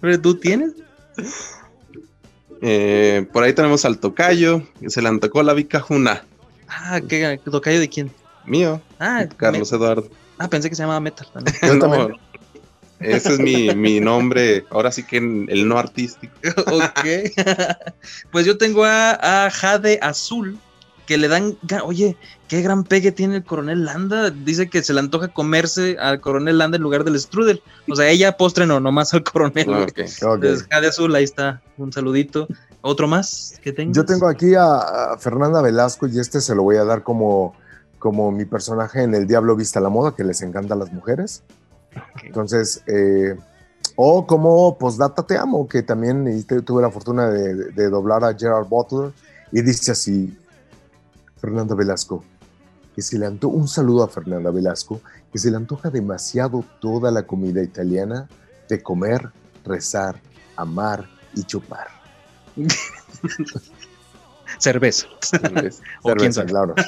¿Pero 0.00 0.20
tú 0.20 0.34
tienes? 0.36 0.72
Eh, 2.62 3.26
por 3.32 3.42
ahí 3.42 3.52
tenemos 3.52 3.84
al 3.84 3.98
tocayo, 3.98 4.62
que 4.80 4.90
se 4.90 5.00
le 5.02 5.08
antojó 5.08 5.42
la 5.42 5.54
vicajuna. 5.54 6.24
Ah, 6.68 7.00
¿qué 7.06 7.40
tocayo 7.50 7.80
de 7.80 7.88
quién? 7.88 8.10
Mío, 8.44 8.80
Ah, 8.98 9.26
Carlos 9.36 9.70
me- 9.72 9.76
Eduardo. 9.78 10.08
ah, 10.38 10.48
pensé 10.48 10.68
que 10.70 10.76
se 10.76 10.82
llamaba 10.82 11.00
Metal. 11.00 11.26
también. 11.32 11.56
No, 11.78 11.78
también. 11.78 12.16
ese 13.00 13.32
es 13.34 13.38
mi, 13.38 13.74
mi 13.74 14.00
nombre, 14.00 14.64
ahora 14.70 14.92
sí 14.92 15.02
que 15.04 15.16
el 15.18 15.68
no 15.68 15.78
artístico. 15.78 16.32
ok. 16.66 17.06
pues 18.32 18.46
yo 18.46 18.58
tengo 18.58 18.84
a, 18.84 19.46
a 19.46 19.50
Jade 19.50 19.98
Azul, 20.02 20.58
que 21.10 21.18
le 21.18 21.26
dan. 21.26 21.58
Oye, 21.82 22.16
qué 22.46 22.62
gran 22.62 22.84
pegue 22.84 23.10
tiene 23.10 23.38
el 23.38 23.44
coronel 23.44 23.84
Landa. 23.84 24.30
Dice 24.30 24.70
que 24.70 24.80
se 24.80 24.94
le 24.94 25.00
antoja 25.00 25.26
comerse 25.26 25.96
al 25.98 26.20
coronel 26.20 26.58
Landa 26.58 26.76
en 26.76 26.84
lugar 26.84 27.02
del 27.02 27.18
strudel. 27.18 27.60
O 27.88 27.96
sea, 27.96 28.08
ella 28.08 28.36
postre 28.36 28.64
no, 28.64 28.78
nomás 28.78 29.12
al 29.12 29.24
coronel. 29.24 29.66
Ah, 29.74 29.78
güey. 29.78 29.82
ok. 29.82 29.98
Ok. 30.22 30.34
Entonces, 30.34 30.68
Jade 30.70 30.86
Azul, 30.86 31.12
ahí 31.16 31.24
está. 31.24 31.62
Un 31.78 31.92
saludito. 31.92 32.46
¿Otro 32.80 33.08
más 33.08 33.58
que 33.60 33.72
tengo? 33.72 33.92
Yo 33.92 34.04
tengo 34.04 34.28
aquí 34.28 34.54
a, 34.54 34.76
a 35.14 35.18
Fernanda 35.18 35.60
Velasco 35.60 36.06
y 36.06 36.20
este 36.20 36.40
se 36.40 36.54
lo 36.54 36.62
voy 36.62 36.76
a 36.76 36.84
dar 36.84 37.02
como, 37.02 37.56
como 37.98 38.30
mi 38.30 38.44
personaje 38.44 39.02
en 39.02 39.12
El 39.12 39.26
Diablo 39.26 39.56
Vista 39.56 39.80
a 39.80 39.82
la 39.82 39.88
Moda, 39.88 40.14
que 40.14 40.22
les 40.22 40.42
encantan 40.42 40.78
las 40.78 40.92
mujeres. 40.92 41.42
Entonces, 42.22 42.84
eh, 42.86 43.36
o 43.96 44.28
como 44.28 44.78
Postdata 44.78 45.24
Te 45.24 45.36
Amo, 45.36 45.66
que 45.66 45.82
también 45.82 46.46
tuve 46.64 46.82
la 46.82 46.90
fortuna 46.92 47.28
de, 47.28 47.72
de 47.72 47.90
doblar 47.90 48.22
a 48.22 48.32
Gerard 48.32 48.68
Butler 48.68 49.10
y 49.50 49.62
dice 49.62 49.90
así, 49.90 50.36
Fernanda 51.40 51.74
Velasco, 51.74 52.24
que 52.94 53.02
se 53.02 53.18
le 53.18 53.26
antoja, 53.26 53.54
un 53.56 53.68
saludo 53.68 54.02
a 54.04 54.08
Fernanda 54.08 54.50
Velasco, 54.50 55.00
que 55.32 55.38
se 55.38 55.50
le 55.50 55.56
antoja 55.56 55.90
demasiado 55.90 56.64
toda 56.80 57.10
la 57.10 57.22
comida 57.24 57.62
italiana 57.62 58.28
de 58.68 58.82
comer, 58.82 59.28
rezar, 59.64 60.20
amar 60.56 61.08
y 61.34 61.42
chupar. 61.44 61.88
Cerveza. 64.58 65.06
Entonces, 65.32 65.80
O 66.02 66.12
quién 66.14 66.32
Cerveza, 66.32 66.40
sabe. 66.40 66.48
claro. 66.48 66.74
sí. 66.76 66.84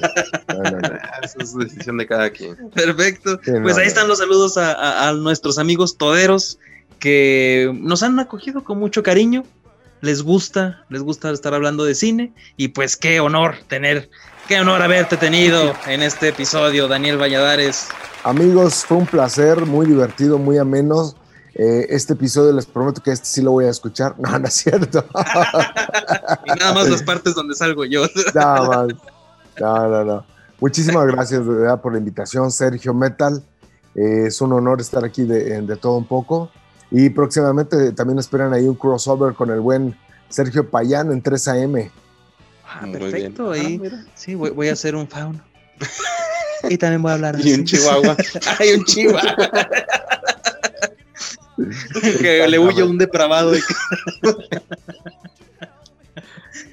No, 0.53 0.63
no, 0.71 0.81
no. 0.81 0.89
Esa 1.23 1.39
es 1.41 1.57
decisión 1.57 1.97
de 1.97 2.07
cada 2.07 2.31
quien. 2.31 2.57
Perfecto. 2.71 3.41
Sí, 3.43 3.53
no, 3.53 3.63
pues 3.63 3.77
ahí 3.79 3.85
no. 3.85 3.89
están 3.89 4.09
los 4.09 4.19
saludos 4.19 4.59
a, 4.59 4.73
a- 4.73 5.09
a 5.09 5.13
nuestros 5.15 5.59
amigos 5.59 5.97
toderos 5.97 6.59
que 6.99 7.73
nos 7.81 8.03
han 8.03 8.19
acogido 8.21 8.65
con 8.65 8.79
mucho 8.79 9.03
cariño. 9.03 9.45
Les 10.03 10.23
gusta, 10.23 10.85
les 10.91 11.01
gusta 11.03 11.31
estar 11.31 11.55
hablando 11.55 11.85
de 11.85 11.95
cine. 11.95 12.35
Y 12.57 12.69
pues 12.69 12.97
qué 12.97 13.21
honor 13.21 13.55
tener, 13.69 14.11
qué 14.53 14.61
honor 14.61 14.83
haberte 14.83 15.17
tenido 15.17 15.73
en 15.87 16.03
este 16.03 16.29
episodio, 16.29 16.87
Daniel 16.87 17.17
Valladares. 17.17 17.89
Amigos, 18.23 18.85
fue 18.85 18.99
un 18.99 19.07
placer, 19.07 19.65
muy 19.65 19.87
divertido, 19.87 20.37
muy 20.37 20.59
ameno. 20.59 21.15
Eh, 21.55 21.87
este 21.89 22.13
episodio 22.13 22.53
les 22.53 22.67
prometo 22.67 23.03
que 23.03 23.13
este 23.13 23.25
sí 23.25 23.41
lo 23.41 23.53
voy 23.53 23.65
a 23.65 23.71
escuchar. 23.71 24.15
No, 24.19 24.39
no 24.39 24.47
es 24.47 24.53
cierto. 24.53 25.07
Y 26.45 26.51
nada 26.59 26.75
más 26.75 26.91
las 26.91 27.03
partes 27.03 27.35
donde 27.35 27.55
salgo 27.55 27.87
yo. 27.87 28.03
Nada 28.35 28.69
más. 28.69 28.89
No, 29.59 29.89
no, 29.89 30.05
no. 30.05 30.27
Muchísimas 30.61 31.07
gracias 31.07 31.47
de 31.47 31.55
verdad 31.55 31.81
por 31.81 31.93
la 31.93 31.99
invitación, 31.99 32.51
Sergio 32.51 32.93
Metal. 32.93 33.43
Eh, 33.95 34.25
es 34.27 34.39
un 34.43 34.53
honor 34.53 34.83
estar 34.83 35.03
aquí 35.03 35.23
de, 35.23 35.63
de 35.63 35.77
todo 35.77 35.97
un 35.97 36.07
poco. 36.07 36.51
Y 36.91 37.09
próximamente 37.09 37.93
también 37.93 38.19
esperan 38.19 38.53
ahí 38.53 38.69
un 38.69 38.75
crossover 38.75 39.33
con 39.33 39.49
el 39.49 39.61
buen 39.61 39.97
Sergio 40.29 40.69
Payán 40.69 41.11
en 41.11 41.23
3 41.23 41.49
AM. 41.49 41.91
Ah, 42.67 42.87
Muy 42.87 42.99
perfecto. 42.99 43.51
Ahí, 43.53 43.77
Ah, 43.77 43.79
mira. 43.83 44.05
sí, 44.15 44.35
voy, 44.35 44.51
voy 44.51 44.69
a 44.69 44.73
hacer 44.73 44.95
un 44.97 45.07
fauno. 45.09 45.41
Y 46.69 46.77
también 46.79 47.03
voy 47.03 47.11
a 47.11 47.15
hablar 47.15 47.37
Y 47.45 47.53
un 47.55 47.63
así. 47.63 47.77
chihuahua. 47.77 48.17
Hay 48.59 48.73
un 48.73 48.85
chihuahua. 48.85 49.51
que 52.21 52.49
le 52.49 52.59
huye 52.59 52.83
un 52.83 52.99
depravado. 52.99 53.53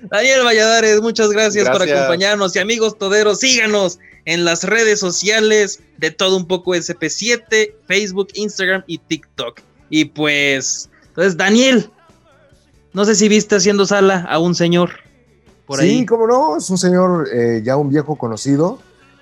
Daniel 0.04 0.44
Valladares, 0.44 1.02
muchas 1.02 1.30
gracias, 1.30 1.68
por 1.70 1.78
Gracias. 1.80 2.00
acompañarnos. 2.00 2.56
Y 2.56 2.60
amigos 2.60 2.98
toderos, 2.98 3.40
síganos 3.40 4.00
en 4.26 4.46
las 4.46 4.64
redes 4.64 5.00
sociales 5.00 5.80
de 5.98 6.12
todo 6.12 6.38
un 6.38 6.48
poco 6.48 6.76
SP7, 6.76 7.74
Facebook, 7.88 8.30
Instagram 8.34 8.84
y 8.88 8.98
TikTok. 9.00 9.62
Y 9.90 10.06
pues, 10.06 10.90
entonces, 11.08 11.38
Daniel, 11.38 11.90
no 12.94 13.06
sé 13.06 13.16
si 13.16 13.28
viste 13.28 13.56
haciendo 13.56 13.86
sala 13.86 14.26
a 14.30 14.40
un 14.40 14.56
señor 14.56 14.92
por 15.70 15.80
sí, 15.80 15.86
ahí. 15.86 16.06
cómo 16.08 16.26
no, 16.26 16.58
es 16.58 16.68
un 16.72 16.80
señor 16.80 17.30
eh, 17.32 17.62
ya 17.64 17.78
un 17.78 17.90
viejo 17.90 18.16
conocido. 18.16 18.80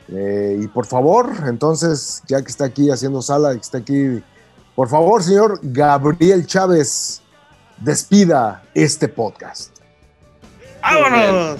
Eh, 0.08 0.62
y 0.62 0.68
por 0.70 0.86
favor, 0.86 1.30
entonces, 1.46 2.24
ya 2.26 2.42
que 2.42 2.48
está 2.48 2.64
aquí 2.64 2.90
haciendo 2.90 3.22
sala, 3.22 3.52
que 3.52 3.60
está 3.60 3.80
aquí, 3.80 4.24
por 4.74 4.88
favor, 4.88 5.22
señor 5.22 5.60
Gabriel 5.62 6.48
Chávez, 6.48 7.22
despida 7.80 8.64
este 8.74 9.10
podcast. 9.10 9.76
¡Vámonos! 10.82 11.60